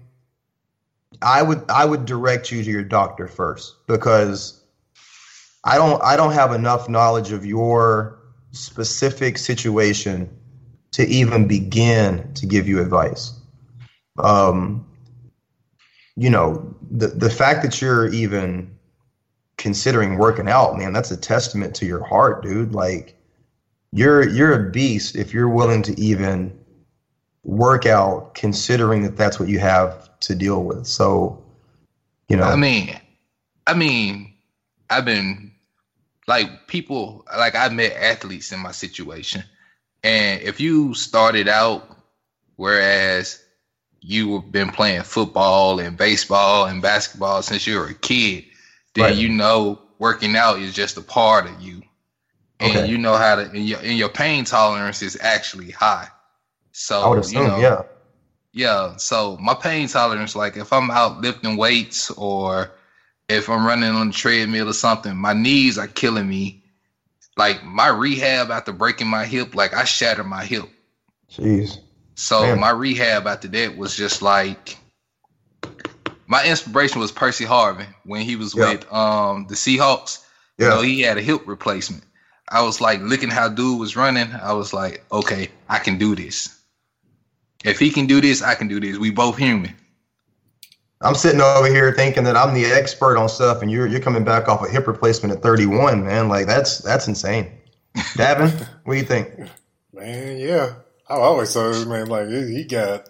I 1.24 1.42
would 1.42 1.64
I 1.68 1.84
would 1.84 2.06
direct 2.06 2.52
you 2.52 2.64
to 2.64 2.70
your 2.70 2.84
doctor 2.84 3.28
first 3.28 3.88
because 3.88 4.62
I 5.64 5.78
don't 5.78 6.00
I 6.04 6.16
don't 6.16 6.34
have 6.34 6.54
enough 6.54 6.88
knowledge 6.88 7.32
of 7.32 7.44
your 7.44 8.20
specific 8.52 9.40
situation 9.40 10.30
to 10.92 11.08
even 11.08 11.48
begin 11.48 12.32
to 12.36 12.46
give 12.46 12.68
you 12.68 12.80
advice. 12.80 13.34
Um, 14.20 14.86
you 16.16 16.30
know, 16.30 16.72
the 16.92 17.08
the 17.08 17.32
fact 17.32 17.64
that 17.64 17.82
you're 17.82 18.14
even 18.14 18.70
considering 19.58 20.20
working 20.20 20.48
out, 20.48 20.78
man, 20.78 20.94
that's 20.94 21.10
a 21.10 21.18
testament 21.18 21.74
to 21.78 21.88
your 21.88 22.04
heart, 22.04 22.44
dude. 22.44 22.76
Like 22.76 23.18
you're 23.92 24.30
you're 24.30 24.68
a 24.68 24.70
beast 24.70 25.16
if 25.16 25.34
you're 25.34 25.50
willing 25.50 25.82
to 25.82 26.00
even 26.00 26.56
work 27.46 27.86
out 27.86 28.34
considering 28.36 29.04
that 29.04 29.18
that's 29.18 29.40
what 29.40 29.50
you 29.50 29.60
have 29.60 30.10
to 30.22 30.36
deal 30.36 30.64
with. 30.64 30.88
So, 30.88 31.40
you 32.30 32.38
know, 32.38 32.44
I 32.44 32.56
mean, 32.56 33.00
I 33.68 33.74
mean, 33.74 34.34
I've 34.90 35.06
been 35.06 35.52
like 36.28 36.50
people 36.68 37.24
like 37.38 37.56
I 37.56 37.70
met 37.70 37.94
athletes 37.94 38.52
in 38.52 38.60
my 38.60 38.72
situation, 38.72 39.46
and 40.04 40.42
if 40.42 40.60
you 40.60 40.94
started 40.96 41.48
out, 41.48 41.86
whereas 42.58 43.40
you 44.02 44.36
have 44.36 44.52
been 44.52 44.72
playing 44.72 45.04
football 45.04 45.80
and 45.80 45.98
baseball 45.98 46.66
and 46.66 46.82
basketball 46.82 47.42
since 47.44 47.68
you 47.68 47.78
were 47.78 47.88
a 47.88 47.96
kid, 47.96 48.46
then 48.96 49.06
Right. 49.06 49.16
you 49.16 49.30
know 49.30 49.80
working 50.00 50.36
out 50.36 50.60
is 50.60 50.74
just 50.74 50.98
a 50.98 51.04
part 51.04 51.48
of 51.48 51.60
you, 51.62 51.84
and 52.60 52.80
Okay. 52.80 52.86
you 52.88 52.98
know 52.98 53.16
how 53.18 53.36
to 53.36 53.44
and 53.44 53.68
your 53.68 53.80
and 53.80 53.98
your 53.98 54.10
pain 54.10 54.46
tolerance 54.46 55.02
is 55.04 55.18
actually 55.22 55.72
high. 55.72 56.08
So 56.78 57.02
I 57.04 57.08
would 57.08 57.32
you 57.32 57.40
know, 57.40 57.58
yeah. 57.58 57.82
Yeah, 58.52 58.98
so 58.98 59.38
my 59.38 59.54
pain 59.54 59.88
tolerance, 59.88 60.36
like 60.36 60.58
if 60.58 60.74
I'm 60.74 60.92
out 60.92 61.22
lifting 61.22 61.56
weights 61.56 62.12
or 62.12 62.72
if 63.30 63.50
I'm 63.50 63.66
running 63.66 63.90
on 63.92 64.08
the 64.08 64.14
treadmill 64.14 64.70
or 64.70 64.74
something, 64.74 65.16
my 65.16 65.32
knees 65.32 65.78
are 65.78 65.88
killing 65.88 66.28
me. 66.28 66.64
Like 67.38 67.64
my 67.64 67.88
rehab 67.88 68.52
after 68.52 68.74
breaking 68.74 69.08
my 69.08 69.24
hip, 69.26 69.56
like 69.56 69.74
I 69.74 69.86
shattered 69.86 70.26
my 70.26 70.44
hip. 70.44 70.66
Jeez. 71.32 71.80
So 72.16 72.42
Damn. 72.42 72.60
my 72.60 72.72
rehab 72.72 73.26
after 73.26 73.48
that 73.48 73.78
was 73.78 73.96
just 73.96 74.22
like 74.22 74.78
my 76.28 76.46
inspiration 76.46 77.00
was 77.00 77.12
Percy 77.12 77.46
Harvin 77.46 77.88
when 78.04 78.22
he 78.22 78.36
was 78.36 78.54
Yeah. 78.54 78.74
with 78.74 78.92
um 78.92 79.48
the 79.48 79.56
Seahawks. 79.56 80.20
You 80.58 80.66
Yeah. 80.66 80.70
know, 80.76 80.82
he 80.82 81.02
had 81.02 81.18
a 81.18 81.22
hip 81.22 81.42
replacement. 81.46 82.04
I 82.50 82.62
was 82.64 82.82
like 82.82 83.00
looking 83.02 83.30
how 83.30 83.48
dude 83.50 83.80
was 83.80 83.96
running. 83.96 84.32
I 84.34 84.54
was 84.54 84.74
like, 84.74 85.06
okay, 85.12 85.50
I 85.70 85.80
can 85.80 85.98
do 85.98 86.16
this. 86.16 86.55
If 87.66 87.80
he 87.80 87.92
can 87.92 88.08
do 88.08 88.22
this, 88.22 88.42
I 88.42 88.56
can 88.56 88.68
do 88.68 88.80
this. 88.80 88.98
We 88.98 89.12
both 89.12 89.38
human. 89.38 89.76
I'm 91.02 91.16
sitting 91.16 91.42
over 91.42 91.68
here 91.68 91.94
thinking 91.94 92.24
that 92.26 92.38
I'm 92.38 92.54
the 92.54 92.66
expert 92.66 93.18
on 93.18 93.30
stuff, 93.30 93.62
and 93.62 93.72
you're 93.72 93.88
you're 93.88 94.02
coming 94.02 94.24
back 94.24 94.48
off 94.48 94.66
a 94.66 94.70
hip 94.70 94.88
replacement 94.88 95.34
at 95.36 95.44
31, 95.44 96.06
man. 96.06 96.30
Like 96.30 96.48
that's 96.48 96.80
that's 96.80 97.08
insane. 97.08 97.52
Davin, 98.18 98.68
what 98.86 98.94
do 98.94 99.00
you 99.00 99.06
think? 99.06 99.30
Man, 99.94 100.38
yeah. 100.38 100.76
I 101.10 101.16
always 101.16 101.52
saw 101.52 101.70
this 101.70 101.86
man 101.86 102.08
like 102.08 102.28
he 102.30 102.54
he 102.54 102.64
got 102.66 103.08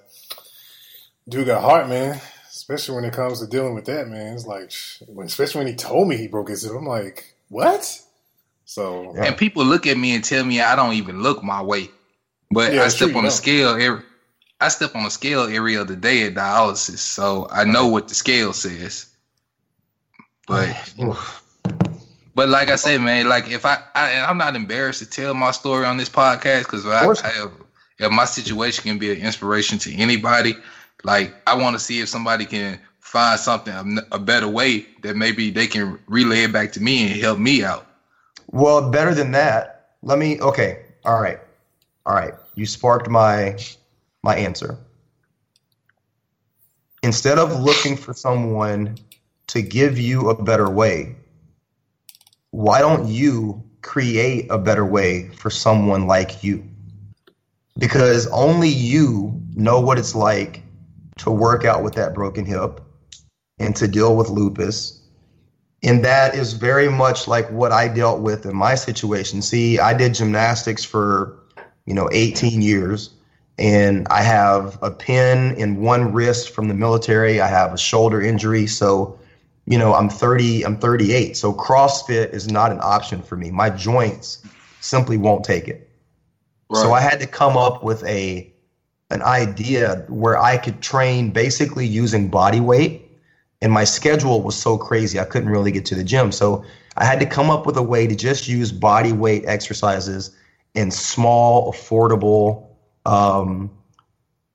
dude 1.29 1.47
got 1.47 1.61
heart, 1.61 1.89
man. 1.89 2.21
Especially 2.49 2.95
when 2.95 3.05
it 3.05 3.13
comes 3.13 3.41
to 3.41 3.47
dealing 3.47 3.75
with 3.75 3.85
that, 3.85 4.07
man. 4.07 4.33
It's 4.35 4.45
like, 4.45 4.71
when, 5.07 5.27
especially 5.27 5.59
when 5.59 5.67
he 5.67 5.75
told 5.75 6.07
me 6.07 6.17
he 6.17 6.27
broke 6.27 6.49
his 6.49 6.63
hip, 6.63 6.73
I'm 6.75 6.85
like, 6.85 7.35
what? 7.49 8.01
So 8.65 9.15
Yeah. 9.15 9.25
And 9.25 9.37
people 9.37 9.65
look 9.65 9.87
at 9.87 9.97
me 9.97 10.15
and 10.15 10.23
tell 10.23 10.43
me 10.43 10.61
I 10.61 10.75
don't 10.75 10.93
even 10.93 11.21
look 11.23 11.43
my 11.43 11.61
weight. 11.61 11.91
But 12.51 12.73
Yeah, 12.73 12.81
I 12.81 12.87
it's 12.87 12.95
true, 12.95 13.07
step 13.07 13.15
on 13.15 13.25
the 13.25 13.31
don't. 13.31 13.31
scale 13.31 13.69
every 13.79 14.03
I 14.65 14.69
step 14.69 14.95
on 14.95 15.05
a 15.05 15.11
scale 15.11 15.43
every 15.43 15.77
other 15.77 15.95
day 15.95 16.25
at 16.25 16.33
dialysis. 16.33 16.97
So 16.97 17.47
I 17.51 17.65
know 17.65 17.85
what 17.85 18.07
the 18.07 18.15
scale 18.15 18.51
says. 18.51 19.05
But. 20.47 20.93
But 22.33 22.49
like 22.49 22.69
I 22.69 22.75
said, 22.75 22.99
man, 22.99 23.29
like 23.29 23.49
if 23.49 23.63
I, 23.63 23.77
I 23.93 24.09
and 24.09 24.25
I'm 24.25 24.39
not 24.39 24.55
embarrassed 24.55 24.99
to 24.99 25.09
tell 25.09 25.35
my 25.35 25.51
story 25.51 25.85
on 25.85 25.97
this 25.97 26.09
podcast 26.09 26.63
because 26.63 26.85
I. 26.85 27.07
I 27.07 27.31
have, 27.31 27.51
if 27.99 28.11
my 28.11 28.25
situation 28.25 28.83
can 28.83 28.97
be 28.97 29.11
an 29.11 29.19
inspiration 29.19 29.77
to 29.79 29.93
anybody, 29.93 30.55
like 31.03 31.33
I 31.47 31.55
want 31.55 31.75
to 31.75 31.79
see 31.79 32.01
if 32.01 32.09
somebody 32.09 32.45
can 32.45 32.79
find 32.99 33.39
something 33.39 33.99
a, 34.11 34.15
a 34.15 34.19
better 34.19 34.49
way 34.49 34.87
that 35.03 35.15
maybe 35.15 35.51
they 35.51 35.67
can 35.67 35.97
relay 36.07 36.43
it 36.43 36.51
back 36.51 36.71
to 36.73 36.81
me 36.81 37.07
and 37.07 37.21
help 37.21 37.37
me 37.37 37.63
out. 37.63 37.87
Well, 38.51 38.89
better 38.89 39.13
than 39.13 39.31
that. 39.31 39.91
Let 40.01 40.17
me. 40.17 40.41
Okay. 40.41 40.85
All 41.05 41.21
right. 41.21 41.39
All 42.05 42.15
right. 42.15 42.33
You 42.55 42.65
sparked 42.65 43.09
my 43.09 43.55
my 44.25 44.35
answer. 44.35 44.77
Instead 47.03 47.37
of 47.37 47.61
looking 47.61 47.95
for 47.95 48.13
someone 48.13 48.97
to 49.47 49.61
give 49.61 49.99
you 49.99 50.29
a 50.29 50.43
better 50.43 50.69
way, 50.69 51.15
why 52.49 52.79
don't 52.79 53.07
you 53.07 53.63
create 53.83 54.47
a 54.49 54.57
better 54.57 54.83
way 54.83 55.29
for 55.29 55.51
someone 55.51 56.07
like 56.07 56.43
you? 56.43 56.67
Because 57.77 58.25
only 58.27 58.69
you 58.69 59.39
know 59.53 59.79
what 59.79 59.99
it's 59.99 60.15
like 60.15 60.63
to 61.19 61.29
work 61.29 61.63
out 61.63 61.83
with 61.83 61.93
that 61.93 62.15
broken 62.15 62.45
hip 62.45 62.81
and 63.59 63.75
to 63.75 63.87
deal 63.87 64.15
with 64.17 64.29
lupus 64.29 65.05
and 65.83 66.03
that 66.03 66.33
is 66.33 66.53
very 66.53 66.89
much 66.89 67.27
like 67.27 67.47
what 67.51 67.71
I 67.71 67.87
dealt 67.87 68.21
with 68.21 68.47
in 68.47 68.55
my 68.55 68.73
situation. 68.73 69.43
See, 69.43 69.77
I 69.77 69.93
did 69.93 70.15
gymnastics 70.15 70.83
for, 70.83 71.37
you 71.85 71.93
know, 71.93 72.09
18 72.11 72.63
years 72.63 73.14
and 73.57 74.07
I 74.09 74.21
have 74.21 74.77
a 74.81 74.91
pin 74.91 75.55
in 75.55 75.81
one 75.81 76.11
wrist 76.11 76.49
from 76.49 76.67
the 76.67 76.73
military. 76.73 77.39
I 77.39 77.47
have 77.47 77.73
a 77.73 77.77
shoulder 77.77 78.21
injury, 78.21 78.67
so 78.67 79.17
you 79.67 79.79
know, 79.79 79.95
I'm 79.95 80.09
30, 80.09 80.63
I'm 80.63 80.77
38. 80.77 81.35
So 81.35 81.51
CrossFit 81.53 82.33
is 82.33 82.51
not 82.51 82.71
an 82.71 82.79
option 82.81 83.21
for 83.21 83.35
me. 83.35 83.49
My 83.49 83.69
joints 83.71 84.45
simply 84.79 85.17
won't 85.17 85.43
take 85.43 85.67
it. 85.67 85.89
So 86.73 86.93
I 86.93 86.99
had 86.99 87.19
to 87.19 87.27
come 87.27 87.57
up 87.57 87.83
with 87.83 88.03
a 88.05 88.51
an 89.11 89.21
idea 89.21 90.03
where 90.09 90.37
I 90.37 90.57
could 90.57 90.81
train 90.81 91.29
basically 91.31 91.85
using 91.85 92.27
body 92.27 92.59
weight 92.59 93.05
and 93.61 93.71
my 93.71 93.83
schedule 93.83 94.41
was 94.41 94.55
so 94.55 94.77
crazy 94.77 95.19
I 95.19 95.25
couldn't 95.25 95.49
really 95.49 95.71
get 95.71 95.85
to 95.85 95.95
the 95.95 96.03
gym. 96.03 96.31
So 96.31 96.65
I 96.97 97.05
had 97.05 97.19
to 97.19 97.25
come 97.25 97.49
up 97.49 97.65
with 97.65 97.77
a 97.77 97.83
way 97.83 98.07
to 98.07 98.15
just 98.15 98.47
use 98.47 98.71
body 98.71 99.11
weight 99.11 99.43
exercises 99.45 100.35
in 100.73 100.91
small, 100.91 101.71
affordable, 101.71 102.64
um, 103.05 103.69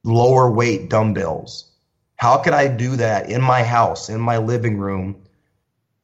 lower 0.04 0.50
weight 0.50 0.88
dumbbells. 0.88 1.70
How 2.16 2.36
could 2.36 2.52
I 2.52 2.68
do 2.68 2.96
that 2.96 3.30
in 3.30 3.40
my 3.40 3.62
house, 3.62 4.08
in 4.08 4.20
my 4.20 4.36
living 4.36 4.78
room, 4.78 5.16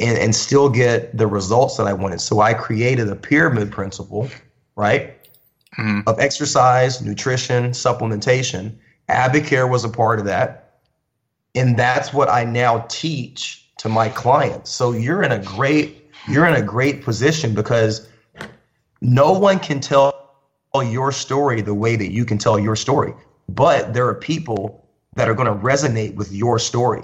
and, 0.00 0.18
and 0.18 0.34
still 0.34 0.68
get 0.68 1.16
the 1.16 1.26
results 1.26 1.76
that 1.76 1.86
I 1.86 1.92
wanted? 1.92 2.20
So 2.20 2.40
I 2.40 2.54
created 2.54 3.08
a 3.08 3.16
pyramid 3.16 3.70
principle, 3.70 4.28
right? 4.76 5.14
Mhm. 5.78 6.04
Of 6.06 6.18
exercise, 6.18 7.02
nutrition, 7.02 7.72
supplementation. 7.72 8.76
Advocare 9.10 9.68
was 9.68 9.84
a 9.84 9.88
part 9.88 10.18
of 10.18 10.24
that 10.24 10.66
and 11.56 11.76
that's 11.76 12.12
what 12.12 12.28
I 12.28 12.44
now 12.44 12.84
teach 12.88 13.66
to 13.78 13.88
my 13.88 14.08
clients. 14.10 14.70
So 14.70 14.92
you're 14.92 15.22
in 15.22 15.32
a 15.32 15.42
great 15.42 16.04
you're 16.28 16.46
in 16.46 16.54
a 16.54 16.62
great 16.62 17.02
position 17.02 17.54
because 17.54 18.08
no 19.00 19.32
one 19.32 19.58
can 19.58 19.80
tell 19.80 20.15
your 20.82 21.12
story 21.12 21.60
the 21.60 21.74
way 21.74 21.96
that 21.96 22.12
you 22.12 22.24
can 22.24 22.38
tell 22.38 22.58
your 22.58 22.76
story. 22.76 23.12
But 23.48 23.94
there 23.94 24.06
are 24.08 24.14
people 24.14 24.88
that 25.14 25.28
are 25.28 25.34
going 25.34 25.48
to 25.48 25.64
resonate 25.64 26.14
with 26.14 26.32
your 26.32 26.58
story. 26.58 27.02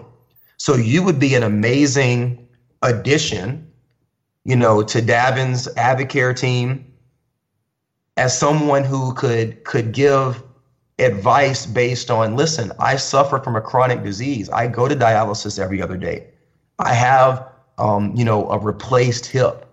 So 0.56 0.74
you 0.74 1.02
would 1.02 1.18
be 1.18 1.34
an 1.34 1.42
amazing 1.42 2.48
addition, 2.82 3.70
you 4.44 4.56
know, 4.56 4.82
to 4.82 5.00
Davin's 5.00 5.66
Advocare 5.74 6.36
team 6.36 6.92
as 8.16 8.36
someone 8.38 8.84
who 8.84 9.14
could 9.14 9.64
could 9.64 9.92
give 9.92 10.42
advice 10.98 11.66
based 11.66 12.10
on 12.10 12.36
listen 12.36 12.70
i 12.78 12.94
suffer 12.96 13.38
from 13.38 13.56
a 13.56 13.60
chronic 13.60 14.02
disease 14.02 14.50
i 14.50 14.66
go 14.66 14.86
to 14.86 14.94
dialysis 14.94 15.58
every 15.58 15.80
other 15.80 15.96
day 15.96 16.26
i 16.78 16.92
have 16.92 17.48
um, 17.78 18.14
you 18.14 18.24
know 18.24 18.48
a 18.50 18.58
replaced 18.58 19.26
hip 19.26 19.71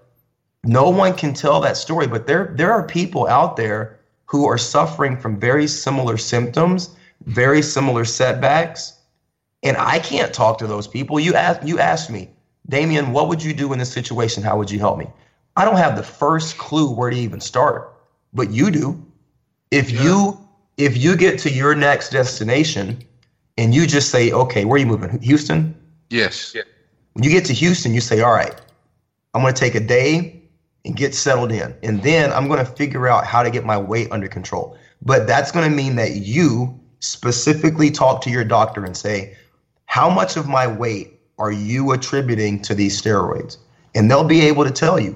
no 0.63 0.89
one 0.89 1.13
can 1.13 1.33
tell 1.33 1.59
that 1.61 1.77
story 1.77 2.07
but 2.07 2.27
there 2.27 2.53
there 2.55 2.71
are 2.71 2.83
people 2.83 3.27
out 3.27 3.55
there 3.55 3.99
who 4.25 4.45
are 4.45 4.57
suffering 4.57 5.17
from 5.17 5.39
very 5.39 5.67
similar 5.67 6.17
symptoms 6.17 6.95
very 7.25 7.61
similar 7.61 8.05
setbacks 8.05 8.99
and 9.63 9.77
i 9.77 9.99
can't 9.99 10.33
talk 10.33 10.57
to 10.57 10.67
those 10.67 10.87
people 10.87 11.19
you 11.19 11.33
ask 11.33 11.61
you 11.65 11.79
asked 11.79 12.09
me 12.09 12.29
damian 12.67 13.11
what 13.11 13.27
would 13.27 13.43
you 13.43 13.53
do 13.53 13.71
in 13.73 13.79
this 13.79 13.91
situation 13.91 14.43
how 14.43 14.57
would 14.57 14.69
you 14.69 14.79
help 14.79 14.97
me 14.97 15.07
i 15.55 15.63
don't 15.63 15.77
have 15.77 15.95
the 15.95 16.03
first 16.03 16.57
clue 16.57 16.91
where 16.91 17.09
to 17.09 17.17
even 17.17 17.39
start 17.39 17.93
but 18.33 18.51
you 18.51 18.69
do 18.69 19.01
if 19.71 19.91
you 19.91 20.37
if 20.79 20.95
you 20.97 21.15
get 21.15 21.37
to 21.39 21.51
your 21.51 21.75
next 21.75 22.09
destination 22.09 23.03
and 23.57 23.75
you 23.75 23.85
just 23.85 24.09
say, 24.09 24.31
okay, 24.31 24.63
where 24.63 24.75
are 24.75 24.79
you 24.79 24.85
moving? 24.85 25.19
Houston? 25.21 25.75
Yes. 26.09 26.55
When 27.13 27.23
you 27.23 27.29
get 27.29 27.43
to 27.45 27.53
Houston, 27.53 27.93
you 27.93 27.99
say, 27.99 28.21
all 28.21 28.31
right, 28.31 28.55
I'm 29.33 29.41
going 29.41 29.53
to 29.53 29.59
take 29.59 29.75
a 29.75 29.81
day 29.81 30.38
and 30.89 30.97
get 30.97 31.13
settled 31.13 31.51
in. 31.51 31.75
And 31.83 32.01
then 32.01 32.33
I'm 32.33 32.47
going 32.47 32.65
to 32.65 32.71
figure 32.71 33.07
out 33.07 33.23
how 33.23 33.43
to 33.43 33.51
get 33.51 33.63
my 33.63 33.77
weight 33.77 34.11
under 34.11 34.27
control. 34.27 34.75
But 35.03 35.27
that's 35.27 35.51
going 35.51 35.69
to 35.69 35.75
mean 35.75 35.95
that 35.97 36.15
you 36.15 36.77
specifically 36.99 37.91
talk 37.91 38.21
to 38.21 38.31
your 38.31 38.43
doctor 38.43 38.83
and 38.83 38.97
say, 38.97 39.37
how 39.85 40.09
much 40.09 40.35
of 40.35 40.47
my 40.47 40.65
weight 40.65 41.19
are 41.37 41.51
you 41.51 41.91
attributing 41.91 42.63
to 42.63 42.73
these 42.73 42.99
steroids? 42.99 43.57
And 43.93 44.09
they'll 44.09 44.23
be 44.23 44.41
able 44.41 44.63
to 44.63 44.71
tell 44.71 44.99
you, 44.99 45.15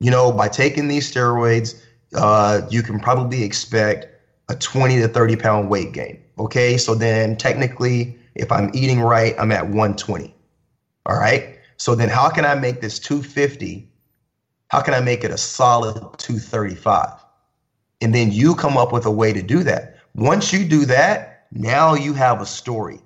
you 0.00 0.10
know, 0.10 0.32
by 0.32 0.48
taking 0.48 0.88
these 0.88 1.10
steroids, 1.10 1.80
uh, 2.16 2.62
you 2.68 2.82
can 2.82 2.98
probably 2.98 3.44
expect 3.44 4.08
a 4.48 4.56
20 4.56 4.98
to 4.98 5.08
30 5.08 5.36
pound 5.36 5.70
weight 5.70 5.92
gain. 5.92 6.20
Okay. 6.40 6.76
So 6.76 6.96
then 6.96 7.36
technically, 7.36 8.18
if 8.34 8.50
I'm 8.50 8.68
eating 8.74 9.00
right, 9.00 9.34
I'm 9.38 9.52
at 9.52 9.62
120. 9.62 10.34
All 11.06 11.16
right. 11.16 11.56
So 11.76 11.94
then 11.94 12.08
how 12.08 12.28
can 12.30 12.44
I 12.44 12.56
make 12.56 12.80
this 12.80 12.98
250? 12.98 13.88
How 14.74 14.80
can 14.80 14.92
I 14.92 14.98
make 14.98 15.22
it 15.22 15.30
a 15.30 15.38
solid 15.38 15.94
235? 16.18 17.08
And 18.00 18.12
then 18.12 18.32
you 18.32 18.56
come 18.56 18.76
up 18.76 18.92
with 18.92 19.06
a 19.06 19.10
way 19.12 19.32
to 19.32 19.40
do 19.40 19.62
that. 19.62 20.00
Once 20.16 20.52
you 20.52 20.64
do 20.64 20.84
that, 20.86 21.46
now 21.52 21.94
you 21.94 22.12
have 22.14 22.42
a 22.42 22.46
story. 22.46 22.98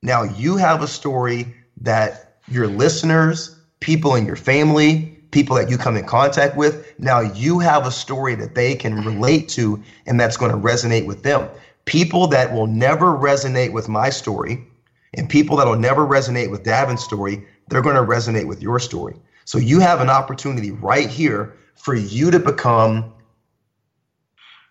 Now 0.00 0.22
you 0.22 0.56
have 0.56 0.82
a 0.82 0.88
story 0.88 1.54
that 1.82 2.38
your 2.48 2.66
listeners, 2.66 3.60
people 3.80 4.14
in 4.14 4.24
your 4.24 4.36
family, 4.36 5.14
people 5.32 5.54
that 5.56 5.68
you 5.68 5.76
come 5.76 5.98
in 5.98 6.06
contact 6.06 6.56
with, 6.56 6.98
now 6.98 7.20
you 7.20 7.58
have 7.58 7.86
a 7.86 7.90
story 7.90 8.34
that 8.34 8.54
they 8.54 8.74
can 8.74 9.04
relate 9.04 9.50
to 9.50 9.82
and 10.06 10.18
that's 10.18 10.38
going 10.38 10.50
to 10.50 10.56
resonate 10.56 11.04
with 11.04 11.24
them. 11.24 11.46
People 11.84 12.26
that 12.28 12.54
will 12.54 12.66
never 12.66 13.08
resonate 13.08 13.74
with 13.74 13.86
my 13.86 14.08
story 14.08 14.66
and 15.12 15.28
people 15.28 15.58
that 15.58 15.66
will 15.66 15.76
never 15.76 16.06
resonate 16.06 16.50
with 16.50 16.64
Davin's 16.64 17.04
story, 17.04 17.46
they're 17.68 17.82
going 17.82 17.96
to 17.96 18.00
resonate 18.00 18.48
with 18.48 18.62
your 18.62 18.78
story. 18.78 19.16
So 19.46 19.58
you 19.58 19.78
have 19.78 20.00
an 20.00 20.10
opportunity 20.10 20.72
right 20.72 21.08
here 21.08 21.56
for 21.76 21.94
you 21.94 22.32
to 22.32 22.38
become 22.40 23.14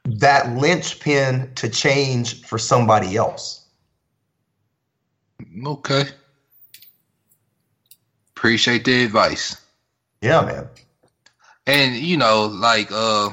that 0.03 0.53
linchpin 0.57 1.49
to 1.55 1.69
change 1.69 2.43
for 2.43 2.57
somebody 2.57 3.15
else. 3.15 3.67
Okay. 5.65 6.03
Appreciate 8.35 8.83
the 8.83 9.05
advice. 9.05 9.61
Yeah, 10.21 10.41
man. 10.41 10.67
And 11.67 11.95
you 11.95 12.17
know, 12.17 12.45
like 12.45 12.91
uh 12.91 13.29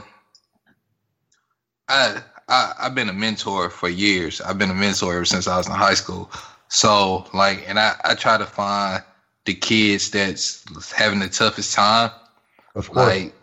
I 1.89 2.23
I 2.49 2.73
I've 2.79 2.95
been 2.95 3.09
a 3.09 3.13
mentor 3.13 3.69
for 3.69 3.89
years. 3.89 4.41
I've 4.41 4.59
been 4.59 4.71
a 4.71 4.75
mentor 4.75 5.17
ever 5.17 5.25
since 5.25 5.49
I 5.49 5.57
was 5.57 5.67
in 5.67 5.73
high 5.75 5.95
school. 5.95 6.31
So 6.69 7.27
like 7.35 7.65
and 7.69 7.81
I, 7.81 7.97
I 8.05 8.15
try 8.15 8.39
to 8.39 8.47
find 8.47 9.03
the 9.45 9.55
kids 9.55 10.11
that's 10.11 10.65
having 10.97 11.21
the 11.21 11.29
toughest 11.29 11.75
time. 11.75 12.11
Of 12.75 12.91
course. 12.91 13.27
Like 13.27 13.35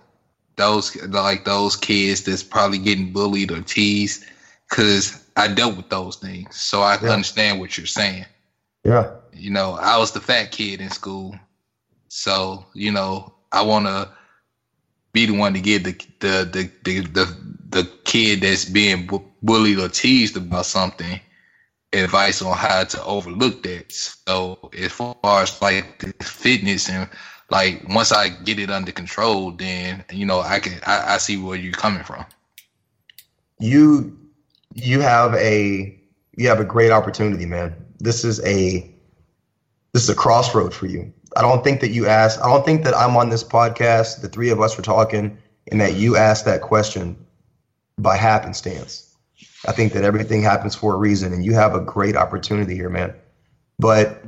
those 0.57 0.95
like 1.07 1.43
those 1.45 1.75
kids 1.75 2.21
that's 2.21 2.43
probably 2.43 2.79
getting 2.79 3.11
bullied 3.11 3.51
or 3.51 3.61
teased. 3.61 4.23
Cause 4.69 5.13
I 5.35 5.47
dealt 5.47 5.75
with 5.75 5.89
those 5.89 6.15
things. 6.15 6.55
So 6.55 6.81
I 6.81 6.97
Yeah. 7.01 7.09
understand 7.09 7.59
what 7.59 7.77
you're 7.77 7.85
saying. 7.85 8.25
yeah. 8.83 9.05
You 9.33 9.51
know, 9.51 9.77
I 9.79 9.97
was 9.97 10.11
the 10.11 10.19
fat 10.21 10.51
kid 10.51 10.81
in 10.81 10.89
school. 10.89 11.35
So, 12.09 12.65
you 12.73 12.91
know, 12.91 13.31
I 13.51 13.61
wanna 13.61 14.07
be 15.13 15.25
the 15.25 15.33
one 15.33 15.53
to 15.53 15.61
get 15.61 15.83
the 15.83 15.93
the 16.19 16.47
the 16.51 16.69
the 16.83 17.01
the, 17.11 17.35
the 17.69 17.87
kid 18.03 18.41
that's 18.41 18.65
being 18.65 19.05
bu- 19.05 19.19
bullied 19.41 19.79
or 19.79 19.89
teased 19.89 20.37
about 20.37 20.65
something 20.65 21.19
advice 21.93 22.41
on 22.41 22.55
how 22.55 22.83
to 22.83 23.03
overlook 23.03 23.63
that. 23.63 23.91
So 23.91 24.71
as 24.77 24.91
far 24.91 25.17
as 25.23 25.61
like 25.61 26.23
fitness 26.23 26.89
and 26.89 27.09
like 27.49 27.83
once 27.89 28.11
I 28.11 28.29
get 28.29 28.59
it 28.59 28.69
under 28.69 28.91
control, 28.91 29.51
then 29.51 30.05
you 30.11 30.25
know 30.25 30.41
I 30.41 30.59
can 30.59 30.79
I, 30.85 31.15
I 31.15 31.17
see 31.17 31.37
where 31.37 31.57
you're 31.57 31.73
coming 31.73 32.03
from. 32.03 32.25
you 33.59 34.17
you 34.75 35.01
have 35.01 35.33
a 35.35 35.99
you 36.37 36.47
have 36.47 36.59
a 36.59 36.65
great 36.65 36.91
opportunity, 36.91 37.45
man. 37.45 37.75
This 37.99 38.23
is 38.23 38.39
a 38.45 38.89
this 39.93 40.03
is 40.03 40.09
a 40.09 40.15
crossroad 40.15 40.73
for 40.73 40.87
you. 40.87 41.11
I 41.35 41.41
don't 41.41 41.63
think 41.63 41.81
that 41.81 41.89
you 41.89 42.07
asked. 42.07 42.39
I 42.41 42.47
don't 42.47 42.65
think 42.65 42.83
that 42.85 42.95
I'm 42.95 43.17
on 43.17 43.29
this 43.29 43.43
podcast. 43.43 44.21
The 44.21 44.29
three 44.29 44.49
of 44.49 44.61
us 44.61 44.77
were 44.77 44.83
talking, 44.83 45.37
and 45.71 45.81
that 45.81 45.95
you 45.95 46.17
asked 46.17 46.45
that 46.45 46.61
question 46.61 47.17
by 47.97 48.15
happenstance. 48.15 49.08
I 49.67 49.71
think 49.71 49.93
that 49.93 50.03
everything 50.03 50.41
happens 50.41 50.75
for 50.75 50.93
a 50.93 50.97
reason, 50.97 51.33
and 51.33 51.43
you 51.43 51.53
have 51.53 51.75
a 51.75 51.81
great 51.81 52.15
opportunity 52.15 52.75
here, 52.75 52.89
man. 52.89 53.13
But 53.77 54.23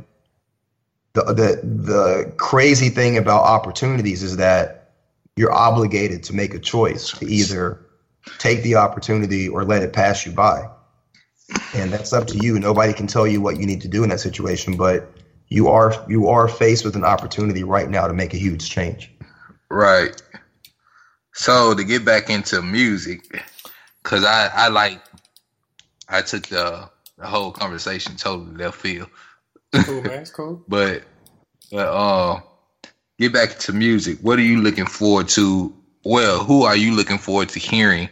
the 1.14 1.24
the 1.24 1.62
the 1.64 2.34
crazy 2.38 2.90
thing 2.90 3.18
about 3.18 3.44
opportunities 3.44 4.24
is 4.24 4.38
that 4.38 4.94
you're 5.36 5.54
obligated 5.54 6.24
to 6.24 6.36
make 6.36 6.54
a 6.54 6.60
choice 6.60 7.12
to 7.12 7.26
either 7.26 7.86
take 8.38 8.64
the 8.64 8.76
opportunity 8.76 9.48
or 9.48 9.64
let 9.64 9.84
it 9.84 9.94
pass 9.94 10.26
you 10.26 10.32
by. 10.32 10.70
And 11.74 11.92
that's 11.92 12.14
up 12.14 12.28
to 12.28 12.38
you. 12.38 12.60
Nobody 12.60 12.94
can 12.94 13.08
tell 13.08 13.28
you 13.28 13.42
what 13.42 13.58
you 13.58 13.66
need 13.66 13.82
to 13.82 13.88
do 13.88 14.04
in 14.04 14.10
that 14.10 14.20
situation, 14.20 14.78
but 14.78 15.12
you 15.48 15.68
are 15.68 15.94
you 16.08 16.30
are 16.30 16.48
faced 16.48 16.86
with 16.86 16.96
an 16.96 17.04
opportunity 17.04 17.64
right 17.64 17.90
now 17.90 18.08
to 18.08 18.14
make 18.14 18.34
a 18.34 18.38
huge 18.38 18.70
change. 18.70 19.12
Right. 19.70 20.22
So 21.34 21.74
to 21.74 21.84
get 21.84 22.06
back 22.06 22.30
into 22.30 22.62
music, 22.62 23.44
cause 24.04 24.24
I 24.24 24.50
I 24.54 24.68
like 24.70 25.02
I 26.12 26.22
took 26.22 26.48
the 26.48 26.90
the 27.18 27.28
whole 27.28 27.52
conversation 27.52 28.16
totally 28.16 28.56
left 28.56 28.78
field, 28.78 29.10
Cool, 29.74 30.02
man. 30.02 30.20
It's 30.20 30.32
cool. 30.32 30.64
but 30.68 31.04
but 31.72 31.88
uh, 31.88 32.42
get 33.18 33.34
back 33.34 33.58
to 33.60 33.74
music. 33.74 34.20
What 34.22 34.38
are 34.38 34.44
you 34.44 34.62
looking 34.62 34.86
forward 34.86 35.30
to? 35.30 35.74
Well, 36.04 36.44
who 36.44 36.64
are 36.64 36.76
you 36.76 36.94
looking 36.96 37.18
forward 37.18 37.50
to 37.50 37.60
hearing 37.60 38.10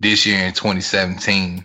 this 0.00 0.26
year 0.26 0.44
in 0.44 0.52
2017? 0.52 1.64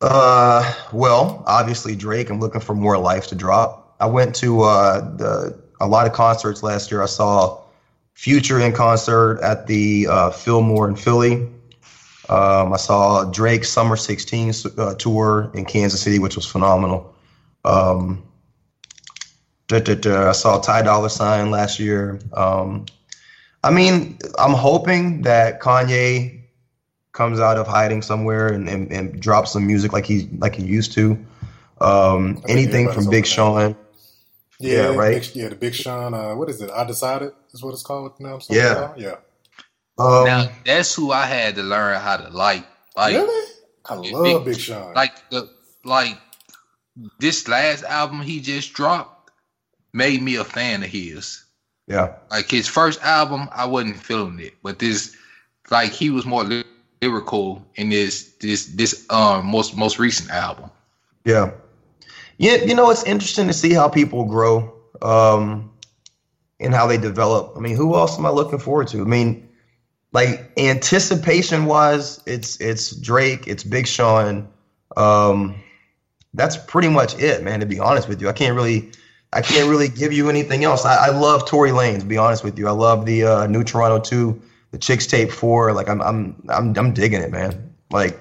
Uh, 0.00 0.74
well, 0.92 1.42
obviously 1.46 1.96
Drake. 1.96 2.30
I'm 2.30 2.40
looking 2.40 2.60
for 2.60 2.74
more 2.74 2.98
life 2.98 3.26
to 3.28 3.34
drop. 3.34 3.96
I 4.00 4.06
went 4.06 4.34
to 4.36 4.62
uh, 4.62 5.00
the 5.16 5.62
a 5.80 5.86
lot 5.86 6.06
of 6.06 6.12
concerts 6.12 6.62
last 6.62 6.90
year. 6.90 7.02
I 7.02 7.06
saw 7.06 7.60
Future 8.14 8.60
in 8.60 8.72
concert 8.72 9.40
at 9.42 9.66
the 9.66 10.06
uh, 10.08 10.30
Fillmore 10.30 10.88
in 10.88 10.94
Philly. 10.94 11.48
Um, 12.28 12.72
I 12.72 12.76
saw 12.76 13.24
Drake's 13.24 13.68
Summer 13.68 13.96
16 13.96 14.52
uh, 14.78 14.94
tour 14.94 15.50
in 15.54 15.64
Kansas 15.64 16.00
City, 16.00 16.18
which 16.18 16.36
was 16.36 16.46
phenomenal. 16.46 17.14
Um. 17.64 18.22
I 19.72 20.32
saw 20.32 20.60
Ty 20.60 20.82
Dolla 20.82 21.10
Sign 21.10 21.50
last 21.50 21.80
year. 21.80 22.20
Um, 22.34 22.86
I 23.62 23.70
mean, 23.70 24.18
I'm 24.38 24.52
hoping 24.52 25.22
that 25.22 25.60
Kanye 25.60 26.42
comes 27.12 27.40
out 27.40 27.56
of 27.56 27.66
hiding 27.66 28.02
somewhere 28.02 28.48
and, 28.48 28.68
and, 28.68 28.92
and 28.92 29.20
drops 29.20 29.52
some 29.52 29.66
music 29.66 29.92
like 29.92 30.04
he 30.04 30.28
like 30.38 30.54
he 30.54 30.64
used 30.64 30.92
to. 30.92 31.18
Um, 31.80 32.42
anything 32.46 32.92
from 32.92 33.08
Big 33.08 33.26
Sean. 33.26 33.74
Yeah, 34.60 34.72
Yeah, 34.90 34.96
right. 34.96 35.22
Big, 35.22 35.34
yeah, 35.34 35.48
the 35.48 35.56
Big 35.56 35.74
Sean. 35.74 36.12
Uh, 36.14 36.34
what 36.34 36.50
is 36.50 36.60
it? 36.60 36.70
I 36.70 36.84
decided 36.84 37.32
is 37.52 37.62
what 37.62 37.72
it's 37.72 37.82
called 37.82 38.20
now. 38.20 38.38
Yeah. 38.50 38.92
yeah. 38.96 39.16
Um, 39.98 40.24
now 40.24 40.48
that's 40.66 40.94
who 40.94 41.12
I 41.12 41.26
had 41.26 41.54
to 41.56 41.62
learn 41.62 42.00
how 42.00 42.16
to 42.16 42.28
like. 42.30 42.64
Like 42.96 43.14
really? 43.14 43.50
I 43.88 44.00
Big- 44.00 44.12
love 44.12 44.44
Big 44.44 44.58
Sean. 44.58 44.94
like 44.94 45.28
the 45.30 45.48
like 45.84 46.18
this 47.18 47.48
last 47.48 47.84
album 47.84 48.20
he 48.20 48.40
just 48.40 48.72
dropped 48.72 49.30
made 49.92 50.22
me 50.22 50.36
a 50.36 50.44
fan 50.44 50.82
of 50.82 50.88
his. 50.88 51.44
yeah, 51.86 52.14
Like 52.30 52.50
his 52.50 52.66
first 52.66 53.02
album, 53.02 53.48
I 53.52 53.64
wasn't 53.66 53.96
feeling 53.96 54.38
it, 54.40 54.54
but 54.62 54.78
this, 54.78 55.14
like 55.70 55.90
he 55.92 56.10
was 56.10 56.24
more 56.24 56.44
ly- 56.44 56.64
lyrical 57.02 57.64
in 57.76 57.90
this 57.90 58.32
this 58.40 58.66
this 58.66 59.06
um 59.10 59.46
most 59.46 59.76
most 59.76 59.98
recent 59.98 60.30
album. 60.30 60.70
yeah, 61.24 61.50
yeah. 62.38 62.56
You 62.64 62.74
know, 62.74 62.90
it's 62.90 63.04
interesting 63.04 63.46
to 63.48 63.52
see 63.52 63.72
how 63.72 63.88
people 63.88 64.24
grow 64.24 64.72
um, 65.02 65.70
and 66.60 66.74
how 66.74 66.86
they 66.86 66.96
develop. 66.98 67.52
I 67.56 67.60
mean, 67.60 67.76
who 67.76 67.94
else 67.94 68.18
am 68.18 68.26
I 68.26 68.30
looking 68.30 68.58
forward 68.58 68.88
to? 68.88 69.00
I 69.02 69.04
mean, 69.04 69.48
like 70.14 70.52
anticipation 70.56 71.66
wise, 71.66 72.22
it's 72.24 72.58
it's 72.60 72.94
Drake, 72.96 73.48
it's 73.48 73.64
Big 73.64 73.86
Sean. 73.86 74.48
Um, 74.96 75.56
that's 76.32 76.56
pretty 76.56 76.88
much 76.88 77.18
it, 77.18 77.42
man. 77.42 77.60
To 77.60 77.66
be 77.66 77.80
honest 77.80 78.08
with 78.08 78.22
you, 78.22 78.28
I 78.28 78.32
can't 78.32 78.54
really, 78.54 78.92
I 79.32 79.42
can't 79.42 79.68
really 79.68 79.88
give 79.88 80.12
you 80.12 80.30
anything 80.30 80.64
else. 80.64 80.84
I, 80.84 81.08
I 81.08 81.10
love 81.10 81.46
Tory 81.46 81.70
Lanez. 81.70 82.00
To 82.00 82.06
be 82.06 82.16
honest 82.16 82.44
with 82.44 82.56
you, 82.58 82.68
I 82.68 82.70
love 82.70 83.04
the 83.04 83.24
uh, 83.24 83.46
New 83.48 83.64
Toronto 83.64 83.98
Two, 83.98 84.40
the 84.70 84.78
Chixtape 84.78 85.32
Four. 85.32 85.72
Like 85.72 85.88
I'm, 85.88 86.00
I'm, 86.00 86.40
I'm, 86.48 86.78
I'm 86.78 86.94
digging 86.94 87.20
it, 87.20 87.32
man. 87.32 87.74
Like 87.90 88.16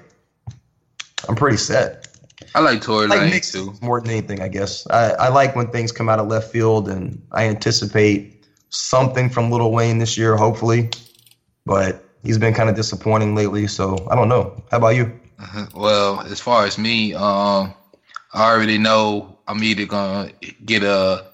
I'm 1.30 1.36
pretty 1.36 1.58
set. 1.58 2.08
I 2.56 2.60
like 2.60 2.82
Tory 2.82 3.06
I 3.06 3.10
like 3.10 3.32
Lanez 3.32 3.52
too. 3.52 3.74
more 3.86 4.02
than 4.02 4.10
anything, 4.10 4.42
I 4.42 4.48
guess. 4.48 4.88
I, 4.88 5.12
I 5.12 5.30
like 5.30 5.56
when 5.56 5.68
things 5.68 5.92
come 5.92 6.10
out 6.10 6.18
of 6.18 6.28
left 6.28 6.52
field, 6.52 6.90
and 6.90 7.22
I 7.32 7.46
anticipate 7.46 8.48
something 8.70 9.30
from 9.30 9.52
Little 9.52 9.72
Wayne 9.72 10.00
this 10.00 10.18
year, 10.18 10.36
hopefully. 10.36 10.90
But 11.66 12.04
he's 12.24 12.38
been 12.38 12.54
kind 12.54 12.70
of 12.70 12.76
disappointing 12.76 13.36
lately, 13.36 13.68
so 13.68 14.08
I 14.10 14.16
don't 14.16 14.30
know. 14.30 14.62
How 14.72 14.78
about 14.78 14.96
you? 14.96 15.20
Uh-huh. 15.40 15.66
Well, 15.76 16.22
as 16.22 16.40
far 16.40 16.66
as 16.66 16.78
me, 16.78 17.14
um, 17.14 17.74
I 18.34 18.52
already 18.52 18.78
know 18.78 19.38
I'm 19.48 19.64
either 19.64 19.86
gonna 19.86 20.32
get 20.66 20.84
a. 20.84 21.26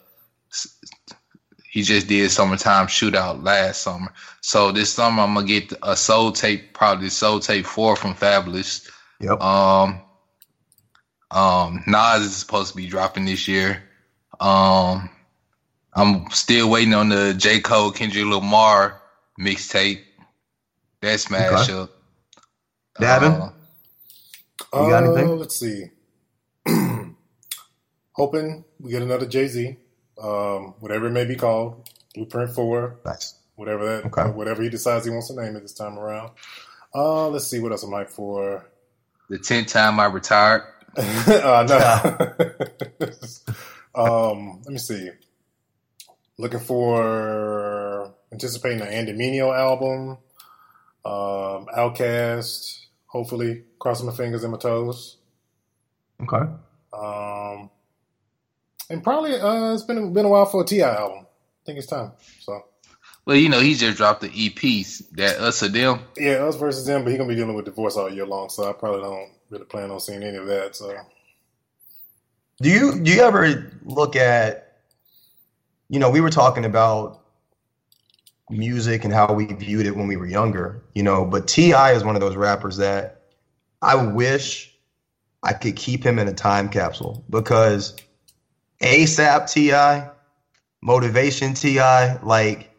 He 1.71 1.83
just 1.83 2.07
did 2.07 2.31
summertime 2.31 2.87
shootout 2.87 3.43
last 3.43 3.83
summer, 3.83 4.11
so 4.41 4.71
this 4.71 4.91
summer 4.91 5.23
I'm 5.23 5.35
gonna 5.35 5.45
get 5.45 5.71
a 5.83 5.95
soul 5.95 6.31
tape, 6.31 6.73
probably 6.73 7.09
soul 7.09 7.39
tape 7.39 7.65
four 7.65 7.95
from 7.95 8.15
Fabolous. 8.15 8.89
Yep. 9.19 9.39
Um, 9.41 10.01
um, 11.31 11.83
Nas 11.85 12.21
is 12.23 12.35
supposed 12.35 12.71
to 12.71 12.77
be 12.77 12.87
dropping 12.87 13.25
this 13.25 13.47
year. 13.47 13.83
Um, 14.39 15.09
I'm 15.93 16.29
still 16.31 16.69
waiting 16.69 16.93
on 16.93 17.09
the 17.09 17.33
J. 17.33 17.59
Cole 17.59 17.91
Kendrick 17.91 18.25
Lamar 18.25 19.01
mixtape. 19.39 20.01
That 21.01 21.19
smash 21.19 21.69
Okay. 21.69 21.73
up. 21.73 21.89
Davin? 22.99 23.41
Uh, 23.41 23.51
You 24.73 24.89
got 24.89 25.03
Uh, 25.03 25.05
anything? 25.05 25.39
Let's 25.39 25.59
see. 25.59 25.85
Hoping 28.13 28.65
we 28.79 28.91
get 28.91 29.01
another 29.01 29.25
Jay 29.25 29.47
Z, 29.47 29.77
um, 30.21 30.75
whatever 30.79 31.07
it 31.07 31.11
may 31.11 31.25
be 31.25 31.35
called, 31.37 31.89
Blueprint 32.15 32.53
Four, 32.53 32.99
Nice. 33.05 33.35
whatever 33.55 33.85
that, 34.01 34.05
Okay. 34.07 34.29
whatever 34.31 34.61
he 34.61 34.69
decides 34.69 35.05
he 35.05 35.11
wants 35.11 35.29
to 35.29 35.41
name 35.41 35.55
it 35.55 35.61
this 35.61 35.73
time 35.73 35.97
around. 35.97 36.31
Uh, 36.93 37.29
let's 37.29 37.47
see 37.47 37.59
what 37.59 37.71
else 37.71 37.83
I'm 37.83 37.91
like 37.91 38.09
for. 38.09 38.65
the 39.29 39.37
tenth 39.39 39.67
time 39.67 39.99
I 39.99 40.05
retired. 40.07 40.63
uh, 40.97 41.65
no. 41.69 41.77
um, 43.95 44.61
let 44.65 44.71
me 44.73 44.79
see. 44.79 45.09
Looking 46.37 46.59
for 46.59 48.13
anticipating 48.31 48.81
an 48.81 48.87
Andy 48.87 49.13
Mineo 49.13 49.55
album, 49.57 50.17
um, 51.05 51.67
OutKast. 51.75 52.85
Hopefully, 53.07 53.63
crossing 53.79 54.05
my 54.05 54.13
fingers 54.13 54.43
and 54.43 54.51
my 54.51 54.57
toes. 54.59 55.17
Okay. 56.21 56.51
Um, 56.93 57.69
and 58.89 59.03
probably 59.03 59.35
uh, 59.39 59.73
it's 59.73 59.83
been 59.83 60.13
been 60.13 60.25
a 60.25 60.29
while 60.29 60.45
for 60.45 60.63
a 60.63 60.65
Ti 60.65 60.81
album. 60.83 61.25
I 61.25 61.65
think 61.65 61.77
it's 61.79 61.87
time. 61.87 62.11
So 62.41 62.65
Well, 63.25 63.35
you 63.37 63.49
know, 63.49 63.59
he 63.59 63.75
just 63.75 63.97
dropped 63.97 64.21
the 64.21 64.27
EP 64.27 64.85
that 65.13 65.37
us 65.39 65.63
or 65.63 65.69
them. 65.69 66.01
yeah, 66.17 66.43
us 66.43 66.55
versus 66.55 66.85
them, 66.85 67.03
but 67.03 67.09
he's 67.11 67.17
gonna 67.17 67.29
be 67.29 67.35
dealing 67.35 67.55
with 67.55 67.65
divorce 67.65 67.95
all 67.95 68.11
year 68.13 68.25
long. 68.25 68.49
So 68.49 68.69
I 68.69 68.73
probably 68.73 69.01
don't 69.01 69.29
really 69.49 69.65
plan 69.65 69.91
on 69.91 69.99
seeing 69.99 70.23
any 70.23 70.37
of 70.37 70.47
that. 70.47 70.75
So 70.75 70.95
Do 72.61 72.69
you 72.69 72.99
do 72.99 73.11
you 73.11 73.21
ever 73.21 73.71
look 73.83 74.15
at, 74.15 74.79
you 75.89 75.99
know, 75.99 76.09
we 76.09 76.21
were 76.21 76.29
talking 76.31 76.65
about 76.65 77.21
music 78.49 79.03
and 79.03 79.13
how 79.13 79.33
we 79.33 79.45
viewed 79.45 79.85
it 79.85 79.95
when 79.95 80.07
we 80.07 80.17
were 80.17 80.25
younger, 80.27 80.81
you 80.95 81.03
know, 81.03 81.25
but 81.25 81.47
T.I. 81.47 81.93
is 81.93 82.03
one 82.03 82.15
of 82.15 82.21
those 82.21 82.35
rappers 82.35 82.77
that 82.77 83.21
I 83.81 83.95
wish 83.95 84.75
I 85.43 85.53
could 85.53 85.75
keep 85.75 86.03
him 86.03 86.19
in 86.19 86.27
a 86.27 86.33
time 86.33 86.69
capsule 86.69 87.23
because 87.29 87.95
ASAP 88.81 89.51
T.I., 89.51 90.09
Motivation 90.81 91.53
T.I., 91.53 92.17
like 92.23 92.69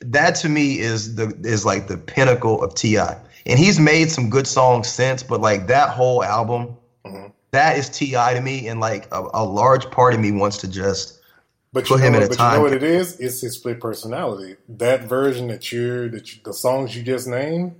that 0.00 0.36
to 0.36 0.48
me 0.48 0.78
is 0.78 1.14
the 1.14 1.34
is 1.44 1.64
like 1.64 1.88
the 1.88 1.96
pinnacle 1.96 2.62
of 2.62 2.74
T.I. 2.74 3.18
And 3.46 3.58
he's 3.58 3.78
made 3.78 4.10
some 4.10 4.28
good 4.28 4.46
songs 4.46 4.88
since, 4.88 5.22
but 5.22 5.40
like 5.40 5.68
that 5.68 5.90
whole 5.90 6.22
album, 6.22 6.76
Mhm. 7.04 7.32
that 7.52 7.78
is 7.78 7.88
T.I. 7.88 8.34
to 8.34 8.40
me. 8.40 8.68
And 8.68 8.80
like 8.80 9.06
a, 9.12 9.24
a 9.34 9.44
large 9.44 9.90
part 9.90 10.14
of 10.14 10.20
me 10.20 10.32
wants 10.32 10.58
to 10.58 10.68
just 10.68 11.20
But 11.76 11.90
you 11.90 11.98
know, 11.98 12.06
a 12.06 12.28
but 12.28 12.38
you 12.38 12.44
know 12.52 12.62
what 12.62 12.72
it 12.72 12.82
is? 12.82 13.20
It's 13.20 13.42
his 13.42 13.56
split 13.56 13.80
personality. 13.80 14.56
That 14.66 15.02
version 15.02 15.48
that 15.48 15.70
you're, 15.70 16.08
that 16.08 16.34
you, 16.34 16.40
the 16.42 16.54
songs 16.54 16.96
you 16.96 17.02
just 17.02 17.28
named, 17.28 17.74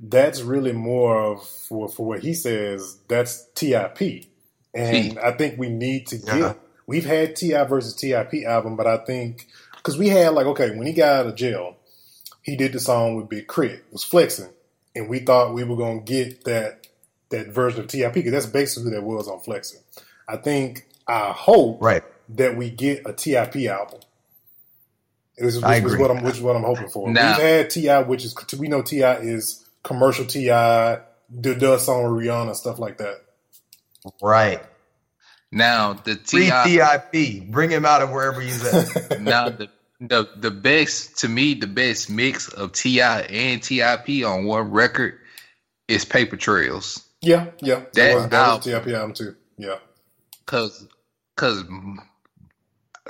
that's 0.00 0.42
really 0.42 0.72
more 0.72 1.22
of 1.22 1.46
for 1.46 1.88
for 1.88 2.04
what 2.04 2.18
he 2.18 2.34
says. 2.34 2.98
That's 3.06 3.46
Tip, 3.54 3.96
and 4.74 5.20
I 5.20 5.30
think 5.36 5.56
we 5.56 5.68
need 5.68 6.08
to 6.08 6.16
get. 6.16 6.36
Yeah. 6.36 6.54
We've 6.88 7.06
had 7.06 7.36
Ti 7.36 7.52
versus 7.68 7.94
Tip 7.94 8.34
album, 8.44 8.74
but 8.74 8.88
I 8.88 8.96
think 8.96 9.46
because 9.76 9.96
we 9.96 10.08
had 10.08 10.30
like 10.30 10.46
okay, 10.46 10.76
when 10.76 10.88
he 10.88 10.92
got 10.92 11.20
out 11.20 11.26
of 11.26 11.36
jail, 11.36 11.76
he 12.42 12.56
did 12.56 12.72
the 12.72 12.80
song 12.80 13.14
with 13.14 13.28
Big 13.28 13.46
K.R.I.T., 13.46 13.82
was 13.92 14.02
flexing, 14.02 14.50
and 14.96 15.08
we 15.08 15.20
thought 15.20 15.54
we 15.54 15.62
were 15.62 15.76
gonna 15.76 16.00
get 16.00 16.42
that 16.42 16.88
that 17.28 17.50
version 17.50 17.82
of 17.82 17.86
Tip 17.86 18.14
because 18.14 18.32
that's 18.32 18.46
basically 18.46 18.90
who 18.90 18.96
that 18.96 19.04
was 19.04 19.28
on 19.28 19.38
flexing. 19.38 19.78
I 20.28 20.38
think 20.38 20.88
I 21.06 21.30
hope 21.30 21.80
right. 21.80 22.02
That 22.30 22.56
we 22.56 22.70
get 22.70 23.02
a 23.06 23.12
TIP 23.12 23.56
album. 23.68 24.00
This 25.36 25.54
is, 25.56 25.62
I 25.62 25.80
which 25.80 25.92
is 25.92 25.98
what 25.98 26.10
I'm, 26.10 26.22
which 26.22 26.34
is 26.36 26.40
what 26.40 26.56
I'm 26.56 26.64
hoping 26.64 26.88
for. 26.88 27.10
Now- 27.10 27.36
We've 27.36 27.42
had 27.46 27.70
Ti, 27.70 27.88
which 28.08 28.24
is 28.24 28.34
we 28.58 28.68
know 28.68 28.82
Ti 28.82 29.00
is 29.02 29.64
commercial 29.84 30.24
Ti, 30.24 30.46
do 31.40 31.54
does 31.54 31.84
song 31.86 32.02
with 32.12 32.24
Rihanna, 32.24 32.54
stuff 32.56 32.78
like 32.78 32.98
that. 32.98 33.22
Right. 34.22 34.60
Now 35.52 35.94
the 35.94 36.16
Ti, 36.16 36.50
TIP. 36.50 37.50
Bring 37.50 37.70
him 37.70 37.84
out 37.86 38.02
of 38.02 38.10
wherever 38.10 38.40
he's 38.40 38.64
at. 38.64 39.20
now 39.20 39.48
the 39.48 39.68
the 40.00 40.28
the 40.36 40.50
best 40.50 41.18
to 41.18 41.28
me, 41.28 41.54
the 41.54 41.66
best 41.66 42.10
mix 42.10 42.48
of 42.48 42.72
Ti 42.72 43.00
and 43.00 43.62
Tip 43.62 44.08
on 44.26 44.44
one 44.44 44.70
record 44.70 45.18
is 45.86 46.04
Paper 46.04 46.36
Trails. 46.36 47.04
yeah, 47.22 47.46
yeah, 47.60 47.76
that, 47.76 47.94
That 47.94 48.14
was, 48.14 48.28
that 48.28 48.48
was 48.56 48.66
album. 48.66 48.74
a 48.74 48.80
TIP 48.84 48.94
album 48.94 49.14
too. 49.14 49.36
Yeah, 49.56 49.76
Cause, 50.46 50.86
cause, 51.36 51.64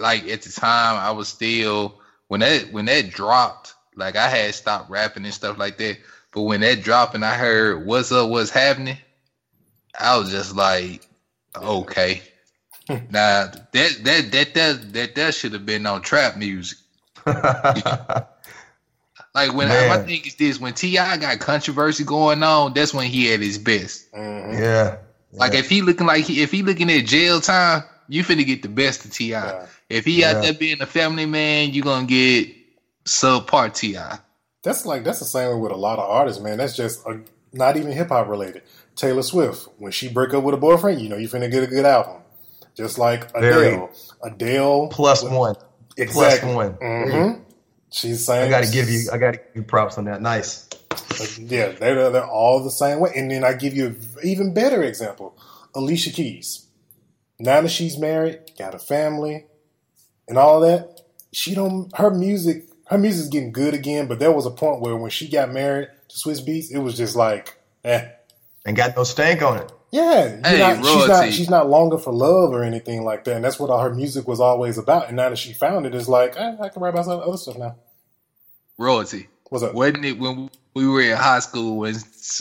like 0.01 0.29
at 0.29 0.43
the 0.43 0.53
time, 0.53 0.97
I 0.97 1.11
was 1.13 1.29
still 1.29 1.95
when 2.29 2.41
that 2.41 2.73
when 2.73 2.87
that 2.87 3.11
dropped. 3.11 3.75
Like 3.97 4.17
I 4.17 4.29
had 4.29 4.55
stopped 4.55 4.91
rapping 4.91 5.25
and 5.25 5.35
stuff 5.35 5.59
like 5.59 5.79
that. 5.79 5.99
But 6.33 6.43
when 6.43 6.61
that 6.61 6.83
dropped 6.83 7.15
and 7.15 7.25
I 7.25 7.35
heard 7.35 7.85
"What's 7.85 8.13
up, 8.13 8.29
What's 8.31 8.51
happening," 8.51 8.99
I 9.99 10.17
was 10.19 10.31
just 10.31 10.55
like, 10.57 11.07
okay. 11.57 12.23
now 12.89 13.51
that 13.73 14.05
that 14.05 14.31
that 14.33 14.55
that 14.55 14.93
that 14.93 15.15
that 15.15 15.35
should 15.35 15.53
have 15.53 15.67
been 15.67 15.87
on 15.87 16.03
trap 16.03 16.37
music. 16.37 16.79
Like 19.35 19.55
when 19.55 19.71
I, 19.71 19.83
my 19.83 19.99
Man. 19.99 20.07
thing 20.07 20.23
is 20.25 20.35
this: 20.37 20.59
when 20.59 20.73
Ti 20.75 20.95
got 20.97 21.39
controversy 21.39 22.05
going 22.05 22.43
on, 22.43 22.73
that's 22.75 22.93
when 22.95 23.07
he 23.07 23.33
at 23.33 23.41
his 23.41 23.59
best. 23.59 24.11
Mhm. 24.13 24.59
yeah. 24.59 24.97
Like 25.39 25.55
if 25.55 25.69
he 25.69 25.83
looking 25.83 26.07
like 26.07 26.25
he, 26.25 26.43
if 26.43 26.51
he 26.51 26.63
looking 26.63 26.91
at 26.91 27.05
jail 27.07 27.41
time, 27.41 27.85
you 28.09 28.25
finna 28.25 28.45
get 28.47 28.63
the 28.63 28.69
best 28.69 29.05
of 29.05 29.13
Ti. 29.13 29.27
Yeah. 29.27 29.67
If 29.89 30.05
he 30.05 30.21
Yeah. 30.21 30.33
out 30.33 30.43
there 30.43 30.53
being 30.53 30.81
a 30.83 30.87
family 30.87 31.27
man, 31.27 31.71
you're 31.71 31.85
gonna 31.85 32.07
get 32.07 32.49
subpar 33.05 33.73
Ti. 33.73 33.97
That's 34.63 34.85
like 34.85 35.05
that's 35.05 35.19
the 35.19 35.25
same 35.25 35.49
way 35.51 35.61
with 35.61 35.73
a 35.73 35.77
lot 35.77 35.99
of 35.99 36.09
artists, 36.09 36.43
man. 36.43 36.59
That's 36.59 36.77
just 36.77 37.07
uh 37.07 37.19
not 37.53 37.77
even 37.77 37.93
hip 37.93 38.09
hop 38.09 38.29
related. 38.29 38.63
Taylor 38.97 39.23
Swift, 39.23 39.69
when 39.79 39.93
she 39.93 40.09
break 40.09 40.35
up 40.35 40.43
with 40.45 40.55
a 40.55 40.59
boyfriend, 40.59 41.01
you 41.01 41.09
know 41.09 41.17
you're 41.17 41.31
finna 41.31 41.51
get 41.51 41.63
a 41.63 41.67
good 41.67 41.87
album. 41.87 42.23
Just 42.75 42.99
like 42.99 43.33
Very. 43.33 43.69
Adele, 43.69 43.91
Adele 44.23 44.89
Plus 44.89 45.23
one. 45.23 45.57
exactly. 45.97 46.55
one. 46.55 46.73
hmm 46.75 47.41
She's 47.91 48.27
saying 48.27 48.49
I 48.53 48.61
got 48.61 48.65
to 48.65 48.71
give 48.71 48.91
you. 48.91 49.09
I 49.13 49.17
got 49.19 49.33
to 49.33 49.39
give 49.39 49.47
you 49.57 49.63
props 49.63 49.97
on 49.97 50.05
that. 50.05 50.21
Nice. 50.21 50.69
Yeah, 51.39 51.71
they're, 51.71 52.11
they're 52.11 52.27
all 52.27 52.63
the 52.63 52.71
same 52.71 53.01
way. 53.01 53.11
And 53.17 53.31
then 53.31 53.45
I 53.45 53.55
give 53.55 53.75
you 53.75 53.87
an 53.87 54.01
even 54.23 54.53
better 54.53 54.83
example 54.83 55.37
Alicia 55.75 56.11
Keys. 56.11 56.67
Now 57.41 57.61
that 57.63 57.71
she's 57.71 57.97
married, 57.99 58.41
got 58.59 58.75
a 58.75 58.79
family, 58.79 59.47
and 60.29 60.39
all 60.39 60.61
that, 60.61 61.01
she 61.33 61.55
don't, 61.55 61.95
her 61.97 62.11
music, 62.11 62.65
her 62.87 62.99
music's 62.99 63.29
getting 63.29 63.53
good 63.53 63.75
again, 63.75 64.07
but 64.09 64.19
there 64.19 64.33
was 64.33 64.47
a 64.47 64.51
point 64.51 64.81
where 64.81 64.97
when 64.97 65.11
she 65.11 65.29
got 65.29 65.51
married 65.53 65.89
to 66.09 66.17
Swizz 66.17 66.47
Beatz, 66.47 66.71
it 66.71 66.79
was 66.79 66.97
just 66.97 67.17
like, 67.17 67.59
eh. 67.85 68.09
And 68.65 68.77
got 68.77 68.97
no 68.97 69.05
stank 69.05 69.43
on 69.43 69.59
it. 69.59 69.73
Yeah, 69.91 70.41
Hey, 70.45 70.59
not, 70.59 70.77
she's 70.77 70.85
not 70.85 71.09
royalty. 71.09 71.31
she's 71.31 71.51
not 71.51 71.71
longing 71.71 71.99
for 71.99 72.13
love 72.13 72.53
or 72.53 72.63
anything 72.63 73.05
like 73.05 73.25
that, 73.25 73.37
and 73.37 73.45
that's 73.45 73.59
what 73.59 73.71
all 73.71 73.81
her 73.81 73.95
music 73.95 74.29
was 74.29 74.39
always 74.41 74.77
about. 74.77 75.09
And 75.09 75.17
now 75.17 75.31
that 75.31 75.39
she 75.39 75.55
found 75.55 75.87
it, 75.87 75.95
it's 75.95 76.09
like 76.09 76.37
eh, 76.37 76.57
I 76.61 76.69
can 76.69 76.83
write 76.83 76.91
about 76.91 77.07
some 77.07 77.21
other 77.21 77.39
stuff 77.39 77.57
now. 77.57 77.77
Royalty. 78.77 79.29
What's 79.49 79.65
up? 79.65 79.73
Wasn't 79.75 80.05
it 80.05 80.19
when 80.19 80.51
we 80.75 80.87
were 80.87 81.01
in 81.01 81.17
high 81.17 81.39
school 81.39 81.79
when 81.79 81.95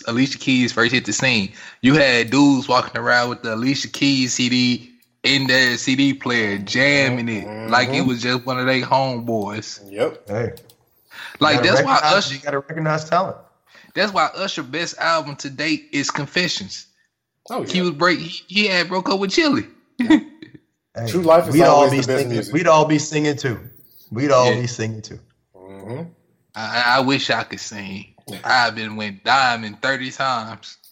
Alicia 0.08 0.38
Keys 0.40 0.74
first 0.74 0.92
hit 0.94 1.06
the 1.06 1.14
scene? 1.14 1.54
You 1.82 1.94
had 1.94 2.30
dudes 2.30 2.68
walking 2.68 3.00
around 3.00 3.30
with 3.30 3.44
the 3.44 3.56
Alicia 3.56 3.88
Keys 3.88 4.34
CD 4.34 4.92
in 5.28 5.48
their 5.48 5.78
CD 5.78 6.14
player, 6.14 6.58
jamming 6.58 7.28
it 7.30 7.70
like 7.70 7.90
it 7.90 8.02
was 8.02 8.22
just 8.22 8.46
one 8.46 8.60
of 8.60 8.66
their 8.66 8.82
homeboys. 8.82 9.80
Yep. 9.92 10.28
Hey. 10.28 10.54
Like 11.40 11.62
that's 11.64 11.82
why 11.84 11.94
recognize- 11.96 12.14
Usher. 12.14 12.34
You 12.36 12.42
got 12.42 12.52
to 12.52 12.60
recognize 12.60 13.06
talent. 13.10 13.38
That's 13.94 14.14
why 14.14 14.30
Usher 14.36 14.64
best 14.64 14.98
album 15.00 15.36
to 15.38 15.50
date 15.50 15.90
is 15.92 16.10
Confessions. 16.12 16.86
Oh 17.50 17.64
He 17.64 17.82
was 17.82 17.92
break. 17.92 18.20
He, 18.20 18.44
he 18.48 18.68
had 18.68 18.88
broke 18.90 19.10
up 19.10 19.20
with 19.20 19.32
Chilli. 19.32 19.68
Hey, 21.00 21.08
True 21.12 21.22
life 21.22 21.48
is 21.48 21.54
we'd 21.54 21.62
all 21.62 21.76
always 21.76 21.92
be 21.92 21.98
the 22.02 22.08
best 22.08 22.18
singing. 22.22 22.30
music. 22.34 22.54
We'd 22.56 22.68
all 22.68 22.86
be 22.86 22.98
singing 22.98 23.36
too. 23.38 23.60
We'd 24.12 24.32
all 24.32 24.52
Yeah. 24.52 24.62
be 24.62 24.66
singing 24.68 25.04
too. 25.04 25.20
hmm 25.56 26.02
I, 26.56 26.84
I 26.98 27.00
wish 27.02 27.30
I 27.30 27.44
could 27.44 27.60
sing. 27.60 28.16
I've 28.44 28.74
been 28.74 28.96
went 28.96 29.24
diamond 29.24 29.80
thirty 29.80 30.10
times. 30.10 30.78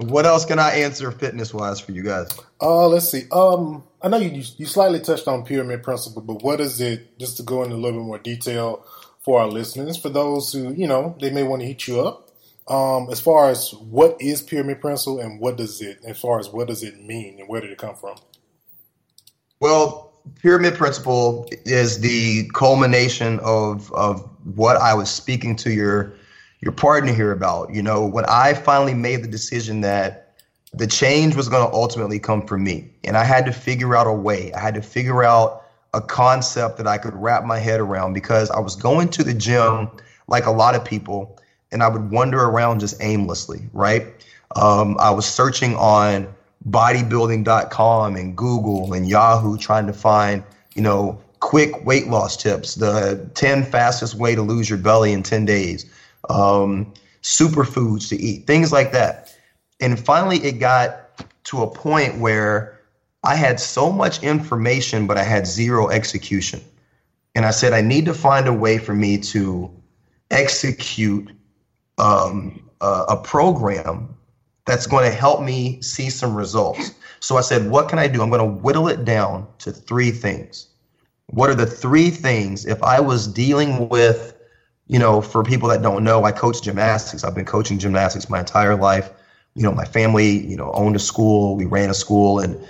What 0.00 0.24
else 0.24 0.46
can 0.46 0.58
I 0.58 0.70
answer 0.76 1.10
fitness 1.10 1.52
wise 1.52 1.78
for 1.78 1.92
you 1.92 2.02
guys? 2.02 2.28
Uh, 2.60 2.88
let's 2.88 3.10
see. 3.10 3.24
Um, 3.30 3.84
I 4.00 4.08
know 4.08 4.16
you 4.16 4.42
you 4.56 4.64
slightly 4.64 4.98
touched 4.98 5.28
on 5.28 5.44
pyramid 5.44 5.82
principle, 5.82 6.22
but 6.22 6.42
what 6.42 6.58
is 6.58 6.80
it? 6.80 7.18
Just 7.18 7.36
to 7.36 7.42
go 7.42 7.62
into 7.62 7.76
a 7.76 7.78
little 7.78 8.00
bit 8.00 8.06
more 8.06 8.18
detail 8.18 8.84
for 9.20 9.40
our 9.42 9.48
listeners, 9.48 9.98
for 9.98 10.08
those 10.08 10.52
who 10.52 10.72
you 10.72 10.86
know 10.86 11.16
they 11.20 11.30
may 11.30 11.42
want 11.42 11.60
to 11.60 11.68
hit 11.68 11.86
you 11.86 12.00
up. 12.00 12.30
Um, 12.66 13.08
as 13.10 13.20
far 13.20 13.50
as 13.50 13.72
what 13.74 14.16
is 14.20 14.40
pyramid 14.40 14.80
principle 14.80 15.18
and 15.18 15.38
what 15.38 15.56
does 15.56 15.82
it, 15.82 15.98
as 16.06 16.18
far 16.18 16.38
as 16.38 16.48
what 16.48 16.68
does 16.68 16.82
it 16.82 17.02
mean 17.02 17.38
and 17.38 17.48
where 17.48 17.60
did 17.60 17.70
it 17.70 17.78
come 17.78 17.96
from? 17.96 18.16
Well, 19.58 20.12
pyramid 20.40 20.74
principle 20.74 21.46
is 21.66 22.00
the 22.00 22.48
culmination 22.54 23.38
of 23.40 23.92
of 23.92 24.26
what 24.44 24.78
I 24.78 24.94
was 24.94 25.10
speaking 25.10 25.56
to 25.56 25.70
your 25.70 26.14
your 26.60 26.72
partner 26.72 27.12
here 27.12 27.32
about. 27.32 27.74
You 27.74 27.82
know, 27.82 28.06
when 28.06 28.24
I 28.26 28.54
finally 28.54 28.94
made 28.94 29.22
the 29.22 29.28
decision 29.28 29.80
that 29.82 30.34
the 30.72 30.86
change 30.86 31.34
was 31.34 31.48
going 31.48 31.68
to 31.68 31.74
ultimately 31.74 32.18
come 32.18 32.46
from 32.46 32.64
me, 32.64 32.90
and 33.04 33.16
I 33.16 33.24
had 33.24 33.44
to 33.46 33.52
figure 33.52 33.96
out 33.96 34.06
a 34.06 34.12
way. 34.12 34.52
I 34.52 34.60
had 34.60 34.74
to 34.74 34.82
figure 34.82 35.24
out 35.24 35.64
a 35.92 36.00
concept 36.00 36.76
that 36.76 36.86
I 36.86 36.98
could 36.98 37.14
wrap 37.14 37.44
my 37.44 37.58
head 37.58 37.80
around 37.80 38.12
because 38.12 38.50
I 38.50 38.60
was 38.60 38.76
going 38.76 39.08
to 39.10 39.24
the 39.24 39.34
gym 39.34 39.90
like 40.28 40.46
a 40.46 40.50
lot 40.50 40.76
of 40.76 40.84
people, 40.84 41.38
and 41.72 41.82
I 41.82 41.88
would 41.88 42.10
wander 42.10 42.40
around 42.40 42.80
just 42.80 43.02
aimlessly, 43.02 43.68
right? 43.72 44.06
Um, 44.54 44.96
I 45.00 45.10
was 45.10 45.26
searching 45.26 45.74
on 45.76 46.32
bodybuilding.com 46.68 48.16
and 48.16 48.36
Google 48.36 48.92
and 48.92 49.08
Yahoo 49.08 49.56
trying 49.56 49.86
to 49.86 49.92
find, 49.92 50.44
you 50.74 50.82
know, 50.82 51.20
quick 51.40 51.84
weight 51.84 52.08
loss 52.08 52.36
tips, 52.36 52.74
the 52.74 53.28
10 53.34 53.64
fastest 53.64 54.14
way 54.14 54.34
to 54.34 54.42
lose 54.42 54.68
your 54.68 54.78
belly 54.78 55.12
in 55.12 55.22
10 55.22 55.46
days, 55.46 55.86
um, 56.28 56.92
superfoods 57.22 58.08
to 58.10 58.16
eat, 58.16 58.46
things 58.46 58.72
like 58.72 58.92
that. 58.92 59.34
And 59.80 59.98
finally, 59.98 60.38
it 60.38 60.58
got 60.58 61.24
to 61.44 61.62
a 61.62 61.70
point 61.70 62.18
where 62.18 62.80
I 63.22 63.34
had 63.34 63.60
so 63.60 63.90
much 63.92 64.22
information, 64.22 65.06
but 65.06 65.18
I 65.18 65.22
had 65.22 65.46
zero 65.46 65.88
execution. 65.88 66.60
And 67.34 67.44
I 67.46 67.50
said, 67.50 67.72
I 67.72 67.80
need 67.80 68.06
to 68.06 68.14
find 68.14 68.48
a 68.48 68.52
way 68.52 68.78
for 68.78 68.94
me 68.94 69.18
to 69.18 69.70
execute 70.30 71.30
um, 71.98 72.68
a, 72.80 73.04
a 73.10 73.16
program 73.22 74.14
that's 74.64 74.86
going 74.86 75.10
to 75.10 75.16
help 75.16 75.42
me 75.42 75.80
see 75.82 76.10
some 76.10 76.34
results. 76.34 76.92
So 77.20 77.36
I 77.36 77.40
said, 77.40 77.70
what 77.70 77.88
can 77.88 77.98
I 77.98 78.08
do? 78.08 78.22
I'm 78.22 78.30
going 78.30 78.40
to 78.40 78.62
whittle 78.62 78.88
it 78.88 79.04
down 79.04 79.46
to 79.58 79.72
three 79.72 80.10
things. 80.10 80.68
What 81.26 81.50
are 81.50 81.54
the 81.54 81.66
three 81.66 82.10
things 82.10 82.66
if 82.66 82.82
I 82.82 83.00
was 83.00 83.26
dealing 83.26 83.88
with, 83.88 84.34
you 84.90 84.98
know, 84.98 85.20
for 85.20 85.44
people 85.44 85.68
that 85.68 85.82
don't 85.82 86.02
know, 86.02 86.24
I 86.24 86.32
coach 86.32 86.62
gymnastics. 86.62 87.22
I've 87.22 87.34
been 87.36 87.44
coaching 87.44 87.78
gymnastics 87.78 88.28
my 88.28 88.40
entire 88.40 88.74
life. 88.74 89.08
you 89.54 89.62
know, 89.62 89.72
my 89.72 89.84
family, 89.84 90.44
you 90.46 90.56
know, 90.56 90.72
owned 90.72 90.96
a 90.96 90.98
school. 90.98 91.54
We 91.54 91.64
ran 91.64 91.90
a 91.90 91.94
school, 91.94 92.40
and 92.40 92.60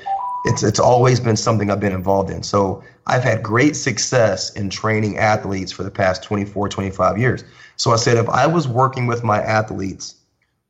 it's 0.44 0.62
it's 0.62 0.78
always 0.78 1.18
been 1.18 1.36
something 1.36 1.70
I've 1.70 1.80
been 1.80 1.94
involved 1.94 2.30
in. 2.30 2.42
So 2.42 2.84
I've 3.06 3.24
had 3.24 3.42
great 3.42 3.74
success 3.74 4.50
in 4.52 4.68
training 4.68 5.16
athletes 5.16 5.72
for 5.72 5.82
the 5.82 5.90
past 5.90 6.22
24, 6.22 6.68
25 6.68 7.16
years. 7.16 7.42
So 7.76 7.90
I 7.90 7.96
said, 7.96 8.18
if 8.18 8.28
I 8.28 8.46
was 8.46 8.68
working 8.68 9.06
with 9.06 9.24
my 9.24 9.40
athletes, 9.40 10.16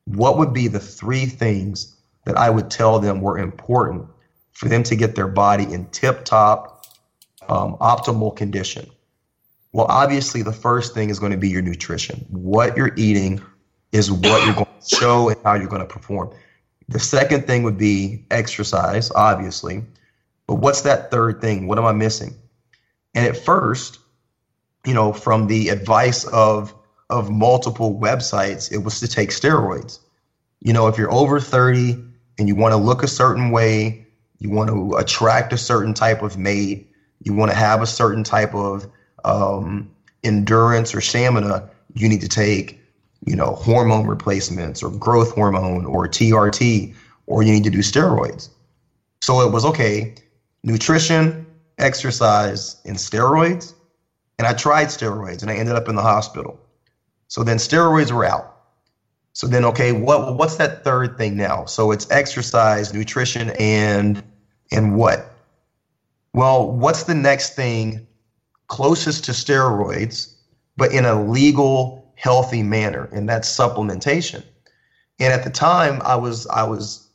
what 0.05 0.37
would 0.37 0.53
be 0.53 0.69
the 0.69 0.79
three 0.79 1.25
things 1.25 1.97
that 2.25 2.37
I 2.37 2.49
would 2.49 2.71
tell 2.71 2.99
them 2.99 3.19
were 3.19 3.37
important 3.37 4.05
for 4.53 4.69
them 4.69 4.83
to 4.83 4.95
get 4.95 5.15
their 5.15 5.27
body 5.27 5.65
in 5.65 5.85
tip 5.87 6.23
top, 6.23 6.85
um, 7.49 7.75
optimal 7.81 8.33
condition? 8.33 8.89
Well, 9.73 9.85
obviously, 9.89 10.41
the 10.41 10.51
first 10.51 10.93
thing 10.93 11.09
is 11.09 11.19
going 11.19 11.31
to 11.31 11.37
be 11.37 11.49
your 11.49 11.61
nutrition. 11.61 12.25
What 12.29 12.75
you're 12.75 12.93
eating 12.97 13.41
is 13.91 14.11
what 14.11 14.45
you're 14.45 14.55
going 14.55 14.65
to 14.81 14.95
show 14.95 15.29
and 15.29 15.37
how 15.43 15.53
you're 15.53 15.67
going 15.67 15.81
to 15.81 15.87
perform. 15.87 16.33
The 16.89 16.99
second 16.99 17.47
thing 17.47 17.63
would 17.63 17.77
be 17.77 18.25
exercise, 18.31 19.11
obviously. 19.11 19.83
But 20.45 20.55
what's 20.55 20.81
that 20.81 21.11
third 21.11 21.39
thing? 21.39 21.67
What 21.67 21.77
am 21.77 21.85
I 21.85 21.93
missing? 21.93 22.35
And 23.15 23.25
at 23.25 23.37
first, 23.37 23.99
you 24.85 24.93
know, 24.93 25.13
from 25.13 25.47
the 25.47 25.69
advice 25.69 26.25
of 26.25 26.73
of 27.09 27.29
multiple 27.29 27.99
websites, 27.99 28.71
it 28.71 28.79
was 28.79 29.01
to 29.01 29.07
take 29.07 29.29
steroids. 29.29 29.99
You 30.61 30.71
know, 30.71 30.87
if 30.87 30.97
you're 30.97 31.11
over 31.11 31.41
30 31.41 31.97
and 32.39 32.47
you 32.47 32.55
want 32.55 32.71
to 32.71 32.77
look 32.77 33.03
a 33.03 33.07
certain 33.07 33.51
way, 33.51 34.07
you 34.39 34.49
want 34.49 34.69
to 34.69 34.95
attract 34.95 35.51
a 35.51 35.57
certain 35.57 35.93
type 35.93 36.21
of 36.21 36.37
mate, 36.37 36.89
you 37.21 37.33
want 37.33 37.51
to 37.51 37.57
have 37.57 37.81
a 37.81 37.87
certain 37.87 38.23
type 38.23 38.55
of 38.55 38.87
um, 39.25 39.89
endurance 40.23 40.93
or 40.93 41.01
stamina, 41.01 41.69
you 41.93 42.07
need 42.07 42.21
to 42.21 42.27
take, 42.29 42.79
you 43.25 43.35
know, 43.35 43.55
hormone 43.55 44.07
replacements 44.07 44.83
or 44.83 44.89
growth 44.91 45.33
hormone 45.33 45.85
or 45.85 46.07
TRT, 46.07 46.93
or 47.27 47.43
you 47.43 47.51
need 47.51 47.63
to 47.63 47.69
do 47.69 47.79
steroids. 47.79 48.49
So 49.21 49.41
it 49.41 49.51
was 49.51 49.65
okay, 49.65 50.15
nutrition, 50.63 51.45
exercise, 51.77 52.81
and 52.85 52.97
steroids. 52.97 53.73
And 54.39 54.47
I 54.47 54.53
tried 54.53 54.87
steroids 54.87 55.41
and 55.41 55.51
I 55.51 55.55
ended 55.55 55.75
up 55.75 55.87
in 55.87 55.95
the 55.95 56.01
hospital. 56.01 56.59
So 57.27 57.43
then 57.43 57.57
steroids 57.57 58.11
were 58.11 58.25
out. 58.25 58.51
So 59.33 59.47
then, 59.47 59.63
okay, 59.65 59.93
what 59.93 60.35
what's 60.35 60.57
that 60.57 60.83
third 60.83 61.17
thing 61.17 61.37
now? 61.37 61.65
So 61.65 61.91
it's 61.91 62.09
exercise, 62.11 62.93
nutrition, 62.93 63.51
and 63.51 64.21
and 64.71 64.95
what? 64.95 65.33
Well, 66.33 66.71
what's 66.71 67.03
the 67.03 67.15
next 67.15 67.55
thing 67.55 68.07
closest 68.71 69.25
to 69.25 69.33
steroids, 69.33 70.33
but 70.77 70.93
in 70.93 71.03
a 71.03 71.21
legal, 71.21 72.09
healthy 72.15 72.63
manner, 72.63 73.09
and 73.11 73.27
that's 73.27 73.53
supplementation. 73.53 74.41
And 75.19 75.33
at 75.33 75.43
the 75.43 75.49
time, 75.49 76.01
I 76.05 76.15
was 76.15 76.47
I 76.47 76.63
was 76.63 77.05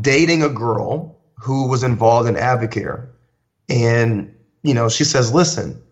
dating 0.00 0.44
a 0.44 0.48
girl 0.48 1.18
who 1.34 1.66
was 1.66 1.82
involved 1.82 2.28
in 2.28 2.36
Advocare, 2.36 3.08
and 3.68 4.32
you 4.62 4.72
know, 4.72 4.88
she 4.88 5.02
says, 5.02 5.34
"Listen, 5.34 5.82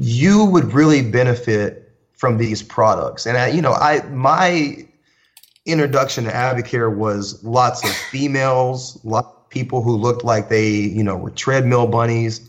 you 0.00 0.46
would 0.46 0.72
really 0.72 1.02
benefit 1.02 1.92
from 2.14 2.38
these 2.38 2.62
products." 2.62 3.26
And 3.26 3.36
I, 3.36 3.48
you 3.48 3.60
know, 3.60 3.74
I 3.74 4.00
my 4.08 4.78
introduction 5.66 6.24
to 6.24 6.30
Advocare 6.30 6.96
was 6.96 7.44
lots 7.44 7.84
of 7.84 7.94
females, 8.10 8.98
lot 9.04 9.26
of 9.26 9.50
people 9.50 9.82
who 9.82 9.94
looked 9.94 10.24
like 10.24 10.48
they, 10.48 10.70
you 10.70 11.04
know, 11.04 11.16
were 11.16 11.30
treadmill 11.30 11.86
bunnies, 11.86 12.48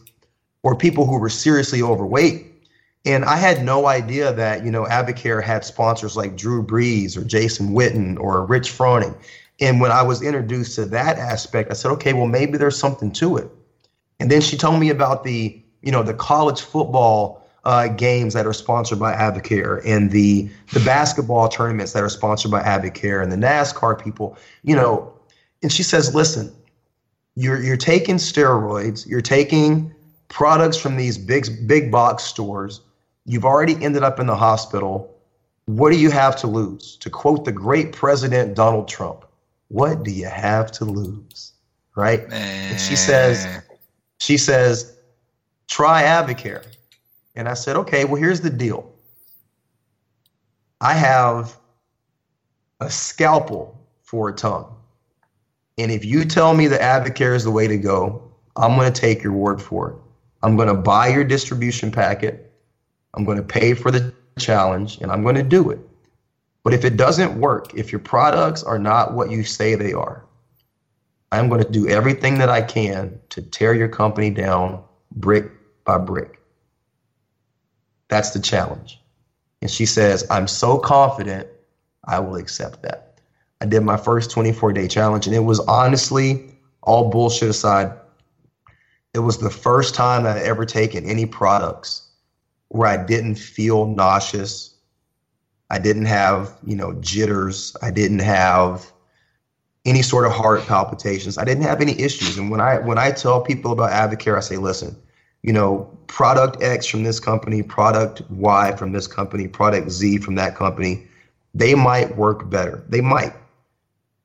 or 0.63 0.75
people 0.75 1.05
who 1.05 1.19
were 1.19 1.29
seriously 1.29 1.81
overweight. 1.81 2.45
And 3.05 3.23
I 3.23 3.37
had 3.37 3.63
no 3.63 3.87
idea 3.87 4.33
that, 4.33 4.65
you 4.65 4.71
know, 4.71 4.83
Advocare 4.83 5.41
had 5.41 5.63
sponsors 5.63 6.17
like 6.17 6.35
Drew 6.35 6.61
Brees 6.61 7.15
or 7.15 7.23
Jason 7.23 7.69
Witten 7.69 8.19
or 8.19 8.45
Rich 8.45 8.71
Froning. 8.71 9.15
And 9.59 9.79
when 9.79 9.91
I 9.91 10.03
was 10.03 10.21
introduced 10.21 10.75
to 10.75 10.85
that 10.85 11.17
aspect, 11.17 11.71
I 11.71 11.73
said, 11.73 11.91
okay, 11.91 12.13
well, 12.13 12.27
maybe 12.27 12.57
there's 12.57 12.77
something 12.77 13.11
to 13.13 13.37
it. 13.37 13.49
And 14.19 14.29
then 14.29 14.41
she 14.41 14.57
told 14.57 14.79
me 14.79 14.89
about 14.89 15.23
the, 15.23 15.61
you 15.81 15.91
know, 15.91 16.03
the 16.03 16.13
college 16.13 16.61
football 16.61 17.47
uh, 17.63 17.89
games 17.89 18.33
that 18.33 18.45
are 18.45 18.53
sponsored 18.53 18.97
by 18.97 19.13
Advocare 19.13 19.81
and 19.85 20.11
the 20.11 20.49
the 20.71 20.79
basketball 20.81 21.49
tournaments 21.49 21.91
that 21.91 22.01
are 22.01 22.09
sponsored 22.09 22.49
by 22.49 22.61
Advocare 22.63 23.21
and 23.21 23.31
the 23.31 23.35
NASCAR 23.35 24.01
people, 24.01 24.37
you 24.63 24.75
know. 24.75 25.13
And 25.61 25.71
she 25.71 25.83
says, 25.83 26.15
listen, 26.15 26.55
you're 27.35 27.61
you're 27.61 27.75
taking 27.75 28.15
steroids, 28.15 29.07
you're 29.07 29.21
taking 29.21 29.93
products 30.29 30.77
from 30.77 30.97
these 30.97 31.17
big 31.17 31.67
big 31.67 31.91
box 31.91 32.23
stores. 32.23 32.81
You've 33.25 33.45
already 33.45 33.81
ended 33.83 34.03
up 34.03 34.19
in 34.19 34.27
the 34.27 34.35
hospital. 34.35 35.13
What 35.65 35.91
do 35.91 35.99
you 35.99 36.11
have 36.11 36.35
to 36.37 36.47
lose? 36.47 36.95
To 36.97 37.09
quote 37.09 37.43
the 37.43 37.51
great 37.51 37.91
President 37.91 38.55
Donald 38.55 38.87
Trump, 38.87 39.25
what 39.67 40.03
do 40.03 40.11
you 40.11 40.27
have 40.27 40.71
to 40.73 40.85
lose? 40.85 41.53
Right? 41.95 42.21
And 42.31 42.79
she 42.79 42.95
says, 42.95 43.45
she 44.19 44.37
says, 44.37 44.95
try 45.67 46.03
Advocare. 46.03 46.65
And 47.35 47.49
I 47.49 47.53
said, 47.53 47.75
okay, 47.75 48.05
well, 48.05 48.15
here's 48.15 48.41
the 48.41 48.49
deal. 48.49 48.91
I 50.79 50.93
have 50.93 51.57
a 52.79 52.89
scalpel 52.89 53.79
for 54.03 54.29
a 54.29 54.33
tongue. 54.33 54.73
And 55.77 55.91
if 55.91 56.05
you 56.05 56.23
tell 56.25 56.53
me 56.53 56.67
that 56.67 56.81
Advocare 56.81 57.35
is 57.35 57.43
the 57.43 57.51
way 57.51 57.67
to 57.67 57.77
go, 57.77 58.31
I'm 58.55 58.75
going 58.75 58.91
to 58.91 59.01
take 59.01 59.21
your 59.21 59.33
word 59.33 59.61
for 59.61 59.91
it. 59.91 59.95
I'm 60.43 60.55
going 60.55 60.67
to 60.67 60.73
buy 60.73 61.07
your 61.07 61.23
distribution 61.23 61.91
packet. 61.91 62.51
I'm 63.13 63.25
going 63.25 63.37
to 63.37 63.43
pay 63.43 63.73
for 63.73 63.91
the 63.91 64.13
challenge 64.37 64.99
and 65.01 65.11
I'm 65.11 65.23
going 65.23 65.35
to 65.35 65.43
do 65.43 65.71
it. 65.71 65.79
But 66.63 66.73
if 66.73 66.83
it 66.83 66.97
doesn't 66.97 67.39
work, 67.39 67.73
if 67.73 67.91
your 67.91 67.99
products 67.99 68.63
are 68.63 68.79
not 68.79 69.13
what 69.13 69.31
you 69.31 69.43
say 69.43 69.75
they 69.75 69.93
are, 69.93 70.25
I'm 71.31 71.49
going 71.49 71.63
to 71.63 71.69
do 71.69 71.87
everything 71.87 72.37
that 72.37 72.49
I 72.49 72.61
can 72.61 73.19
to 73.29 73.41
tear 73.41 73.73
your 73.73 73.87
company 73.87 74.29
down 74.29 74.83
brick 75.11 75.51
by 75.83 75.97
brick. 75.97 76.41
That's 78.09 78.31
the 78.31 78.39
challenge. 78.39 79.01
And 79.61 79.71
she 79.71 79.85
says, 79.85 80.25
I'm 80.29 80.47
so 80.47 80.77
confident 80.77 81.47
I 82.05 82.19
will 82.19 82.35
accept 82.35 82.83
that. 82.83 83.19
I 83.59 83.65
did 83.65 83.81
my 83.81 83.97
first 83.97 84.31
24 84.31 84.73
day 84.73 84.87
challenge, 84.87 85.25
and 85.27 85.35
it 85.35 85.39
was 85.39 85.59
honestly, 85.61 86.51
all 86.83 87.09
bullshit 87.09 87.49
aside, 87.49 87.91
it 89.17 89.21
was 89.21 89.39
the 89.39 89.49
first 89.49 89.95
time 89.95 90.27
I'd 90.27 90.43
ever 90.43 90.63
taken 90.63 91.03
any 91.03 91.25
products 91.25 92.03
where 92.67 92.87
I 92.87 93.03
didn't 93.03 93.35
feel 93.35 93.87
nauseous. 93.87 94.75
I 95.71 95.79
didn't 95.79 96.05
have, 96.05 96.55
you 96.63 96.75
know, 96.75 96.93
jitters. 97.01 97.75
I 97.81 97.89
didn't 97.89 98.19
have 98.19 98.91
any 99.85 100.03
sort 100.03 100.27
of 100.27 100.33
heart 100.33 100.67
palpitations. 100.67 101.39
I 101.39 101.45
didn't 101.45 101.63
have 101.63 101.81
any 101.81 101.99
issues. 101.99 102.37
And 102.37 102.51
when 102.51 102.61
I 102.61 102.77
when 102.77 102.99
I 102.99 103.09
tell 103.09 103.41
people 103.41 103.71
about 103.71 103.89
Advocare, 103.89 104.37
I 104.37 104.41
say, 104.41 104.57
listen, 104.57 104.95
you 105.41 105.51
know, 105.51 105.89
product 106.05 106.61
X 106.61 106.85
from 106.85 107.01
this 107.01 107.19
company, 107.19 107.63
product 107.63 108.21
Y 108.29 108.75
from 108.75 108.91
this 108.91 109.07
company, 109.07 109.47
product 109.47 109.89
Z 109.89 110.19
from 110.19 110.35
that 110.35 110.55
company, 110.55 111.07
they 111.55 111.73
might 111.73 112.15
work 112.17 112.51
better. 112.51 112.83
They 112.87 113.01
might. 113.01 113.33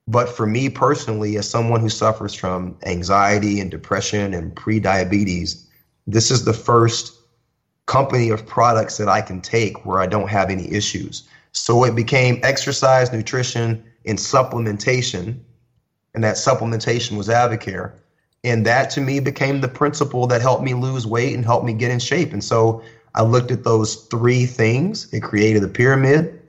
But 0.09 0.29
for 0.29 0.47
me 0.47 0.69
personally, 0.69 1.37
as 1.37 1.49
someone 1.49 1.81
who 1.81 1.89
suffers 1.89 2.35
from 2.35 2.77
anxiety 2.85 3.61
and 3.61 3.71
depression 3.71 4.35
and 4.35 4.55
pre-diabetes, 4.55 5.69
this 6.07 6.31
is 6.31 6.45
the 6.45 6.53
first 6.53 7.17
company 7.87 8.31
of 8.31 8.47
products 8.47 8.97
that 8.97 9.09
I 9.09 9.21
can 9.21 9.41
take 9.41 9.85
where 9.85 10.01
I 10.01 10.07
don't 10.07 10.29
have 10.29 10.51
any 10.51 10.73
issues. 10.73 11.29
So 11.53 11.85
it 11.85 11.95
became 11.95 12.41
exercise, 12.43 13.13
nutrition, 13.13 13.85
and 14.05 14.19
supplementation. 14.19 15.39
And 16.15 16.25
that 16.25 16.37
supplementation 16.37 17.17
was 17.17 17.29
Advocare. 17.29 17.93
And 18.45 18.67
that 18.67 18.91
to 18.91 19.01
me 19.01 19.21
became 19.21 19.61
the 19.61 19.69
principle 19.69 20.27
that 20.27 20.41
helped 20.41 20.65
me 20.65 20.75
lose 20.75 21.07
weight 21.07 21.35
and 21.35 21.45
helped 21.45 21.65
me 21.65 21.73
get 21.73 21.93
in 21.93 22.01
shape. 22.01 22.33
And 22.33 22.43
so 22.43 22.83
I 23.15 23.23
looked 23.23 23.51
at 23.51 23.63
those 23.63 24.07
three 24.07 24.47
things. 24.47 25.13
It 25.13 25.23
created 25.23 25.63
a 25.63 25.69
pyramid. 25.69 26.41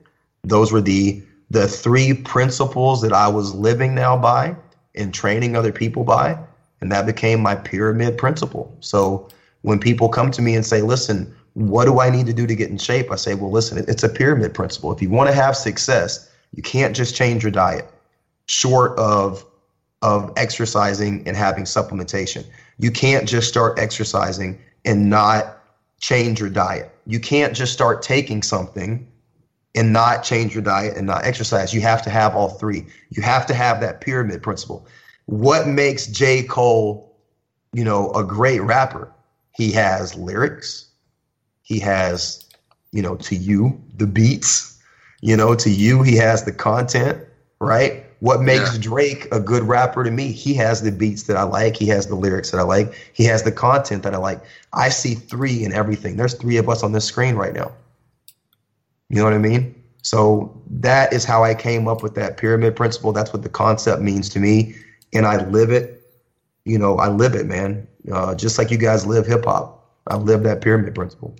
Those 0.43 0.71
were 0.71 0.81
the 0.81 1.21
the 1.53 1.67
three 1.67 2.15
principles 2.15 3.01
that 3.03 3.13
I 3.13 3.27
was 3.27 3.53
living 3.53 3.93
now 3.93 4.17
by 4.17 4.55
and 4.95 5.13
training 5.13 5.55
other 5.55 5.71
people 5.71 6.03
by. 6.03 6.35
And 6.81 6.91
that 6.91 7.05
became 7.05 7.41
my 7.41 7.53
pyramid 7.53 8.17
principle. 8.17 8.75
So 8.79 9.29
when 9.61 9.79
people 9.79 10.09
come 10.09 10.31
to 10.31 10.41
me 10.41 10.55
and 10.55 10.65
say, 10.65 10.81
listen, 10.81 11.33
what 11.53 11.85
do 11.85 11.99
I 11.99 12.09
need 12.09 12.25
to 12.25 12.33
do 12.33 12.47
to 12.47 12.55
get 12.55 12.71
in 12.71 12.79
shape? 12.79 13.11
I 13.11 13.17
say, 13.17 13.35
well, 13.35 13.51
listen, 13.51 13.85
it's 13.87 14.03
a 14.03 14.09
pyramid 14.09 14.55
principle. 14.55 14.91
If 14.91 14.99
you 14.99 15.11
want 15.11 15.29
to 15.29 15.35
have 15.35 15.55
success, 15.55 16.27
you 16.55 16.63
can't 16.63 16.95
just 16.95 17.15
change 17.15 17.43
your 17.43 17.51
diet 17.51 17.87
short 18.47 18.97
of 18.97 19.45
of 20.01 20.33
exercising 20.35 21.25
and 21.25 21.37
having 21.37 21.63
supplementation. 21.63 22.45
You 22.77 22.91
can't 22.91 23.25
just 23.29 23.47
start 23.47 23.79
exercising 23.79 24.59
and 24.83 25.09
not 25.09 25.59
change 26.01 26.41
your 26.41 26.49
diet. 26.49 26.91
You 27.05 27.21
can't 27.21 27.55
just 27.55 27.71
start 27.71 28.01
taking 28.01 28.43
something 28.43 29.07
and 29.75 29.91
not 29.91 30.23
change 30.23 30.53
your 30.53 30.63
diet 30.63 30.95
and 30.95 31.07
not 31.07 31.25
exercise. 31.25 31.73
You 31.73 31.81
have 31.81 32.01
to 32.03 32.09
have 32.09 32.35
all 32.35 32.49
three. 32.49 32.85
You 33.09 33.21
have 33.23 33.45
to 33.47 33.53
have 33.53 33.81
that 33.81 34.01
pyramid 34.01 34.43
principle. 34.43 34.87
What 35.25 35.67
makes 35.67 36.07
J. 36.07 36.43
Cole, 36.43 37.15
you 37.73 37.83
know, 37.83 38.11
a 38.11 38.23
great 38.23 38.61
rapper? 38.61 39.11
He 39.55 39.71
has 39.71 40.15
lyrics. 40.15 40.87
He 41.63 41.79
has, 41.79 42.45
you 42.91 43.01
know, 43.01 43.15
to 43.15 43.35
you, 43.35 43.81
the 43.95 44.07
beats. 44.07 44.79
You 45.21 45.37
know, 45.37 45.55
to 45.55 45.69
you, 45.69 46.03
he 46.03 46.17
has 46.17 46.43
the 46.43 46.51
content, 46.51 47.23
right? 47.59 48.05
What 48.19 48.41
makes 48.41 48.73
Yeah. 48.73 48.81
Drake 48.81 49.27
a 49.31 49.39
good 49.39 49.63
rapper 49.63 50.03
to 50.03 50.11
me? 50.11 50.31
He 50.31 50.53
has 50.55 50.81
the 50.81 50.91
beats 50.91 51.23
that 51.23 51.37
I 51.37 51.43
like. 51.43 51.75
He 51.77 51.87
has 51.87 52.07
the 52.07 52.15
lyrics 52.15 52.51
that 52.51 52.59
I 52.59 52.63
like. 52.63 52.93
He 53.13 53.23
has 53.25 53.43
the 53.43 53.51
content 53.51 54.03
that 54.03 54.13
I 54.13 54.17
like. 54.17 54.41
I 54.73 54.89
see 54.89 55.15
three 55.15 55.63
in 55.63 55.73
everything. 55.73 56.17
There's 56.17 56.33
three 56.33 56.57
of 56.57 56.69
us 56.69 56.83
on 56.83 56.91
this 56.91 57.05
screen 57.05 57.35
right 57.35 57.53
now. 57.53 57.71
You 59.13 59.19
know 59.19 59.25
what 59.25 59.33
I 59.33 59.37
mean? 59.37 59.75
So 60.01 60.59
that 60.71 61.13
is 61.13 61.23
how 61.23 61.43
I 61.43 61.53
came 61.53 61.87
up 61.87 62.01
with 62.01 62.15
that 62.15 62.37
pyramid 62.37 62.75
principle. 62.75 63.13
That's 63.13 63.31
what 63.31 63.43
the 63.43 63.49
concept 63.49 64.01
means 64.01 64.27
to 64.29 64.39
me, 64.39 64.73
and 65.13 65.27
I 65.27 65.45
live 65.49 65.69
it. 65.69 66.01
You 66.65 66.79
know, 66.79 66.97
I 66.97 67.09
live 67.09 67.35
it, 67.35 67.45
man. 67.45 67.87
Uh, 68.11 68.33
just 68.33 68.57
like 68.57 68.71
you 68.71 68.77
guys 68.77 69.05
live 69.05 69.27
hip 69.27 69.45
hop, 69.45 69.87
I 70.07 70.15
live 70.15 70.41
that 70.43 70.61
pyramid 70.61 70.95
principle. 70.95 71.35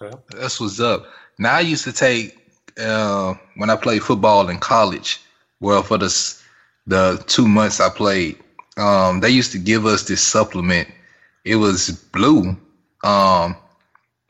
Okay. 0.00 0.16
That's 0.38 0.60
what's 0.60 0.78
up. 0.78 1.06
Now 1.40 1.56
I 1.56 1.60
used 1.62 1.82
to 1.82 1.92
take 1.92 2.38
uh, 2.78 3.34
when 3.56 3.70
I 3.70 3.76
played 3.76 4.04
football 4.04 4.48
in 4.48 4.60
college. 4.60 5.20
Well, 5.58 5.82
for 5.82 5.98
the 5.98 6.36
the 6.86 7.24
two 7.26 7.48
months 7.48 7.80
I 7.80 7.88
played, 7.88 8.38
um, 8.76 9.18
they 9.18 9.30
used 9.30 9.50
to 9.50 9.58
give 9.58 9.84
us 9.84 10.04
this 10.04 10.22
supplement. 10.22 10.86
It 11.44 11.56
was 11.56 11.90
blue. 12.12 12.56
Um, 13.02 13.56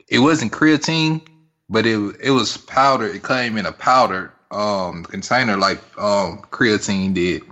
it 0.07 0.17
wasn't 0.17 0.51
creatine, 0.51 1.21
but 1.69 1.85
it 1.85 1.97
it 2.21 2.31
was 2.31 2.57
powder. 2.57 3.07
It 3.07 3.23
came 3.23 3.57
in 3.57 3.65
a 3.65 3.71
powder 3.71 4.33
um, 4.51 5.03
container 5.03 5.57
like 5.57 5.79
um, 5.97 6.41
creatine 6.51 7.13
did. 7.13 7.43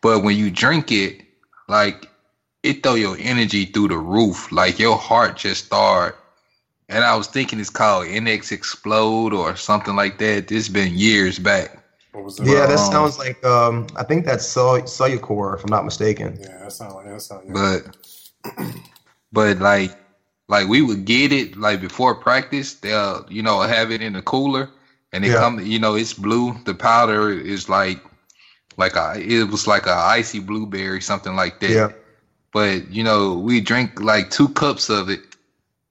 But 0.00 0.22
when 0.22 0.36
you 0.36 0.50
drink 0.50 0.92
it, 0.92 1.22
like 1.68 2.10
it 2.62 2.82
throw 2.82 2.94
your 2.94 3.16
energy 3.18 3.64
through 3.66 3.88
the 3.88 3.98
roof. 3.98 4.50
Like 4.52 4.78
your 4.78 4.96
heart 4.96 5.36
just 5.36 5.66
start 5.66 6.18
and 6.88 7.04
I 7.04 7.16
was 7.16 7.26
thinking 7.26 7.60
it's 7.60 7.70
called 7.70 8.06
NX 8.06 8.52
Explode 8.52 9.32
or 9.32 9.56
something 9.56 9.96
like 9.96 10.18
that. 10.18 10.48
This 10.48 10.68
been 10.68 10.94
years 10.94 11.38
back. 11.38 11.82
What 12.12 12.24
was 12.24 12.38
it? 12.38 12.46
Yeah, 12.46 12.66
that 12.66 12.78
um, 12.78 12.92
sounds 12.92 13.18
like 13.18 13.42
um, 13.44 13.86
I 13.96 14.04
think 14.04 14.24
that's 14.24 14.46
Cell- 14.46 14.82
Cellucor, 14.82 15.56
if 15.56 15.64
I'm 15.64 15.70
not 15.70 15.84
mistaken. 15.84 16.36
Yeah, 16.40 16.58
that 16.58 16.72
sounds 16.72 16.94
like 16.94 17.06
that 17.06 17.20
sound. 17.22 17.48
Yeah. 17.48 17.80
But 18.44 18.66
but 19.32 19.58
like 19.58 19.96
like 20.48 20.68
we 20.68 20.82
would 20.82 21.04
get 21.04 21.32
it 21.32 21.56
like 21.56 21.80
before 21.80 22.14
practice. 22.14 22.74
They'll 22.74 23.26
you 23.28 23.42
know 23.42 23.60
have 23.60 23.90
it 23.90 24.02
in 24.02 24.12
the 24.14 24.22
cooler 24.22 24.70
and 25.12 25.24
it 25.24 25.30
Yeah. 25.30 25.38
come 25.38 25.60
you 25.60 25.78
know 25.78 25.94
it's 25.94 26.12
blue. 26.14 26.54
The 26.64 26.74
powder 26.74 27.30
is 27.30 27.68
like 27.68 28.00
like 28.76 28.96
a 28.96 29.14
it 29.18 29.50
was 29.50 29.66
like 29.66 29.86
a 29.86 29.94
icy 29.94 30.40
blueberry 30.40 31.00
something 31.00 31.36
like 31.36 31.60
that. 31.60 31.70
Yeah. 31.70 31.92
But 32.52 32.90
you 32.90 33.02
know 33.04 33.34
we 33.34 33.60
drink 33.60 34.00
like 34.00 34.30
two 34.30 34.48
cups 34.48 34.88
of 34.90 35.08
it 35.10 35.20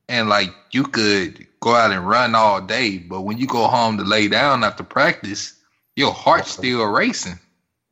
and 0.10 0.30
like 0.30 0.54
you 0.72 0.84
could 0.84 1.48
go 1.60 1.76
out 1.76 1.92
and 1.92 2.08
run 2.08 2.36
all 2.36 2.60
day, 2.62 2.98
but 2.98 3.22
when 3.22 3.38
you 3.38 3.48
go 3.48 3.68
home 3.68 3.98
to 3.98 4.04
lay 4.04 4.28
down 4.28 4.64
after 4.64 4.84
practice, 4.84 5.54
your 5.96 6.12
heart's 6.12 6.52
still 6.52 6.84
racing. 6.86 7.40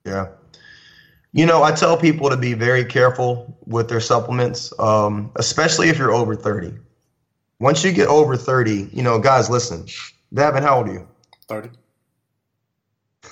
Yeah. 0.06 0.28
You 1.34 1.46
know, 1.46 1.64
I 1.64 1.72
tell 1.72 1.98
people 1.98 2.30
to 2.30 2.38
be 2.38 2.54
very 2.54 2.84
careful 2.84 3.58
with 3.66 3.88
their 3.88 4.02
supplements, 4.02 4.74
um, 4.80 5.32
especially 5.38 5.88
if 5.88 5.98
you're 5.98 6.12
over 6.12 6.36
30. 6.36 6.74
Once 7.60 7.84
you 7.84 7.92
get 7.92 8.08
over 8.08 8.36
30, 8.36 8.90
you 8.92 9.02
know, 9.02 9.20
guys, 9.20 9.50
listen. 9.50 9.86
Davin, 10.34 10.62
how 10.62 10.80
old 10.80 10.90
are 10.90 10.94
you? 10.94 11.08
Thirty. 11.48 11.70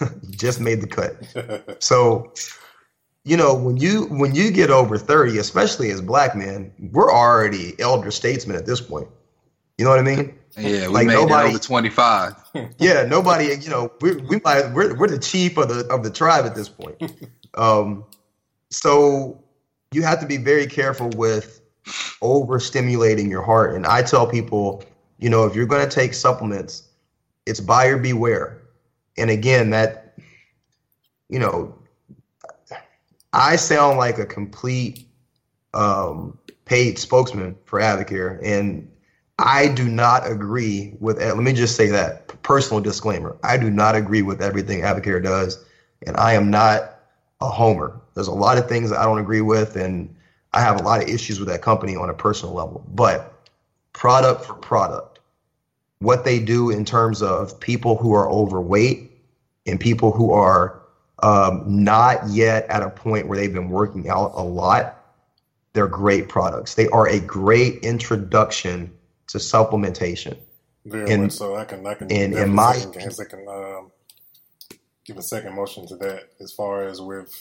You 0.02 0.08
just 0.32 0.60
made 0.60 0.82
the 0.82 0.88
cut. 0.88 1.84
So, 1.84 2.34
you 3.26 3.36
know, 3.36 3.54
when 3.54 3.78
you 3.78 4.06
when 4.06 4.36
you 4.36 4.52
get 4.52 4.70
over 4.70 4.98
30, 4.98 5.38
especially 5.38 5.90
as 5.92 6.02
black 6.02 6.36
men, 6.36 6.72
we're 6.92 7.12
already 7.12 7.78
elder 7.80 8.12
statesmen 8.12 8.56
at 8.56 8.66
this 8.66 8.82
point. 8.82 9.08
You 9.80 9.86
know 9.86 9.92
what 9.92 10.00
I 10.00 10.04
mean? 10.04 10.38
Yeah, 10.58 10.88
we 10.88 10.94
Like 10.94 11.08
made 11.08 11.14
nobody- 11.14 11.48
it 11.48 11.52
over 11.52 11.60
twenty 11.64 11.90
five. 11.90 12.34
yeah, 12.80 13.04
nobody, 13.06 13.56
you 13.62 13.70
know, 13.70 13.90
we 14.02 14.18
we 14.18 14.42
might 14.44 14.74
we're 14.74 14.94
we're 14.94 15.08
the 15.08 15.18
chief 15.18 15.58
of 15.58 15.70
the 15.70 15.88
of 15.88 16.04
the 16.04 16.10
tribe 16.12 16.46
at 16.46 16.54
this 16.54 16.68
point. 16.70 17.02
Um, 17.56 18.06
so 18.70 19.44
you 19.92 20.04
have 20.04 20.20
to 20.20 20.28
be 20.28 20.38
very 20.38 20.68
careful 20.68 21.10
with 21.16 21.62
overstimulating 22.22 23.28
your 23.28 23.42
heart. 23.42 23.74
And 23.74 23.88
I 23.88 24.04
tell 24.04 24.28
people, 24.28 24.84
you 25.18 25.32
know, 25.32 25.46
if 25.48 25.56
you're 25.56 25.66
going 25.66 25.84
to 25.84 25.90
take 25.94 26.14
supplements, 26.14 26.84
it's 27.48 27.60
buyer 27.60 27.98
beware. 27.98 28.62
And 29.18 29.32
again, 29.32 29.72
that 29.72 30.14
you 31.30 31.40
know, 31.40 31.74
I 33.34 33.56
sound 33.56 33.98
like 33.98 34.20
a 34.20 34.28
complete 34.28 35.08
um, 35.74 36.38
paid 36.66 37.00
spokesman 37.00 37.56
for 37.66 37.80
Advocare, 37.80 38.40
and 38.44 38.88
I 39.40 39.70
do 39.70 39.88
not 39.88 40.30
agree 40.30 40.94
with. 41.00 41.18
Let 41.18 41.38
me 41.38 41.54
just 41.54 41.78
say 41.78 41.88
that 41.88 42.28
personal 42.44 42.82
disclaimer: 42.82 43.38
I 43.42 43.56
do 43.56 43.70
not 43.70 43.96
agree 43.96 44.22
with 44.22 44.42
everything 44.42 44.82
Advocare 44.82 45.24
does, 45.24 45.64
and 46.06 46.18
I 46.18 46.34
am 46.34 46.52
not 46.52 47.00
a 47.40 47.48
homer. 47.48 48.02
There's 48.16 48.28
a 48.28 48.34
lot 48.34 48.58
of 48.58 48.68
things 48.68 48.92
I 48.92 49.04
don't 49.06 49.18
agree 49.18 49.40
with, 49.40 49.78
and 49.78 50.14
I 50.52 50.60
have 50.60 50.82
a 50.82 50.84
lot 50.84 51.02
of 51.02 51.08
issues 51.08 51.40
with 51.40 51.48
that 51.48 51.62
company 51.62 51.96
on 51.96 52.10
a 52.10 52.14
personal 52.14 52.54
level. 52.54 52.86
But 52.94 53.34
product 53.94 54.44
for 54.44 54.56
product, 54.56 55.20
what 56.00 56.26
they 56.26 56.40
do 56.40 56.70
in 56.70 56.84
terms 56.84 57.22
of 57.22 57.58
people 57.62 57.96
who 57.96 58.14
are 58.14 58.30
overweight 58.30 59.10
and 59.66 59.80
people 59.80 60.12
who 60.12 60.34
are 60.34 60.82
um, 61.24 61.64
not 61.66 62.28
yet 62.28 62.66
at 62.70 62.84
a 62.84 62.90
point 62.90 63.28
where 63.28 63.38
they've 63.38 63.54
been 63.54 63.70
working 63.70 64.10
out 64.10 64.34
a 64.36 64.44
lot, 64.44 65.02
they're 65.72 65.88
great 65.88 66.28
products. 66.28 66.76
They 66.76 66.90
are 66.90 67.08
a 67.08 67.22
great 67.22 67.86
introduction 67.86 68.92
to 69.30 69.38
supplementation. 69.40 70.38
And- 70.92 71.32
so. 71.32 71.56
I 71.56 71.66
can. 71.66 71.86
I 71.86 71.94
can. 71.96 72.12
and- 72.12 72.34
and 72.34 72.54
my- 72.54 72.74
second, 72.74 72.94
can 72.94 73.12
second 73.12 73.48
um, 73.48 73.92
give 75.06 75.18
a 75.18 75.22
second 75.24 75.56
motion 75.56 75.88
to 75.88 75.96
that 75.98 76.30
as 76.40 76.52
far 76.52 76.84
as 76.88 77.02
with 77.02 77.32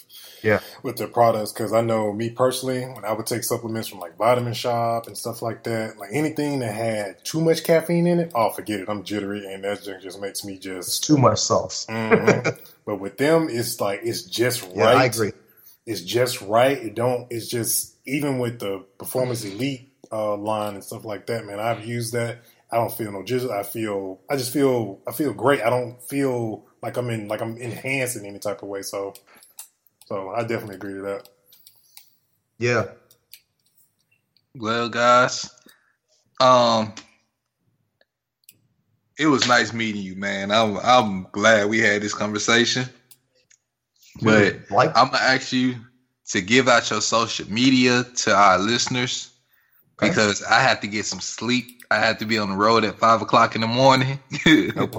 Yeah. 0.42 0.60
with 0.82 0.96
their 0.96 1.06
products 1.08 1.52
because 1.52 1.72
I 1.72 1.82
know 1.82 2.12
me 2.14 2.30
personally 2.30 2.80
when 2.80 3.04
I 3.04 3.12
would 3.12 3.26
take 3.26 3.44
supplements 3.44 3.88
from 3.88 4.00
like 4.00 4.16
Vitamin 4.16 4.54
Shop 4.54 5.06
and 5.06 5.16
stuff 5.16 5.42
like 5.42 5.64
that, 5.64 5.98
like 5.98 6.10
anything 6.12 6.60
that 6.60 6.74
had 6.74 7.24
too 7.24 7.40
much 7.42 7.64
caffeine 7.64 8.06
in 8.06 8.20
it, 8.20 8.32
oh 8.34 8.50
forget 8.50 8.80
it, 8.80 8.88
I'm 8.88 9.04
jittery 9.04 9.46
and 9.52 9.64
that 9.64 9.82
just, 9.82 10.02
just 10.02 10.20
makes 10.20 10.44
me 10.44 10.54
It's 10.54 10.64
just. 10.64 11.04
too 11.04 11.18
much 11.18 11.38
sauce. 11.40 11.84
Mhm. 11.90 12.58
but 12.86 12.96
with 13.00 13.18
them, 13.18 13.48
it's 13.50 13.80
like 13.80 14.00
it's 14.02 14.22
just 14.22 14.66
Yeah, 14.74 14.84
right. 14.84 14.96
I 14.96 15.04
agree. 15.04 15.32
It's 15.86 16.00
just 16.02 16.40
right. 16.42 16.76
It 16.76 16.94
don't. 16.94 17.26
It's 17.30 17.48
just 17.48 17.94
even 18.06 18.38
with 18.38 18.58
the 18.60 18.84
Performance 18.98 19.44
Elite 19.44 19.87
uh, 20.12 20.36
line 20.36 20.74
and 20.74 20.84
stuff 20.84 21.04
like 21.04 21.26
that, 21.26 21.44
man. 21.44 21.60
I've 21.60 21.84
used 21.84 22.12
that. 22.12 22.42
I 22.70 22.76
don't 22.76 22.92
feel 22.92 23.12
no 23.12 23.22
jizzle. 23.22 23.50
I 23.50 23.62
feel. 23.62 24.20
I 24.30 24.36
just 24.36 24.52
feel. 24.52 25.00
I 25.06 25.12
feel 25.12 25.32
great. 25.32 25.62
I 25.62 25.70
don't 25.70 26.02
feel 26.02 26.66
like 26.82 26.96
I'm 26.96 27.10
in 27.10 27.28
like 27.28 27.40
I'm 27.40 27.56
enhanced 27.56 28.16
in 28.16 28.26
any 28.26 28.38
type 28.38 28.62
of 28.62 28.68
way. 28.68 28.82
So, 28.82 29.14
so 30.06 30.30
I 30.30 30.42
definitely 30.42 30.76
agree 30.76 30.94
to 30.94 31.02
that. 31.02 31.28
Yeah. 32.58 32.86
Well, 34.54 34.88
guys, 34.88 35.50
um, 36.40 36.92
it 39.18 39.26
was 39.26 39.46
nice 39.46 39.72
meeting 39.72 40.02
you, 40.02 40.16
man. 40.16 40.50
I'm 40.50 40.76
I'm 40.78 41.26
glad 41.32 41.68
we 41.68 41.78
had 41.80 42.02
this 42.02 42.14
conversation. 42.14 42.86
But 44.22 44.70
like 44.70 44.96
I'm 44.96 45.10
gonna 45.10 45.18
ask 45.18 45.52
you 45.52 45.76
to 46.30 46.40
give 46.40 46.68
out 46.68 46.90
your 46.90 47.00
social 47.00 47.50
media 47.50 48.04
to 48.04 48.34
our 48.34 48.58
listeners 48.58 49.30
Okay. 50.00 50.10
because 50.10 50.42
I 50.44 50.60
have 50.60 50.80
to 50.80 50.86
get 50.86 51.06
some 51.06 51.20
sleep. 51.20 51.82
I 51.90 51.98
have 51.98 52.18
to 52.18 52.24
be 52.24 52.38
on 52.38 52.50
the 52.50 52.56
road 52.56 52.84
at 52.84 52.98
five 52.98 53.22
o'clock 53.22 53.54
in 53.54 53.60
the 53.62 53.66
morning. 53.66 54.20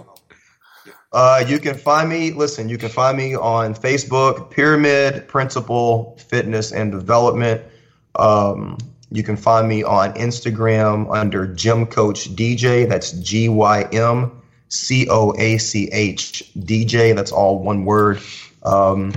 Uh, 1.12 1.44
you 1.48 1.60
can 1.60 1.76
find 1.76 2.08
me. 2.08 2.32
Listen, 2.32 2.70
you 2.70 2.78
can 2.78 2.90
find 2.90 3.18
me 3.18 3.36
on 3.36 3.74
Facebook, 3.74 4.52
Pyramid 4.52 5.28
Principle 5.28 6.16
Fitness 6.28 6.72
and 6.72 6.92
Development. 6.92 7.62
Um, 8.16 8.78
you 9.12 9.24
can 9.24 9.36
find 9.36 9.68
me 9.68 9.82
on 9.84 10.14
Instagram 10.14 11.12
under 11.12 11.48
Gym 11.48 11.88
Coach 11.88 12.36
DJ. 12.36 12.88
That's 12.88 13.14
G 13.14 13.50
Y 13.50 13.84
M 13.92 14.40
C 14.68 15.08
O 15.10 15.34
A 15.40 15.58
C 15.58 15.90
H 15.92 16.52
DJ. 16.60 17.16
That's 17.16 17.32
all 17.32 17.58
one 17.58 17.86
word. 17.86 18.20
Um, 18.62 19.14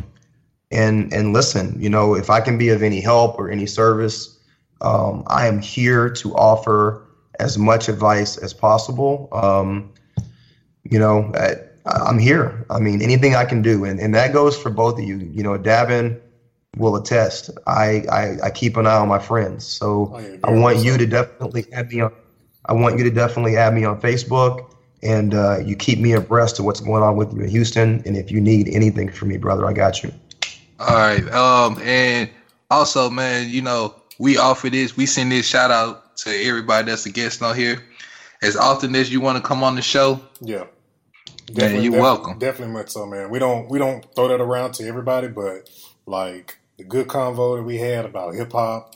and 0.70 1.12
and 1.12 1.34
listen, 1.34 1.76
you 1.78 1.90
know, 1.90 2.14
if 2.14 2.30
I 2.30 2.40
can 2.40 2.56
be 2.56 2.70
of 2.70 2.82
any 2.82 3.02
help 3.02 3.38
or 3.38 3.50
any 3.50 3.66
service, 3.66 4.38
um, 4.82 5.22
I 5.26 5.46
am 5.46 5.60
here 5.60 6.10
to 6.10 6.34
offer 6.34 7.02
as 7.38 7.58
much 7.58 7.88
advice 7.88 8.36
as 8.36 8.52
possible. 8.52 9.28
Um, 9.32 9.92
you 10.84 10.98
know, 10.98 11.32
I, 11.34 11.54
I'm 11.86 12.18
here. 12.18 12.64
I 12.70 12.78
mean, 12.78 13.02
anything 13.02 13.34
I 13.34 13.44
can 13.44 13.62
do, 13.62 13.84
and, 13.84 13.98
and 14.00 14.14
that 14.14 14.32
goes 14.32 14.56
for 14.58 14.70
both 14.70 14.98
of 14.98 15.04
you. 15.04 15.18
You 15.18 15.42
know, 15.42 15.58
Davin 15.58 16.20
will 16.76 16.96
attest. 16.96 17.50
I, 17.66 18.04
I 18.10 18.36
I 18.44 18.50
keep 18.50 18.76
an 18.76 18.86
eye 18.86 18.96
on 18.96 19.08
my 19.08 19.18
friends, 19.18 19.66
so 19.66 20.12
Oh, 20.12 20.18
yeah, 20.18 20.36
I 20.44 20.50
want 20.50 20.76
much 20.76 20.84
you 20.84 20.98
to 20.98 21.06
definitely 21.06 21.64
add 21.72 21.88
me 21.88 22.00
on. 22.00 22.10
I 22.66 22.72
want 22.74 22.98
you 22.98 23.04
to 23.04 23.10
definitely 23.10 23.56
add 23.56 23.74
me 23.74 23.84
on 23.84 24.00
Facebook, 24.00 24.72
and 25.02 25.34
uh, 25.34 25.58
you 25.58 25.76
keep 25.76 25.98
me 25.98 26.12
abreast 26.12 26.58
of 26.58 26.64
what's 26.64 26.80
going 26.80 27.02
on 27.02 27.16
with 27.16 27.32
you 27.32 27.40
in 27.42 27.48
Houston. 27.48 28.02
And 28.04 28.16
if 28.16 28.30
you 28.30 28.40
need 28.40 28.68
anything 28.68 29.10
from 29.10 29.28
me, 29.28 29.36
brother, 29.36 29.66
I 29.66 29.72
got 29.72 30.02
you. 30.02 30.12
All 30.78 30.96
right. 30.96 31.26
Um, 31.32 31.78
and 31.82 32.30
also, 32.70 33.10
man, 33.10 33.48
you 33.48 33.62
know, 33.62 33.94
we 34.18 34.36
offer 34.38 34.70
this. 34.70 34.96
We 34.96 35.06
send 35.06 35.32
this 35.32 35.46
shout 35.46 35.70
out 35.70 36.16
to 36.18 36.30
everybody 36.30 36.86
that's 36.90 37.06
a 37.06 37.10
guest 37.10 37.42
on 37.42 37.56
here. 37.56 37.82
As 38.42 38.56
often 38.56 38.94
as 38.96 39.12
you 39.12 39.20
want 39.20 39.36
to 39.38 39.42
come 39.42 39.62
on 39.62 39.76
the 39.76 39.82
show, 39.82 40.20
Yeah. 40.40 40.64
Definitely, 41.46 41.84
you're 41.84 41.92
definitely- 41.92 42.00
welcome. 42.00 42.38
Definitely 42.38 42.72
much 42.74 42.90
so, 42.90 43.04
man. 43.06 43.28
We 43.30 43.38
don't 43.38 43.68
we 43.68 43.78
don't 43.78 44.04
throw 44.14 44.28
that 44.28 44.40
around 44.40 44.72
to 44.74 44.86
everybody, 44.86 45.28
but 45.28 45.68
like 46.06 46.56
the 46.78 46.84
good 46.84 47.08
convo 47.08 47.56
that 47.56 47.62
we 47.64 47.76
had 47.78 48.04
about 48.04 48.34
hip 48.34 48.52
hop 48.52 48.94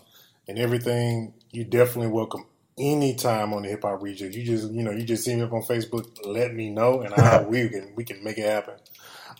and 0.48 0.58
everything, 0.58 1.34
you 1.50 1.64
definitely 1.64 2.10
welcome 2.12 2.46
anytime 2.78 3.52
on 3.52 3.62
the 3.62 3.68
hip 3.68 3.82
hop 3.82 4.02
region. 4.02 4.32
You 4.32 4.42
just 4.44 4.70
you 4.72 4.82
know 4.82 4.90
you 4.92 5.02
just 5.04 5.24
see 5.24 5.34
me 5.34 5.42
up 5.42 5.52
on 5.52 5.62
Facebook, 5.62 6.06
let 6.24 6.54
me 6.54 6.70
know, 6.70 7.00
and 7.02 7.12
I 7.14 7.42
we 7.48 7.68
can 7.68 7.92
we 7.94 8.04
can 8.04 8.22
make 8.24 8.38
it 8.38 8.46
happen. 8.46 8.74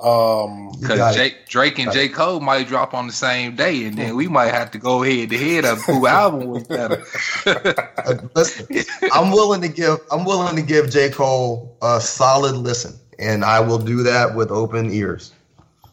Um, 0.01 0.73
Because. 0.81 1.15
Jake, 1.15 1.49
Drake 1.49 1.79
and 1.79 1.91
J. 1.91 2.09
Cole 2.09 2.41
might 2.41 2.69
drop 2.69 2.93
on 2.93 3.07
the 3.07 3.13
same 3.13 3.57
day, 3.57 3.85
and 3.85 3.97
then 3.97 4.15
we 4.15 4.29
might 4.29 4.53
have 4.53 4.71
to 4.73 4.79
go 4.79 5.03
head 5.03 5.31
to 5.31 5.39
head 5.39 5.65
of 5.65 5.83
who 5.85 6.07
album 6.07 6.49
was 6.49 6.65
better. 6.65 7.03
Uh, 8.07 8.15
listen, 8.37 8.69
I'm 9.13 9.33
willing 9.33 9.61
to 9.61 9.69
give 9.69 9.99
I'm 10.13 10.25
willing 10.25 10.55
to 10.55 10.63
give 10.63 10.91
J. 10.91 11.11
Cole 11.11 11.77
a 11.83 12.01
solid 12.01 12.55
listen, 12.55 12.95
and 13.19 13.45
I 13.45 13.59
will 13.59 13.79
do 13.79 14.05
that 14.05 14.37
with 14.37 14.53
open 14.53 14.93
ears. 14.93 15.33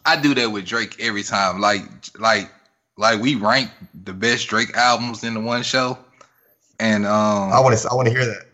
I 0.06 0.20
do 0.20 0.36
that 0.36 0.52
with 0.52 0.66
Drake 0.66 0.96
every 1.00 1.24
time. 1.24 1.60
Like, 1.60 1.82
like, 2.20 2.52
like 2.98 3.20
we 3.20 3.34
rank 3.36 3.72
the 4.04 4.14
best 4.14 4.48
Drake 4.48 4.76
albums 4.76 5.24
in 5.24 5.34
the 5.34 5.40
one 5.40 5.64
show, 5.64 5.98
and 6.80 7.06
um, 7.08 7.52
I 7.52 7.60
want 7.60 7.78
to 7.78 7.90
I 7.90 7.96
want 7.96 8.08
to 8.10 8.14
hear 8.14 8.26
that. 8.26 8.46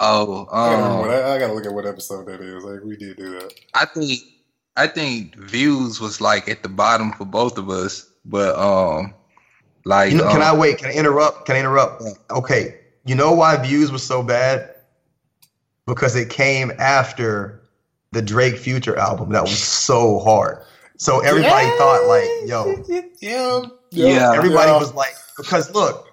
Oh, 0.00 0.48
I, 0.52 0.70
gotta 0.70 0.84
um, 0.84 1.10
I, 1.10 1.34
I 1.34 1.38
gotta 1.38 1.52
look 1.52 1.66
at 1.66 1.72
what 1.72 1.86
episode 1.86 2.26
that 2.26 2.40
is. 2.40 2.64
Like 2.64 2.82
we 2.82 2.96
did 2.96 3.16
do 3.16 3.30
that. 3.38 3.54
I 3.74 3.84
think, 3.84 4.20
I 4.76 4.86
think 4.86 5.36
views 5.36 6.00
was 6.00 6.20
like 6.20 6.48
at 6.48 6.62
the 6.62 6.68
bottom 6.68 7.12
for 7.12 7.24
both 7.24 7.58
of 7.58 7.70
us, 7.70 8.10
but 8.24 8.58
um, 8.58 9.14
like, 9.84 10.12
You 10.12 10.18
know, 10.18 10.28
can 10.28 10.42
um, 10.42 10.42
I 10.42 10.56
wait? 10.56 10.78
Can 10.78 10.88
I 10.90 10.92
interrupt? 10.92 11.46
Can 11.46 11.56
I 11.56 11.60
interrupt? 11.60 12.02
Okay. 12.30 12.78
You 13.06 13.14
know 13.14 13.32
why 13.32 13.56
views 13.56 13.90
was 13.90 14.02
so 14.02 14.22
bad? 14.22 14.74
Because 15.86 16.14
it 16.16 16.30
came 16.30 16.70
after 16.78 17.62
the 18.12 18.22
Drake 18.22 18.56
Future 18.56 18.96
album 18.96 19.30
that 19.30 19.42
was 19.42 19.58
so 19.58 20.18
hard. 20.20 20.58
So 20.96 21.20
everybody 21.20 21.66
thought 21.78 22.06
like, 22.06 22.28
yo, 22.46 22.84
yeah, 23.20 23.62
Yeah. 23.90 24.34
everybody 24.34 24.70
yeah. 24.70 24.78
was 24.78 24.94
like, 24.94 25.14
because 25.36 25.74
look, 25.74 26.09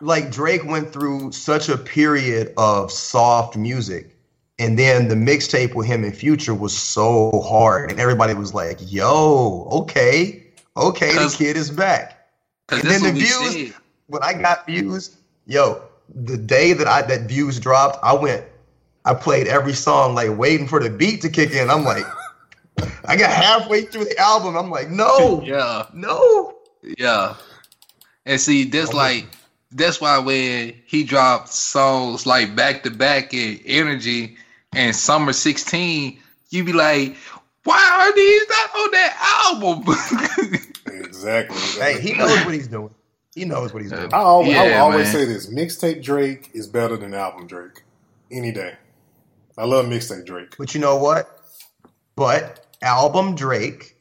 like 0.00 0.30
Drake 0.30 0.64
went 0.64 0.92
through 0.92 1.32
such 1.32 1.68
a 1.68 1.76
period 1.78 2.52
of 2.56 2.90
soft 2.92 3.56
music, 3.56 4.16
and 4.58 4.78
then 4.78 5.08
the 5.08 5.14
mixtape 5.14 5.74
with 5.74 5.86
him 5.86 6.04
and 6.04 6.16
Future 6.16 6.54
was 6.54 6.76
so 6.76 7.40
hard, 7.46 7.90
and 7.90 8.00
everybody 8.00 8.34
was 8.34 8.52
like, 8.54 8.78
"Yo, 8.80 9.68
okay, 9.72 10.46
okay, 10.76 11.12
the 11.14 11.34
kid 11.36 11.56
is 11.56 11.70
back." 11.70 12.28
And 12.70 12.82
then 12.82 13.02
the 13.02 13.12
views- 13.12 13.52
said. 13.72 13.74
When 14.08 14.22
I 14.22 14.34
got 14.34 14.66
views, 14.66 15.16
yo, 15.46 15.82
the 16.14 16.36
day 16.36 16.72
that 16.72 16.86
I 16.86 17.02
that 17.02 17.22
views 17.22 17.58
dropped, 17.58 17.98
I 18.04 18.12
went, 18.14 18.44
I 19.04 19.14
played 19.14 19.48
every 19.48 19.72
song 19.72 20.14
like 20.14 20.36
waiting 20.38 20.68
for 20.68 20.78
the 20.78 20.90
beat 20.90 21.22
to 21.22 21.28
kick 21.28 21.50
in. 21.52 21.68
I'm 21.70 21.82
like, 21.84 22.04
I 23.04 23.16
got 23.16 23.30
halfway 23.32 23.82
through 23.82 24.04
the 24.04 24.16
album, 24.18 24.56
I'm 24.56 24.70
like, 24.70 24.90
no, 24.90 25.42
Yeah, 25.42 25.86
no. 25.92 26.54
yeah. 26.82 27.34
And 28.26 28.40
see, 28.40 28.62
this 28.62 28.92
like 28.92 29.26
that's 29.76 30.00
why 30.00 30.18
when 30.18 30.74
he 30.86 31.04
dropped 31.04 31.48
songs 31.48 32.26
like 32.26 32.56
back 32.56 32.82
to 32.84 32.90
back 32.90 33.32
and 33.32 33.60
energy 33.64 34.36
and 34.74 34.94
summer 34.94 35.32
sixteen, 35.32 36.18
you 36.50 36.64
be 36.64 36.72
like, 36.72 37.16
why 37.64 37.76
are 37.76 38.14
these 38.14 38.48
not 38.48 38.74
on 38.76 38.90
that 38.92 39.42
album? 39.46 39.84
exactly. 41.04 41.56
Hey, 41.80 42.00
he 42.00 42.14
knows 42.14 42.44
what 42.44 42.54
he's 42.54 42.68
doing. 42.68 42.94
He 43.34 43.44
knows 43.44 43.74
what 43.74 43.82
he's 43.82 43.92
doing. 43.92 44.14
I 44.14 44.18
always, 44.18 44.56
I 44.56 44.64
will 44.64 44.74
always 44.74 45.12
say 45.12 45.24
this: 45.24 45.50
mixtape 45.50 46.02
Drake 46.02 46.50
is 46.54 46.66
better 46.66 46.96
than 46.96 47.12
album 47.12 47.46
Drake 47.46 47.82
any 48.30 48.52
day. 48.52 48.74
I 49.58 49.64
love 49.64 49.86
mixtape 49.86 50.24
Drake. 50.24 50.56
But 50.56 50.74
you 50.74 50.80
know 50.80 50.96
what? 50.96 51.40
But 52.14 52.66
album 52.82 53.34
Drake 53.34 53.96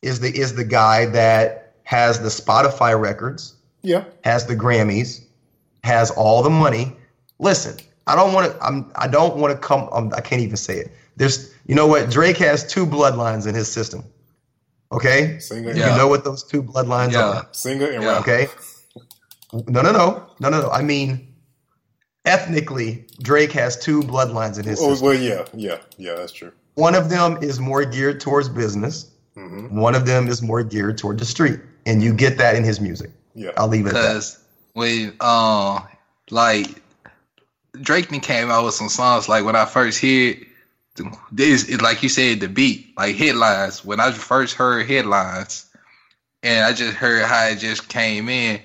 is 0.00 0.20
the 0.20 0.28
is 0.28 0.54
the 0.54 0.64
guy 0.64 1.06
that 1.06 1.74
has 1.84 2.20
the 2.20 2.28
Spotify 2.28 2.98
records, 2.98 3.54
Yeah, 3.82 4.04
has 4.24 4.46
the 4.46 4.56
Grammys, 4.56 5.20
has 5.84 6.10
all 6.12 6.42
the 6.42 6.50
money. 6.50 6.96
Listen, 7.38 7.76
I 8.06 8.14
don't 8.16 8.32
want 8.32 8.52
to. 8.52 8.62
I'm. 8.64 8.90
I 8.96 9.08
don't 9.08 9.36
want 9.36 9.52
to 9.52 9.58
come. 9.58 9.88
Um, 9.92 10.12
I 10.16 10.20
can't 10.20 10.40
even 10.42 10.56
say 10.56 10.78
it. 10.78 10.92
There's. 11.16 11.52
You 11.66 11.74
know 11.74 11.86
what? 11.86 12.10
Drake 12.10 12.36
has 12.38 12.66
two 12.66 12.86
bloodlines 12.86 13.46
in 13.46 13.54
his 13.54 13.70
system. 13.70 14.04
Okay. 14.90 15.38
singer, 15.38 15.72
Yeah. 15.72 15.92
You 15.92 15.96
know 15.98 16.06
what 16.08 16.22
those 16.24 16.42
two 16.44 16.62
bloodlines 16.62 17.12
Yeah. 17.12 17.28
are. 17.28 17.48
singer 17.52 17.86
and 17.90 18.02
Yeah. 18.02 18.18
Okay. 18.18 18.48
No, 19.52 19.80
no, 19.82 19.92
no, 19.92 20.26
no, 20.40 20.48
no, 20.50 20.60
no. 20.62 20.70
I 20.70 20.82
mean, 20.82 21.28
ethnically, 22.24 23.06
Drake 23.22 23.52
has 23.52 23.76
two 23.78 24.00
bloodlines 24.02 24.58
in 24.58 24.64
his 24.64 24.80
Oh, 24.80 24.90
system. 24.90 25.08
well, 25.08 25.16
yeah, 25.18 25.44
yeah, 25.54 25.78
yeah. 25.98 26.14
That's 26.16 26.32
true. 26.32 26.52
One 26.74 26.94
of 26.94 27.10
them 27.10 27.38
is 27.42 27.58
more 27.60 27.84
geared 27.84 28.20
towards 28.20 28.48
business. 28.48 29.10
hmm 29.34 29.78
One 29.78 29.94
of 29.94 30.04
them 30.06 30.28
is 30.28 30.42
more 30.42 30.62
geared 30.62 30.98
toward 30.98 31.18
the 31.18 31.24
street, 31.24 31.60
and 31.86 32.02
you 32.02 32.12
get 32.12 32.36
that 32.38 32.54
in 32.54 32.64
his 32.64 32.80
music. 32.80 33.10
Yeah, 33.34 33.50
I'll 33.56 33.68
leave 33.68 33.86
it 33.86 33.90
at 33.90 33.94
that. 33.94 34.00
Because 34.02 34.44
when 34.74 35.16
uh 35.20 35.80
like 36.30 36.66
Drake 37.80 38.08
then 38.08 38.20
came 38.20 38.50
out 38.50 38.64
with 38.64 38.74
some 38.74 38.88
songs 38.88 39.28
like 39.28 39.44
when 39.44 39.56
I 39.56 39.64
first 39.64 40.00
heard 40.00 40.46
this 41.30 41.68
is 41.68 41.80
like 41.80 42.02
you 42.02 42.08
said 42.08 42.40
the 42.40 42.48
beat 42.48 42.96
like 42.96 43.16
headlines. 43.16 43.84
When 43.84 44.00
I 44.00 44.12
first 44.12 44.54
heard 44.54 44.86
headlines 44.86 45.66
and 46.42 46.64
I 46.64 46.72
just 46.72 46.96
heard 46.96 47.24
how 47.24 47.46
it 47.46 47.58
just 47.58 47.88
came 47.88 48.28
in 48.28 48.60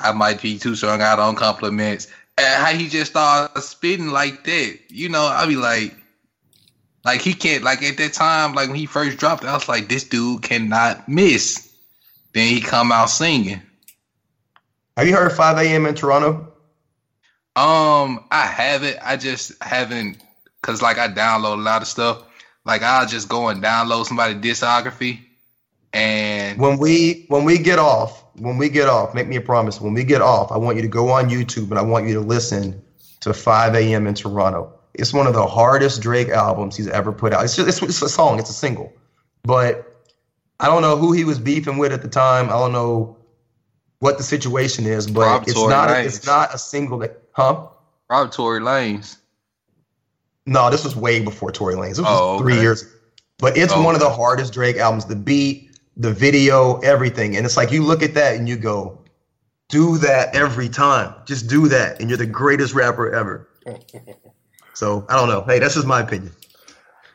I 0.00 0.12
might 0.12 0.40
be 0.40 0.58
too 0.58 0.76
strung 0.76 1.02
out 1.02 1.18
on 1.18 1.34
compliments. 1.34 2.06
And 2.38 2.64
how 2.64 2.72
he 2.72 2.88
just 2.88 3.10
started 3.10 3.60
spitting 3.62 4.08
like 4.08 4.44
that 4.44 4.78
you 4.88 5.08
know 5.08 5.24
I 5.24 5.46
be 5.46 5.56
like 5.56 5.94
like 7.04 7.20
he 7.20 7.34
can't 7.34 7.64
like 7.64 7.82
at 7.82 7.96
that 7.98 8.12
time 8.12 8.54
like 8.54 8.68
when 8.68 8.76
he 8.76 8.86
first 8.86 9.18
dropped 9.18 9.44
it 9.44 9.48
I 9.48 9.54
was 9.54 9.68
like 9.68 9.88
this 9.88 10.04
dude 10.04 10.42
cannot 10.42 11.08
miss 11.08 11.67
then 12.32 12.48
he 12.48 12.60
come 12.60 12.92
out 12.92 13.10
singing 13.10 13.62
Have 14.96 15.06
you 15.08 15.14
heard 15.14 15.32
5 15.32 15.58
a.m. 15.58 15.86
in 15.86 15.94
Toronto? 15.94 16.52
Um, 17.56 18.24
I 18.30 18.46
haven't. 18.46 18.98
I 19.02 19.16
just 19.16 19.60
haven't, 19.62 20.18
cause 20.62 20.80
like 20.80 20.98
I 20.98 21.08
download 21.08 21.58
a 21.58 21.62
lot 21.62 21.82
of 21.82 21.88
stuff. 21.88 22.22
Like 22.64 22.82
I'll 22.82 23.06
just 23.06 23.28
go 23.28 23.48
and 23.48 23.62
download 23.62 24.06
somebody's 24.06 24.36
discography, 24.36 25.20
and 25.92 26.60
When 26.60 26.78
we 26.78 27.24
when 27.28 27.44
we 27.44 27.58
get 27.58 27.78
off, 27.78 28.22
when 28.36 28.58
we 28.58 28.68
get 28.68 28.88
off, 28.88 29.14
make 29.14 29.26
me 29.26 29.36
a 29.36 29.40
promise. 29.40 29.80
When 29.80 29.94
we 29.94 30.04
get 30.04 30.22
off, 30.22 30.52
I 30.52 30.58
want 30.58 30.76
you 30.76 30.82
to 30.82 30.88
go 30.88 31.10
on 31.10 31.30
YouTube 31.30 31.70
and 31.70 31.78
I 31.78 31.82
want 31.82 32.06
you 32.06 32.14
to 32.14 32.20
listen 32.20 32.80
to 33.20 33.34
5 33.34 33.74
a.m. 33.74 34.06
in 34.06 34.14
Toronto. 34.14 34.72
It's 34.94 35.12
one 35.12 35.26
of 35.26 35.32
the 35.34 35.46
hardest 35.46 36.02
Drake 36.02 36.28
albums 36.28 36.76
he's 36.76 36.88
ever 36.88 37.12
put 37.12 37.32
out. 37.32 37.44
It's 37.44 37.56
just 37.56 37.68
it's, 37.68 37.82
it's 37.82 38.02
a 38.02 38.08
song, 38.08 38.38
it's 38.38 38.50
a 38.50 38.54
single, 38.54 38.92
but 39.44 39.87
I 40.60 40.66
don't 40.66 40.82
know 40.82 40.96
who 40.96 41.12
he 41.12 41.24
was 41.24 41.38
beefing 41.38 41.78
with 41.78 41.92
at 41.92 42.02
the 42.02 42.08
time. 42.08 42.46
I 42.46 42.52
don't 42.52 42.72
know 42.72 43.16
what 44.00 44.18
the 44.18 44.24
situation 44.24 44.86
is, 44.86 45.06
but 45.06 45.20
Rob 45.26 45.42
it's 45.42 45.54
Tory 45.54 45.70
not 45.70 45.90
a, 45.90 46.04
it's 46.04 46.26
not 46.26 46.54
a 46.54 46.58
single 46.58 46.98
that 46.98 47.22
huh? 47.32 47.66
Rob 48.10 48.32
Tory 48.32 48.60
Lanez. 48.60 49.16
No, 50.46 50.70
this 50.70 50.82
was 50.84 50.96
way 50.96 51.20
before 51.20 51.52
Tory 51.52 51.74
Lanez. 51.74 51.90
This 51.90 51.98
was 52.00 52.06
Oh, 52.08 52.38
three 52.38 52.54
okay. 52.54 52.62
years. 52.62 52.86
But 53.38 53.56
it's 53.56 53.72
Oh, 53.72 53.82
one 53.82 53.94
of 53.94 54.00
the 54.00 54.10
hardest 54.10 54.52
Drake 54.52 54.76
albums. 54.78 55.04
The 55.04 55.14
beat, 55.16 55.78
the 55.96 56.12
video, 56.12 56.78
everything, 56.80 57.36
and 57.36 57.44
it's 57.46 57.56
like 57.56 57.70
you 57.70 57.84
look 57.84 58.02
at 58.02 58.14
that 58.14 58.34
and 58.36 58.48
you 58.48 58.56
go, 58.56 58.98
"Do 59.68 59.98
that 59.98 60.34
every 60.34 60.68
time. 60.68 61.14
Just 61.24 61.48
do 61.48 61.68
that, 61.68 62.00
and 62.00 62.08
you're 62.08 62.18
the 62.18 62.26
greatest 62.26 62.74
rapper 62.74 63.12
ever." 63.14 63.48
so 64.74 65.06
I 65.08 65.14
don't 65.16 65.28
know. 65.28 65.42
Hey, 65.42 65.58
that's 65.60 65.74
just 65.74 65.86
my 65.86 66.00
opinion. 66.00 66.32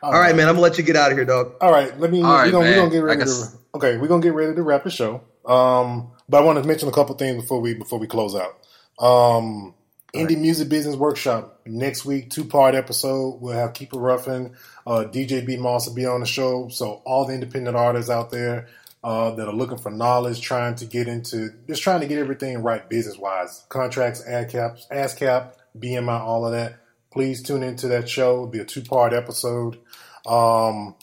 All 0.04 0.20
right, 0.20 0.36
man. 0.36 0.48
I'm 0.48 0.54
gonna 0.54 0.62
let 0.62 0.78
you 0.78 0.84
get 0.84 0.96
out 0.96 1.10
of 1.10 1.16
here, 1.16 1.24
dog. 1.24 1.54
All 1.60 1.72
right, 1.72 1.98
let 1.98 2.10
me. 2.10 2.22
All 2.22 2.34
we're 2.34 2.50
gonna, 2.50 2.58
we 2.58 2.70
man. 2.70 2.78
gonna 2.78 2.90
get 2.90 2.98
ready 2.98 3.20
Like 3.20 3.28
to. 3.28 3.46
Okay, 3.74 3.96
we're 3.96 4.08
gonna 4.08 4.22
get 4.22 4.34
ready 4.34 4.54
to 4.54 4.62
wrap 4.62 4.84
the 4.84 4.90
show. 4.90 5.22
Um, 5.46 6.10
but 6.28 6.42
I 6.42 6.44
want 6.44 6.62
to 6.62 6.68
mention 6.68 6.88
a 6.88 6.92
couple 6.92 7.14
things 7.16 7.42
before 7.42 7.60
we 7.60 7.74
before 7.74 7.98
we 7.98 8.06
close 8.06 8.34
out. 8.34 8.58
Um, 8.98 9.74
Indie 10.14 10.38
Music 10.38 10.68
Business 10.68 10.94
Workshop 10.94 11.60
next 11.66 12.04
week, 12.04 12.30
two 12.30 12.44
part 12.44 12.74
episode. 12.74 13.40
We'll 13.40 13.54
have 13.54 13.72
Keeper 13.72 13.98
Ruffin, 13.98 14.54
uh, 14.86 15.04
DJ 15.10 15.44
B 15.44 15.56
Moss 15.56 15.88
will 15.88 15.94
be 15.94 16.06
on 16.06 16.20
the 16.20 16.26
show. 16.26 16.68
So 16.68 17.02
all 17.04 17.26
the 17.26 17.34
independent 17.34 17.76
artists 17.76 18.10
out 18.10 18.30
there 18.30 18.68
uh, 19.02 19.32
that 19.32 19.48
are 19.48 19.52
looking 19.54 19.78
for 19.78 19.90
knowledge, 19.90 20.40
trying 20.40 20.76
to 20.76 20.84
get 20.86 21.08
into, 21.08 21.50
just 21.66 21.82
trying 21.82 22.00
to 22.00 22.06
get 22.06 22.18
everything 22.18 22.58
right 22.62 22.88
business 22.88 23.18
wise, 23.18 23.64
contracts, 23.68 24.24
ad 24.26 24.50
caps, 24.50 24.86
ASCAP, 24.90 25.52
BMI, 25.78 26.20
all 26.20 26.46
of 26.46 26.52
that. 26.52 26.76
Please 27.14 27.44
tune 27.44 27.62
into 27.62 27.86
that 27.88 28.08
show. 28.08 28.32
It'll 28.32 28.46
be 28.48 28.58
a 28.58 28.64
two 28.64 28.82
part 28.82 29.12
episode. 29.12 29.78
Um, 30.26 30.96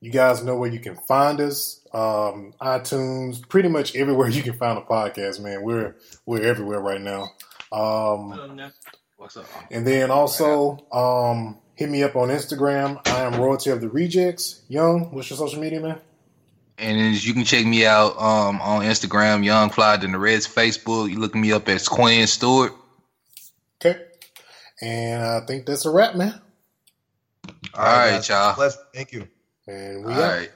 you 0.00 0.10
guys 0.10 0.42
know 0.42 0.56
where 0.56 0.70
you 0.70 0.80
can 0.80 0.96
find 0.96 1.38
us. 1.38 1.86
Um, 1.92 2.54
iTunes, 2.62 3.46
pretty 3.46 3.68
much 3.68 3.94
everywhere 3.94 4.28
you 4.30 4.42
can 4.42 4.54
find 4.54 4.78
a 4.78 4.80
podcast, 4.80 5.38
man. 5.38 5.62
We're 5.62 5.96
we're 6.24 6.42
everywhere 6.42 6.80
right 6.80 7.00
now. 7.00 7.28
Um, 7.70 8.70
What's 9.18 9.36
up? 9.36 9.44
and 9.70 9.86
then 9.86 10.10
also 10.10 10.78
um, 10.90 11.58
hit 11.74 11.90
me 11.90 12.02
up 12.04 12.16
on 12.16 12.28
Instagram. 12.28 13.06
I 13.06 13.20
am 13.24 13.38
Royalty 13.38 13.68
of 13.68 13.82
the 13.82 13.90
Rejects. 13.90 14.62
Young, 14.68 15.10
what's 15.12 15.28
your 15.28 15.36
social 15.36 15.60
media, 15.60 15.80
man? 15.80 16.00
And 16.78 16.98
then 16.98 17.14
you 17.20 17.34
can 17.34 17.44
check 17.44 17.66
me 17.66 17.84
out 17.84 18.18
um 18.18 18.62
on 18.62 18.80
Instagram, 18.84 19.44
Young 19.44 19.68
Fly 19.68 19.96
in 20.02 20.12
the 20.12 20.18
Reds, 20.18 20.48
Facebook. 20.48 21.10
You 21.10 21.18
look 21.18 21.34
me 21.34 21.52
up 21.52 21.68
as 21.68 21.86
Quinn 21.86 22.26
Stewart. 22.26 22.72
And 24.82 25.22
I 25.22 25.40
think 25.46 25.66
that's 25.66 25.84
a 25.84 25.90
wrap, 25.90 26.14
man. 26.14 26.40
All, 27.74 27.86
All 27.86 27.86
right, 27.86 28.28
y'all. 28.28 28.54
Bless. 28.54 28.78
Thank 28.94 29.12
you. 29.12 29.28
And 29.66 30.04
we 30.04 30.12
All 30.12 30.22
out. 30.22 30.32
Right. 30.32 30.50